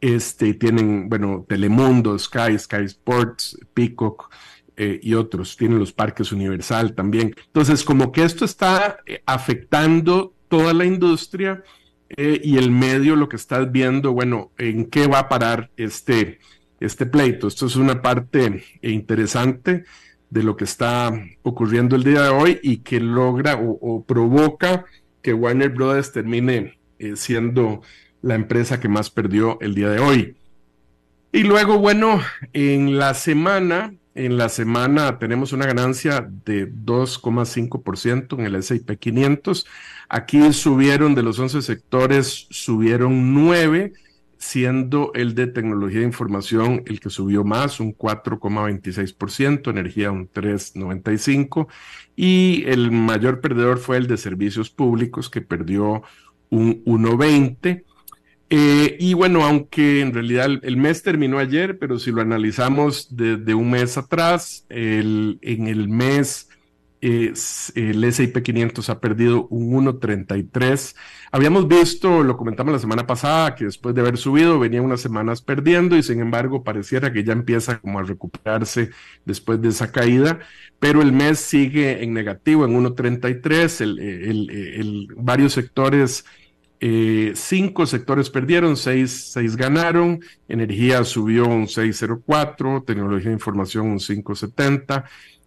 Este, 0.00 0.54
tienen, 0.54 1.08
bueno, 1.08 1.46
Telemundo, 1.48 2.18
Sky, 2.18 2.58
Sky 2.58 2.84
Sports, 2.84 3.58
Peacock 3.74 4.30
y 4.76 5.14
otros. 5.14 5.56
Tienen 5.56 5.78
los 5.78 5.92
parques 5.92 6.32
Universal 6.32 6.94
también. 6.94 7.34
Entonces, 7.46 7.84
como 7.84 8.12
que 8.12 8.24
esto 8.24 8.44
está 8.44 8.98
afectando 9.26 10.34
toda 10.48 10.74
la 10.74 10.84
industria 10.84 11.62
eh, 12.08 12.40
y 12.42 12.56
el 12.56 12.70
medio 12.70 13.16
lo 13.16 13.28
que 13.28 13.36
estás 13.36 13.70
viendo, 13.72 14.12
bueno, 14.12 14.52
en 14.58 14.86
qué 14.86 15.08
va 15.08 15.20
a 15.20 15.28
parar 15.28 15.70
este, 15.76 16.38
este 16.80 17.06
pleito. 17.06 17.48
Esto 17.48 17.66
es 17.66 17.76
una 17.76 18.00
parte 18.00 18.64
interesante 18.82 19.84
de 20.36 20.42
lo 20.42 20.54
que 20.54 20.64
está 20.64 21.18
ocurriendo 21.42 21.96
el 21.96 22.04
día 22.04 22.24
de 22.24 22.28
hoy 22.28 22.60
y 22.62 22.78
que 22.78 23.00
logra 23.00 23.58
o, 23.58 24.04
provoca 24.04 24.84
que 25.22 25.32
Warner 25.32 25.70
Brothers 25.70 26.12
termine 26.12 26.78
eh, 26.98 27.16
siendo 27.16 27.80
la 28.20 28.34
empresa 28.34 28.78
que 28.78 28.88
más 28.88 29.08
perdió 29.08 29.58
el 29.62 29.74
día 29.74 29.88
de 29.88 29.98
hoy. 29.98 30.36
Y 31.32 31.42
luego, 31.44 31.78
bueno, 31.78 32.20
en 32.52 32.98
la 32.98 33.14
semana, 33.14 33.94
en 34.14 34.36
la 34.36 34.50
semana 34.50 35.18
tenemos 35.18 35.54
una 35.54 35.64
ganancia 35.64 36.28
de 36.44 36.70
2,5% 36.70 38.38
en 38.38 38.44
el 38.44 38.56
S&P 38.56 38.98
500. 38.98 39.66
Aquí 40.10 40.52
subieron 40.52 41.14
de 41.14 41.22
los 41.22 41.38
11 41.38 41.62
sectores, 41.62 42.46
subieron 42.50 43.32
9, 43.32 43.94
siendo 44.46 45.10
el 45.14 45.34
de 45.34 45.48
tecnología 45.48 45.98
de 45.98 46.06
información 46.06 46.84
el 46.86 47.00
que 47.00 47.10
subió 47.10 47.42
más, 47.42 47.80
un 47.80 47.96
4,26%, 47.96 49.70
energía 49.70 50.12
un 50.12 50.30
3,95%, 50.30 51.66
y 52.14 52.62
el 52.66 52.92
mayor 52.92 53.40
perdedor 53.40 53.78
fue 53.78 53.96
el 53.96 54.06
de 54.06 54.16
servicios 54.16 54.70
públicos, 54.70 55.28
que 55.30 55.40
perdió 55.40 56.02
un 56.50 56.84
1,20%. 56.84 57.82
Eh, 58.48 58.96
y 59.00 59.14
bueno, 59.14 59.44
aunque 59.44 60.00
en 60.00 60.14
realidad 60.14 60.46
el, 60.62 60.76
mes 60.76 61.02
terminó 61.02 61.40
ayer, 61.40 61.80
pero 61.80 61.98
si 61.98 62.12
lo 62.12 62.22
analizamos 62.22 63.08
desde 63.16 63.52
un 63.52 63.72
mes 63.72 63.98
atrás, 63.98 64.64
el, 64.68 65.40
en 65.42 65.66
el 65.66 65.88
mes 65.88 66.48
el 67.00 68.04
S&P 68.04 68.42
500 68.42 68.88
ha 68.90 69.00
perdido 69.00 69.46
un 69.48 69.84
1.33. 69.84 70.96
Habíamos 71.30 71.68
visto, 71.68 72.22
lo 72.22 72.36
comentamos 72.36 72.72
la 72.72 72.78
semana 72.78 73.06
pasada, 73.06 73.54
que 73.54 73.66
después 73.66 73.94
de 73.94 74.00
haber 74.00 74.16
subido 74.16 74.58
venía 74.58 74.82
unas 74.82 75.00
semanas 75.00 75.42
perdiendo 75.42 75.96
y 75.96 76.02
sin 76.02 76.20
embargo 76.20 76.64
pareciera 76.64 77.12
que 77.12 77.24
ya 77.24 77.32
empieza 77.32 77.78
como 77.78 77.98
a 77.98 78.02
recuperarse 78.02 78.90
después 79.24 79.60
de 79.60 79.68
esa 79.68 79.92
caída, 79.92 80.40
pero 80.78 81.02
el 81.02 81.12
mes 81.12 81.38
sigue 81.38 82.02
en 82.02 82.14
negativo, 82.14 82.64
en 82.64 82.72
1.33. 82.82 83.80
El, 83.82 83.98
el, 83.98 85.08
varios 85.16 85.52
sectores 85.52 86.24
eh, 86.78 87.32
cinco 87.34 87.86
sectores 87.86 88.28
perdieron, 88.28 88.76
seis, 88.76 89.30
seis, 89.32 89.56
ganaron, 89.56 90.20
energía 90.46 91.04
subió 91.04 91.46
un 91.46 91.68
6,04, 91.68 92.84
tecnología 92.84 93.28
de 93.28 93.34
información 93.34 93.86
un 93.86 93.98
5,70 93.98 95.04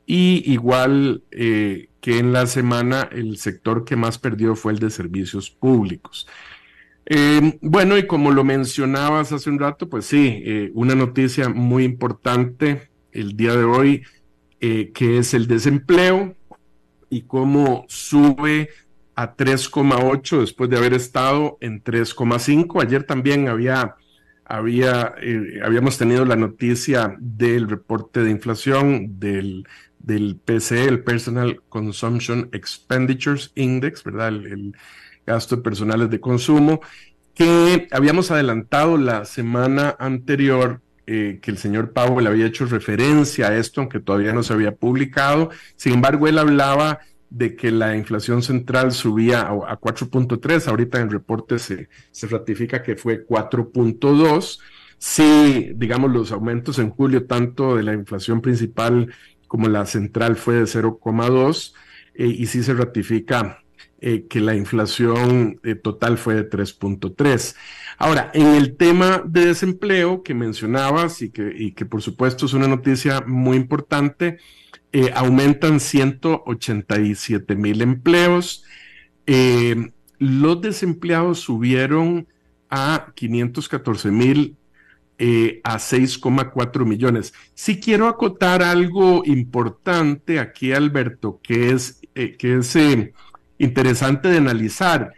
y 0.10 0.52
igual 0.52 1.24
eh, 1.32 1.90
que 2.02 2.18
en 2.18 2.34
la 2.34 2.48
semana 2.48 3.08
el 3.12 3.38
sector 3.38 3.86
que 3.86 3.96
más 3.96 4.18
perdió 4.18 4.56
fue 4.56 4.72
el 4.72 4.80
de 4.80 4.90
servicios 4.90 5.52
públicos. 5.52 6.28
Eh, 7.06 7.60
bueno, 7.62 7.98
y 7.98 8.08
como 8.08 8.32
lo 8.32 8.44
mencionabas 8.44 9.32
hace 9.32 9.50
un 9.50 9.60
rato, 9.60 9.88
pues 9.90 10.06
sí, 10.06 10.44
una 10.74 10.96
noticia 10.96 11.50
muy 11.50 11.84
importante 11.84 12.90
el 13.12 13.36
día 13.36 13.56
de 13.56 13.64
hoy, 13.64 14.04
que 14.60 15.18
es 15.18 15.34
el 15.34 15.48
desempleo 15.48 16.36
y 17.10 17.24
cómo 17.24 17.86
sube 17.88 18.70
a 19.20 19.36
3,8 19.36 20.40
después 20.40 20.70
de 20.70 20.78
haber 20.78 20.94
estado 20.94 21.58
en 21.60 21.84
3,5. 21.84 22.82
Ayer 22.82 23.04
también 23.04 23.50
había, 23.50 23.96
había 24.46 25.14
eh, 25.22 25.60
habíamos 25.62 25.98
tenido 25.98 26.24
la 26.24 26.38
noticia 26.38 27.18
del 27.20 27.68
reporte 27.68 28.24
de 28.24 28.32
inflación 28.32 29.20
del, 29.20 29.68
del 30.00 30.38
PCE, 30.38 30.86
el 30.86 31.04
Personal 31.04 31.62
Consumption 31.70 32.50
Expenditures 32.52 33.52
Index, 33.56 34.04
¿verdad? 34.04 34.30
El, 34.30 34.74
gasto 35.30 35.58
de 35.58 35.62
personales 35.62 36.10
de 36.10 36.20
consumo, 36.20 36.82
que 37.36 37.88
habíamos 37.92 38.32
adelantado 38.32 38.98
la 38.98 39.26
semana 39.26 39.96
anterior 40.00 40.82
eh, 41.06 41.40
que 41.42 41.52
el 41.52 41.58
señor 41.58 41.92
Powell 41.92 42.28
había 42.28 42.48
hecho 42.48 42.66
referencia 42.66 43.48
a 43.48 43.56
esto, 43.56 43.82
aunque 43.82 44.00
todavía 44.00 44.34
no 44.34 44.44
se 44.44 44.54
había 44.54 44.76
publicado. 44.76 45.50
Sin 45.76 45.94
embargo, 45.94 46.28
él 46.28 46.38
hablaba 46.38 47.00
de 47.30 47.56
que 47.56 47.72
la 47.72 47.96
inflación 47.96 48.42
central 48.42 48.92
subía 48.92 49.42
a, 49.42 49.80
4.3, 49.80 50.68
ahorita 50.68 50.98
en 50.98 51.06
el 51.06 51.12
reporte 51.12 51.60
se, 51.60 51.90
se 52.12 52.28
ratifica 52.28 52.84
que 52.84 52.96
fue 52.96 53.26
4.2. 53.26 54.60
Sí, 54.98 55.72
digamos, 55.76 56.12
los 56.12 56.32
aumentos 56.32 56.78
en 56.78 56.90
julio, 56.90 57.26
tanto 57.26 57.76
de 57.76 57.84
la 57.84 57.94
inflación 57.94 58.42
principal 58.42 59.14
como 59.50 59.68
la 59.68 59.86
central 59.88 60.38
fue 60.38 60.56
de 60.56 60.64
0,2, 60.64 61.74
eh, 62.14 62.28
y 62.28 62.46
sí 62.46 62.64
se 62.64 62.76
ratifica 62.76 63.64
eh, 64.00 64.28
que 64.30 64.40
la 64.40 64.56
inflación 64.56 65.60
eh, 65.64 65.74
total 65.74 66.20
fue 66.20 66.36
de 66.36 66.50
3.3. 66.50 67.56
Ahora, 67.98 68.32
en 68.34 68.46
el 68.56 68.78
tema 68.78 69.24
de 69.26 69.48
desempleo 69.48 70.22
que 70.22 70.36
mencionabas 70.36 71.24
y 71.24 71.32
que, 71.32 71.52
y 71.58 71.72
que 71.74 71.86
por 71.86 72.02
supuesto 72.04 72.46
es 72.46 72.54
una 72.54 72.68
noticia 72.68 73.22
muy 73.26 73.58
importante, 73.58 74.38
aumentan 75.14 75.80
187 75.80 77.56
mil 77.56 77.82
empleos. 77.82 78.64
los 80.18 80.62
desempleados 80.62 81.40
subieron 81.42 82.28
a 82.70 83.12
514 83.16 84.12
mil 84.12 84.58
a 85.64 85.80
6,4 85.80 86.86
millones. 86.86 87.34
Si 87.54 87.80
quiero 87.80 88.08
acotar 88.08 88.64
algo 88.64 89.24
importante 89.26 90.40
aquí, 90.40 90.72
Alberto, 90.72 91.40
que 91.44 91.72
es, 91.72 92.00
que 92.14 92.58
es 92.58 92.78
interesante 93.58 94.30
de 94.30 94.38
analizar, 94.38 95.14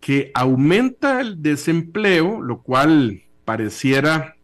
que 0.00 0.30
aumenta 0.34 1.20
el 1.20 1.42
desempleo, 1.42 2.40
lo 2.40 2.62
cual 2.62 3.22
pareciera 3.44 4.36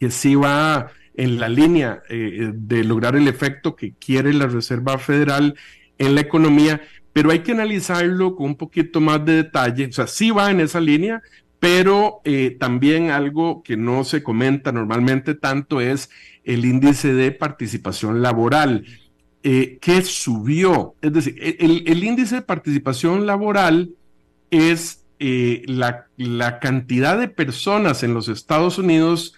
que 0.00 0.10
sí 0.10 0.34
va 0.34 0.90
en 1.14 1.38
la 1.38 1.48
línea 1.48 2.02
eh, 2.08 2.50
de 2.54 2.84
lograr 2.84 3.14
el 3.14 3.28
efecto 3.28 3.76
que 3.76 3.92
quiere 3.94 4.32
la 4.32 4.46
Reserva 4.46 4.98
Federal 4.98 5.54
en 5.98 6.14
la 6.14 6.22
economía, 6.22 6.80
pero 7.12 7.30
hay 7.30 7.40
que 7.40 7.52
analizarlo 7.52 8.34
con 8.34 8.46
un 8.46 8.56
poquito 8.56 9.00
más 9.00 9.24
de 9.24 9.34
detalle, 9.34 9.86
o 9.86 9.92
sea, 9.92 10.06
sí 10.06 10.30
va 10.30 10.50
en 10.50 10.60
esa 10.60 10.80
línea, 10.80 11.22
pero 11.60 12.22
eh, 12.24 12.56
también 12.58 13.10
algo 13.10 13.62
que 13.62 13.76
no 13.76 14.02
se 14.04 14.22
comenta 14.22 14.72
normalmente 14.72 15.34
tanto 15.34 15.80
es 15.80 16.10
el 16.42 16.64
índice 16.64 17.12
de 17.14 17.30
participación 17.30 18.22
laboral. 18.22 18.86
Eh, 19.42 19.78
que 19.80 20.02
subió. 20.02 20.96
Es 21.00 21.14
decir, 21.14 21.34
e, 21.40 21.56
el, 21.60 22.04
índice 22.04 22.34
de 22.34 22.42
participación 22.42 23.24
laboral 23.24 23.94
es 24.50 25.06
eh, 25.18 25.62
la, 25.64 26.08
la, 26.18 26.58
cantidad 26.58 27.18
de 27.18 27.28
personas 27.28 28.02
en 28.02 28.12
los 28.12 28.28
Estados 28.28 28.76
Unidos 28.76 29.32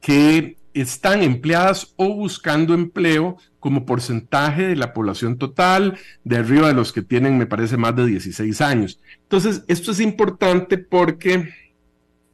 que 0.00 0.56
están 0.72 1.24
empleadas 1.24 1.94
o 1.96 2.14
buscando 2.14 2.74
empleo 2.74 3.38
como 3.60 3.86
porcentaje 3.86 4.66
de 4.66 4.76
la 4.76 4.92
población 4.92 5.38
total, 5.38 5.98
de 6.24 6.38
arriba 6.38 6.68
de 6.68 6.74
los 6.74 6.92
que 6.92 7.02
tienen, 7.02 7.38
me 7.38 7.46
parece, 7.46 7.76
más 7.76 7.94
de 7.94 8.06
16 8.06 8.60
años. 8.60 9.00
Entonces, 9.22 9.62
esto 9.68 9.92
es 9.92 10.00
importante 10.00 10.78
porque 10.78 11.50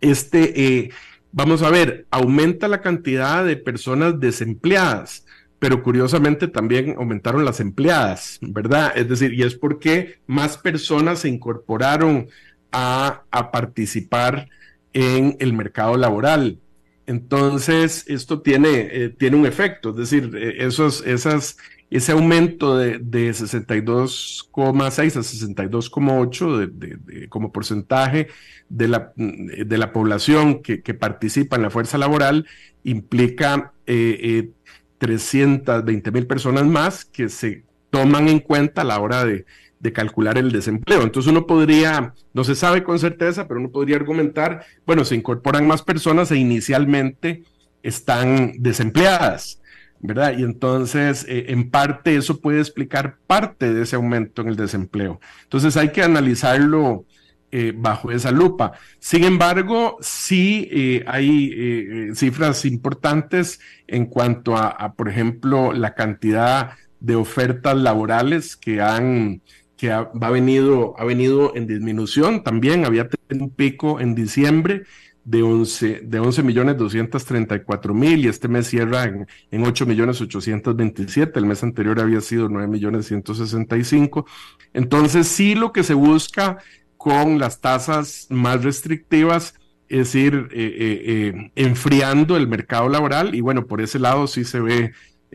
este, 0.00 0.78
eh, 0.78 0.90
vamos 1.32 1.62
a 1.62 1.70
ver, 1.70 2.06
aumenta 2.10 2.68
la 2.68 2.80
cantidad 2.80 3.44
de 3.44 3.56
personas 3.56 4.18
desempleadas 4.18 5.26
pero 5.58 5.82
curiosamente 5.82 6.48
también 6.48 6.96
aumentaron 6.98 7.44
las 7.44 7.60
empleadas, 7.60 8.38
¿verdad? 8.42 8.92
Es 8.94 9.08
decir, 9.08 9.32
y 9.32 9.42
es 9.42 9.54
porque 9.54 10.18
más 10.26 10.58
personas 10.58 11.20
se 11.20 11.28
incorporaron 11.28 12.28
a, 12.72 13.24
participar 13.52 14.48
en 14.92 15.36
el 15.40 15.52
mercado 15.54 15.96
laboral. 15.96 16.58
Entonces, 17.06 18.04
esto 18.08 18.42
tiene, 18.42 18.88
eh, 18.90 19.08
tiene 19.10 19.36
un 19.36 19.46
efecto, 19.46 19.90
es 19.90 19.96
decir, 19.96 20.36
eh, 20.36 20.66
esos, 20.66 21.06
esas, 21.06 21.56
ese 21.88 22.12
aumento 22.12 22.76
de, 22.76 22.98
de 22.98 23.30
62,6 23.30 25.16
a 25.16 25.20
62,8 25.20 26.56
de, 26.56 26.96
de, 26.96 27.28
como 27.28 27.52
porcentaje 27.52 28.26
de 28.68 28.88
la, 28.88 29.12
de 29.16 29.78
la 29.78 29.92
población 29.92 30.62
que, 30.62 30.82
que, 30.82 30.94
participa 30.94 31.54
en 31.54 31.62
la 31.62 31.70
fuerza 31.70 31.96
laboral 31.96 32.46
implica 32.82 33.72
eh, 33.86 34.50
320 34.98 36.10
mil 36.10 36.26
personas 36.26 36.66
más 36.66 37.04
que 37.04 37.28
se 37.28 37.64
toman 37.90 38.28
en 38.28 38.40
cuenta 38.40 38.82
a 38.82 38.84
la 38.84 38.98
hora 38.98 39.24
de, 39.24 39.46
calcular 39.92 40.38
el 40.38 40.52
desempleo. 40.52 41.02
Entonces 41.02 41.30
uno 41.30 41.46
podría, 41.46 42.14
no 42.32 42.44
se 42.44 42.54
sabe 42.54 42.82
con 42.82 42.98
certeza, 42.98 43.46
pero 43.46 43.60
uno 43.60 43.70
podría 43.70 43.96
argumentar, 43.96 44.64
bueno, 44.84 45.04
se 45.04 45.14
incorporan 45.14 45.66
más 45.66 45.82
personas 45.82 46.30
e 46.30 46.36
inicialmente 46.36 47.44
están 47.82 48.54
desempleadas, 48.58 49.60
¿verdad? 50.00 50.36
Y 50.36 50.42
entonces, 50.42 51.24
eh, 51.28 51.46
en 51.48 51.70
parte, 51.70 52.16
eso 52.16 52.40
puede 52.40 52.58
explicar 52.58 53.18
parte 53.26 53.72
de 53.72 53.82
ese 53.82 53.96
aumento 53.96 54.42
en 54.42 54.48
el 54.48 54.56
desempleo. 54.56 55.20
Entonces 55.44 55.76
hay 55.76 55.92
que 55.92 56.02
analizarlo 56.02 57.04
eh, 57.52 57.72
bajo 57.76 58.10
esa 58.10 58.32
lupa. 58.32 58.72
Sin 58.98 59.22
embargo, 59.22 59.98
sí 60.00 60.68
eh, 60.72 61.04
hay 61.06 62.12
cifras 62.14 62.64
importantes 62.64 63.60
en 63.86 64.06
cuanto 64.06 64.56
a, 64.56 64.94
por 64.94 65.08
ejemplo, 65.08 65.72
la 65.72 65.94
cantidad 65.94 66.72
de 66.98 67.14
ofertas 67.14 67.76
laborales 67.76 68.56
que 68.56 68.80
han 68.80 69.42
que 69.76 69.92
ha, 69.92 70.04
venido, 70.30 70.94
ha 70.98 71.04
venido 71.04 71.54
en 71.54 71.66
disminución 71.66 72.42
también, 72.42 72.84
había 72.84 73.08
tenido 73.08 73.46
un 73.46 73.50
pico 73.50 74.00
en 74.00 74.14
diciembre 74.14 74.84
de 75.24 75.42
11, 75.42 76.02
de 76.04 76.18
11 76.20 76.42
millones 76.44 76.76
234 76.78 77.92
mil 77.92 78.24
y 78.24 78.28
este 78.28 78.46
mes 78.46 78.68
cierra 78.68 79.04
en, 79.04 79.26
en 79.50 79.64
8 79.64 79.84
millones 79.84 80.20
827, 80.20 81.38
el 81.38 81.46
mes 81.46 81.62
anterior 81.62 82.00
había 82.00 82.20
sido 82.20 82.48
9 82.48 82.68
millones 82.68 83.06
165. 83.06 84.24
Entonces 84.72 85.26
sí 85.26 85.54
lo 85.54 85.72
que 85.72 85.82
se 85.82 85.94
busca 85.94 86.58
con 86.96 87.38
las 87.38 87.60
tasas 87.60 88.26
más 88.30 88.64
restrictivas, 88.64 89.54
es 89.88 89.98
decir, 89.98 90.48
eh, 90.52 90.76
eh, 90.78 91.02
eh, 91.06 91.52
enfriando 91.54 92.36
el 92.36 92.48
mercado 92.48 92.88
laboral 92.88 93.34
y 93.34 93.40
bueno, 93.40 93.66
por 93.66 93.80
ese 93.80 93.98
lado 93.98 94.26
sí 94.26 94.44
se 94.44 94.60
ve 94.60 94.92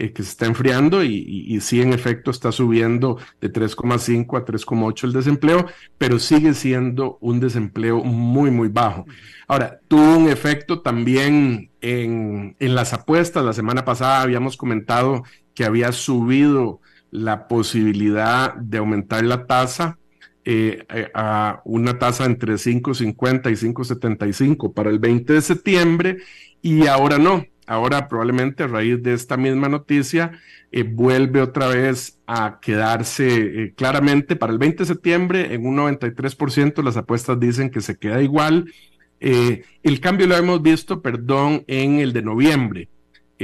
que 0.09 0.23
se 0.23 0.29
está 0.29 0.47
enfriando 0.47 1.03
y, 1.03 1.15
y, 1.47 1.61
sí 1.61 1.81
en 1.81 1.93
efecto 1.93 2.31
está 2.31 2.51
subiendo 2.51 3.17
de 3.39 3.51
3,5 3.53 4.37
a 4.37 4.45
3,8 4.45 5.03
el 5.03 5.13
desempleo, 5.13 5.67
pero 5.97 6.17
sigue 6.17 6.53
siendo 6.53 7.17
un 7.21 7.39
desempleo 7.39 8.03
muy, 8.03 8.49
muy 8.49 8.67
bajo. 8.67 9.05
Ahora, 9.47 9.79
tuvo 9.87 10.17
un 10.17 10.29
efecto 10.29 10.81
también 10.81 11.69
en, 11.81 12.55
en 12.59 12.75
las 12.75 12.93
apuestas. 12.93 13.45
La 13.45 13.53
semana 13.53 13.85
pasada 13.85 14.21
habíamos 14.21 14.57
comentado 14.57 15.23
que 15.53 15.65
había 15.65 15.91
subido 15.91 16.81
la 17.11 17.47
posibilidad 17.47 18.55
de 18.55 18.77
aumentar 18.79 19.23
la 19.23 19.45
tasa 19.45 19.99
eh, 20.43 20.85
eh, 20.89 21.11
a 21.13 21.61
una 21.65 21.99
tasa 21.99 22.25
entre 22.25 22.53
5.50 22.53 23.51
y 23.51 23.73
5.75 23.73 24.73
para 24.73 24.89
el 24.89 24.97
20 24.97 25.33
de 25.33 25.41
septiembre 25.41 26.17
y 26.63 26.87
ahora 26.87 27.19
no. 27.19 27.45
Ahora 27.67 28.07
probablemente 28.07 28.63
a 28.63 28.67
raíz 28.67 29.01
de 29.01 29.13
esta 29.13 29.37
misma 29.37 29.69
noticia 29.69 30.31
eh, 30.71 30.83
vuelve 30.83 31.41
otra 31.41 31.67
vez 31.67 32.19
a 32.27 32.59
quedarse 32.61 33.73
claramente 33.75 34.35
para 34.35 34.53
el 34.53 34.59
20 34.59 34.79
de 34.79 34.85
septiembre 34.85 35.53
en 35.53 35.65
un 35.65 35.77
93% 35.77 36.83
las 36.83 36.97
apuestas 36.97 37.39
dicen 37.39 37.69
que 37.69 37.81
se 37.81 37.97
queda 37.97 38.21
igual. 38.21 38.71
el 39.19 39.99
cambio 39.99 40.27
lo 40.27 40.35
hemos 40.35 40.61
visto, 40.61 41.01
perdón, 41.01 41.63
en 41.67 41.99
el 41.99 42.11
de 42.13 42.21
noviembre 42.23 42.89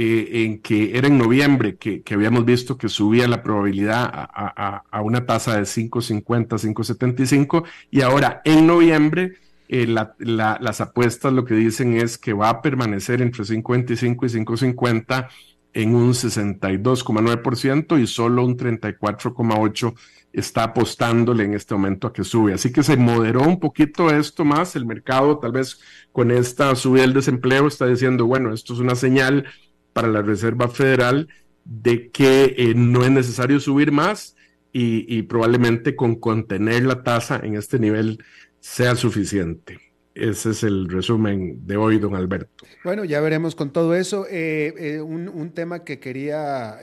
eh, 0.00 0.44
en 0.44 0.60
que 0.60 0.96
era 0.96 1.08
en 1.08 1.18
noviembre 1.18 1.76
que, 1.76 2.04
habíamos 2.12 2.44
visto 2.44 2.78
que 2.78 2.88
subía 2.88 3.26
la 3.26 3.42
probabilidad 3.42 4.08
a, 4.08 5.02
una 5.02 5.26
tasa 5.26 5.56
de 5.56 5.62
5.50, 5.62 6.50
5.75 6.50 7.64
y 7.90 8.02
ahora 8.02 8.40
en 8.44 8.64
noviembre 8.64 9.32
eh, 9.68 9.86
las 9.86 10.80
apuestas 10.80 11.32
lo 11.32 11.44
que 11.44 11.54
dicen 11.54 11.94
es 11.94 12.18
que 12.18 12.32
va 12.32 12.48
a 12.48 12.62
permanecer 12.62 13.22
entre 13.22 13.44
5.25 13.44 14.24
y 14.24 14.74
5.50 14.74 15.28
en 15.74 15.94
un 15.94 16.12
62,9% 16.12 18.00
y 18.00 18.06
solo 18.06 18.44
un 18.44 18.56
34,8% 18.56 19.94
está 20.32 20.64
apostándole 20.64 21.44
en 21.44 21.54
este 21.54 21.74
momento 21.74 22.06
a 22.06 22.12
que 22.12 22.24
sube. 22.24 22.54
Así 22.54 22.72
que 22.72 22.82
se 22.82 22.96
moderó 22.96 23.42
un 23.42 23.60
poquito 23.60 24.10
esto 24.10 24.44
más. 24.44 24.76
El 24.76 24.86
mercado 24.86 25.38
tal 25.38 25.52
vez 25.52 25.80
con 26.12 26.30
esta 26.30 26.74
subida 26.74 27.02
del 27.02 27.14
desempleo 27.14 27.66
está 27.66 27.86
diciendo, 27.86 28.26
bueno, 28.26 28.52
esto 28.52 28.74
es 28.74 28.80
una 28.80 28.94
señal 28.94 29.46
para 29.92 30.08
la 30.08 30.22
Reserva 30.22 30.68
Federal 30.68 31.28
de 31.64 32.10
que 32.10 32.54
eh, 32.56 32.74
no 32.74 33.04
es 33.04 33.10
necesario 33.10 33.60
subir 33.60 33.92
más 33.92 34.36
y, 34.72 35.22
probablemente 35.22 35.96
con 35.96 36.14
contener 36.14 36.84
la 36.84 37.02
tasa 37.02 37.40
en 37.42 37.56
este 37.56 37.80
nivel 37.80 38.22
sea 38.60 38.94
suficiente. 38.94 39.78
Ese 40.14 40.50
es 40.50 40.64
el 40.64 40.88
resumen 40.88 41.66
de 41.66 41.76
hoy, 41.76 41.98
don 41.98 42.16
Alberto. 42.16 42.66
Bueno, 42.82 43.04
ya 43.04 43.20
veremos 43.20 43.54
con 43.54 43.72
todo 43.72 43.94
eso. 43.94 44.26
Eh, 44.28 44.74
eh, 44.76 45.00
un, 45.00 45.52
tema 45.52 45.84
que 45.84 46.00
quería, 46.00 46.78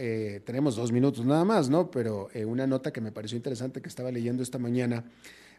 tenemos 0.45 0.77
dos 0.77 0.93
minutos 0.93 1.25
nada 1.25 1.43
más, 1.43 1.69
¿no? 1.69 1.91
Pero 1.91 2.29
una 2.45 2.65
nota 2.65 2.93
que 2.93 3.01
me 3.01 3.11
pareció 3.11 3.35
interesante 3.35 3.81
que 3.81 3.89
estaba 3.89 4.09
leyendo 4.11 4.41
esta 4.41 4.57
mañana, 4.57 5.03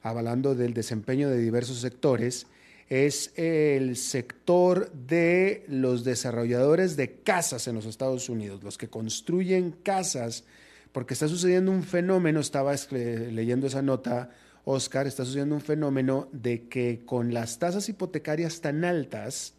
hablando 0.02 0.54
del 0.54 0.72
desempeño 0.72 1.28
de 1.28 1.38
diversos 1.38 1.78
sectores 1.80 2.46
es 2.88 3.32
el 3.36 3.96
sector 3.96 4.92
de 4.92 5.64
los 5.68 6.04
desarrolladores 6.04 6.96
de 6.96 7.16
casas 7.16 7.66
en 7.66 7.74
los 7.74 7.84
Estados 7.84 8.28
Unidos, 8.28 8.62
los 8.62 8.78
que 8.78 8.88
construyen 8.88 9.72
casas, 9.72 10.44
porque 10.92 11.14
está 11.14 11.26
sucediendo 11.26 11.72
un 11.72 11.82
fenómeno, 11.82 12.38
estaba 12.40 12.74
leyendo 12.90 13.66
esa 13.66 13.82
nota, 13.82 14.30
Oscar, 14.68 15.06
está 15.06 15.24
sucediendo 15.24 15.54
un 15.54 15.60
fenómeno 15.60 16.28
de 16.32 16.66
que 16.66 17.02
con 17.06 17.32
las 17.32 17.60
tasas 17.60 17.88
hipotecarias 17.88 18.60
tan 18.60 18.84
altas 18.84 19.54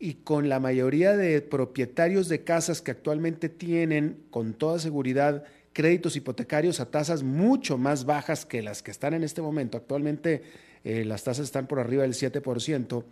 y 0.00 0.14
con 0.14 0.48
la 0.48 0.58
mayoría 0.58 1.16
de 1.16 1.40
propietarios 1.40 2.28
de 2.28 2.42
casas 2.42 2.82
que 2.82 2.90
actualmente 2.90 3.48
tienen 3.48 4.24
con 4.30 4.52
toda 4.52 4.80
seguridad 4.80 5.44
créditos 5.72 6.16
hipotecarios 6.16 6.80
a 6.80 6.90
tasas 6.90 7.22
mucho 7.22 7.78
más 7.78 8.06
bajas 8.06 8.44
que 8.44 8.60
las 8.60 8.82
que 8.82 8.90
están 8.90 9.14
en 9.14 9.22
este 9.22 9.40
momento. 9.40 9.78
Actualmente 9.78 10.42
eh, 10.82 11.04
las 11.04 11.22
tasas 11.22 11.44
están 11.44 11.68
por 11.68 11.78
arriba 11.78 12.02
del 12.02 12.14
7% 12.14 13.04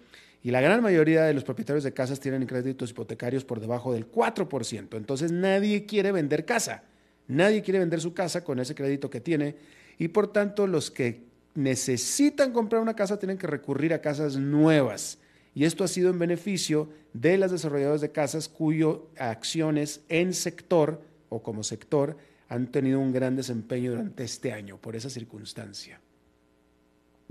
y 0.42 0.50
la 0.50 0.60
gran 0.60 0.82
mayoría 0.82 1.22
de 1.22 1.34
los 1.34 1.44
propietarios 1.44 1.84
de 1.84 1.94
casas 1.94 2.18
tienen 2.18 2.46
créditos 2.46 2.90
hipotecarios 2.90 3.44
por 3.44 3.60
debajo 3.60 3.92
del 3.92 4.10
4%. 4.10 4.96
Entonces 4.96 5.30
nadie 5.30 5.86
quiere 5.86 6.10
vender 6.10 6.44
casa. 6.44 6.82
Nadie 7.28 7.62
quiere 7.62 7.78
vender 7.78 8.00
su 8.00 8.12
casa 8.12 8.42
con 8.42 8.58
ese 8.58 8.74
crédito 8.74 9.08
que 9.08 9.20
tiene 9.20 9.54
y 10.02 10.08
por 10.08 10.32
tanto 10.32 10.66
los 10.66 10.90
que 10.90 11.22
necesitan 11.54 12.52
comprar 12.52 12.82
una 12.82 12.96
casa 12.96 13.20
tienen 13.20 13.38
que 13.38 13.46
recurrir 13.46 13.94
a 13.94 14.00
casas 14.00 14.36
nuevas. 14.36 15.20
Y 15.54 15.62
esto 15.62 15.84
ha 15.84 15.88
sido 15.88 16.10
en 16.10 16.18
beneficio 16.18 16.88
de 17.12 17.38
las 17.38 17.52
desarrolladoras 17.52 18.00
de 18.00 18.10
casas 18.10 18.48
cuyo 18.48 19.06
acciones 19.16 20.00
en 20.08 20.34
sector 20.34 21.00
o 21.28 21.40
como 21.40 21.62
sector 21.62 22.16
han 22.48 22.72
tenido 22.72 22.98
un 22.98 23.12
gran 23.12 23.36
desempeño 23.36 23.92
durante 23.92 24.24
este 24.24 24.52
año 24.52 24.76
por 24.76 24.96
esa 24.96 25.08
circunstancia. 25.08 26.00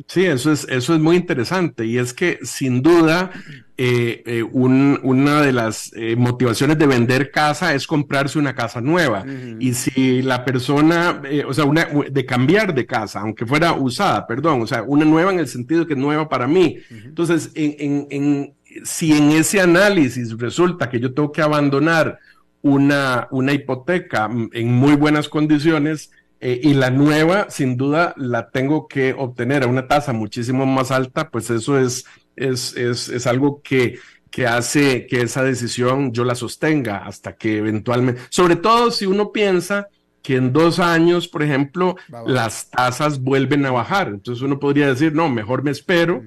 Sí, 0.07 0.25
eso 0.25 0.51
es, 0.51 0.65
eso 0.69 0.93
es 0.93 0.99
muy 0.99 1.15
interesante. 1.15 1.85
Y 1.85 1.97
es 1.97 2.13
que 2.13 2.39
sin 2.43 2.81
duda 2.81 3.31
eh, 3.77 4.21
eh, 4.27 4.43
una 4.43 5.41
de 5.41 5.51
las 5.51 5.91
eh, 5.95 6.15
motivaciones 6.15 6.77
de 6.77 6.85
vender 6.85 7.31
casa 7.31 7.73
es 7.73 7.87
comprarse 7.87 8.37
una 8.37 8.53
casa 8.53 8.79
nueva. 8.79 9.25
Y 9.59 9.73
si 9.73 10.21
la 10.21 10.45
persona, 10.45 11.21
o 11.47 11.53
sea, 11.53 11.65
una, 11.65 11.87
de 12.09 12.25
cambiar 12.25 12.75
de 12.75 12.85
casa, 12.85 13.21
aunque 13.21 13.45
fuera 13.45 13.73
usada, 13.73 14.27
perdón, 14.27 14.61
o 14.61 14.67
sea, 14.67 14.83
una 14.83 15.03
nueva 15.03 15.33
en 15.33 15.39
el 15.39 15.47
sentido 15.47 15.87
que 15.87 15.93
es 15.93 15.99
nueva 15.99 16.29
para 16.29 16.45
mí. 16.45 16.77
Entonces, 16.91 17.51
en, 17.55 18.53
si 18.83 19.13
en 19.13 19.31
ese 19.31 19.59
análisis 19.59 20.37
resulta 20.37 20.89
que 20.89 20.99
yo 20.99 21.13
tengo 21.13 21.31
que 21.31 21.41
abandonar 21.41 22.19
una, 22.61 23.27
una 23.31 23.51
hipoteca 23.51 24.29
en 24.53 24.73
muy 24.73 24.95
buenas 24.95 25.27
condiciones, 25.27 26.11
eh, 26.43 26.59
y 26.63 26.73
la 26.73 26.89
nueva, 26.89 27.51
sin 27.51 27.77
duda, 27.77 28.15
la 28.17 28.49
tengo 28.49 28.87
que 28.87 29.13
obtener 29.13 29.61
a 29.61 29.67
una 29.67 29.87
tasa 29.87 30.11
muchísimo 30.11 30.65
más 30.65 30.89
alta, 30.89 31.29
pues 31.29 31.51
eso 31.51 31.77
es, 31.77 32.05
es, 32.35 32.75
es, 32.75 33.09
es 33.09 33.27
algo 33.27 33.61
que, 33.61 33.99
que 34.31 34.47
hace 34.47 35.05
que 35.05 35.21
esa 35.21 35.43
decisión 35.43 36.11
yo 36.13 36.25
la 36.25 36.33
sostenga 36.33 37.05
hasta 37.05 37.35
que 37.35 37.59
eventualmente, 37.59 38.21
sobre 38.31 38.55
todo 38.55 38.89
si 38.89 39.05
uno 39.05 39.31
piensa 39.31 39.89
que 40.23 40.35
en 40.35 40.51
dos 40.51 40.79
años, 40.79 41.27
por 41.27 41.43
ejemplo, 41.43 41.95
las 42.25 42.71
tasas 42.71 43.21
vuelven 43.21 43.65
a 43.67 43.71
bajar. 43.71 44.07
Entonces 44.07 44.41
uno 44.41 44.59
podría 44.59 44.87
decir, 44.87 45.13
no, 45.13 45.29
mejor 45.29 45.63
me 45.63 45.71
espero 45.71 46.23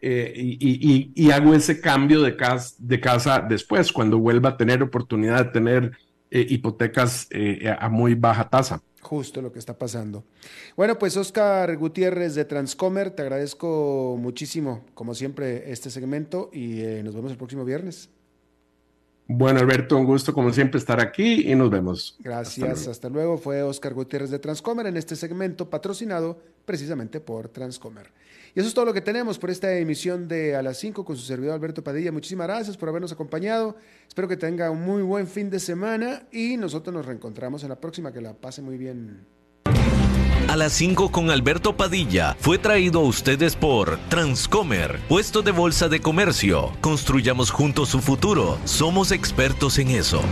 eh, 0.00 0.32
y, 0.36 1.12
y, 1.14 1.30
hago 1.32 1.54
ese 1.54 1.80
cambio 1.80 2.22
de 2.22 2.36
casa, 2.36 2.74
de 2.78 3.00
casa 3.00 3.40
después, 3.40 3.92
cuando 3.92 4.18
vuelva 4.18 4.50
a 4.50 4.56
tener 4.56 4.82
oportunidad 4.82 5.44
de 5.44 5.50
tener 5.50 5.92
eh, 6.30 6.46
hipotecas 6.48 7.28
a 7.80 7.88
muy 7.88 8.14
baja 8.14 8.48
tasa. 8.48 8.80
Justo 9.06 9.40
lo 9.40 9.52
que 9.52 9.60
está 9.60 9.78
pasando. 9.78 10.24
Bueno, 10.76 10.98
pues 10.98 11.16
Oscar 11.16 11.76
Gutiérrez 11.76 12.34
de 12.34 12.44
Transcomer, 12.44 13.12
te 13.12 13.22
agradezco 13.22 14.16
muchísimo, 14.18 14.84
como 14.94 15.14
siempre, 15.14 15.70
este 15.70 15.90
segmento 15.90 16.50
y 16.52 16.80
eh, 16.80 17.04
nos 17.04 17.14
vemos 17.14 17.30
el 17.30 17.36
próximo 17.36 17.64
viernes. 17.64 18.08
Bueno, 19.28 19.60
Alberto, 19.60 19.96
un 19.96 20.06
gusto 20.06 20.34
como 20.34 20.52
siempre 20.52 20.80
estar 20.80 21.00
aquí 21.00 21.48
y 21.48 21.54
nos 21.54 21.70
vemos. 21.70 22.16
Gracias, 22.18 22.88
hasta 22.88 23.08
luego. 23.08 23.38
Fue 23.38 23.62
Oscar 23.62 23.94
Gutiérrez 23.94 24.30
de 24.30 24.40
Transcomer 24.40 24.88
en 24.88 24.96
este 24.96 25.14
segmento 25.14 25.70
patrocinado 25.70 26.40
precisamente 26.64 27.20
por 27.20 27.48
Transcomer. 27.48 28.10
Y 28.56 28.60
eso 28.60 28.68
es 28.68 28.74
todo 28.74 28.86
lo 28.86 28.94
que 28.94 29.02
tenemos 29.02 29.38
por 29.38 29.50
esta 29.50 29.76
emisión 29.76 30.28
de 30.28 30.56
A 30.56 30.62
las 30.62 30.78
5 30.78 31.04
con 31.04 31.14
su 31.14 31.22
servidor 31.26 31.52
Alberto 31.52 31.84
Padilla. 31.84 32.10
Muchísimas 32.10 32.46
gracias 32.46 32.78
por 32.78 32.88
habernos 32.88 33.12
acompañado. 33.12 33.76
Espero 34.08 34.28
que 34.28 34.38
tenga 34.38 34.70
un 34.70 34.80
muy 34.80 35.02
buen 35.02 35.26
fin 35.26 35.50
de 35.50 35.60
semana 35.60 36.22
y 36.32 36.56
nosotros 36.56 36.94
nos 36.94 37.04
reencontramos 37.04 37.64
en 37.64 37.68
la 37.68 37.78
próxima. 37.78 38.14
Que 38.14 38.22
la 38.22 38.32
pase 38.32 38.62
muy 38.62 38.78
bien. 38.78 39.26
A 40.48 40.56
las 40.56 40.72
5 40.72 41.12
con 41.12 41.30
Alberto 41.30 41.76
Padilla 41.76 42.34
fue 42.40 42.56
traído 42.56 43.00
a 43.00 43.02
ustedes 43.02 43.54
por 43.56 43.98
Transcomer, 44.08 45.00
puesto 45.06 45.42
de 45.42 45.50
bolsa 45.50 45.90
de 45.90 46.00
comercio. 46.00 46.72
Construyamos 46.80 47.50
juntos 47.50 47.90
su 47.90 48.00
futuro. 48.00 48.56
Somos 48.64 49.12
expertos 49.12 49.78
en 49.78 49.88
eso. 49.88 50.22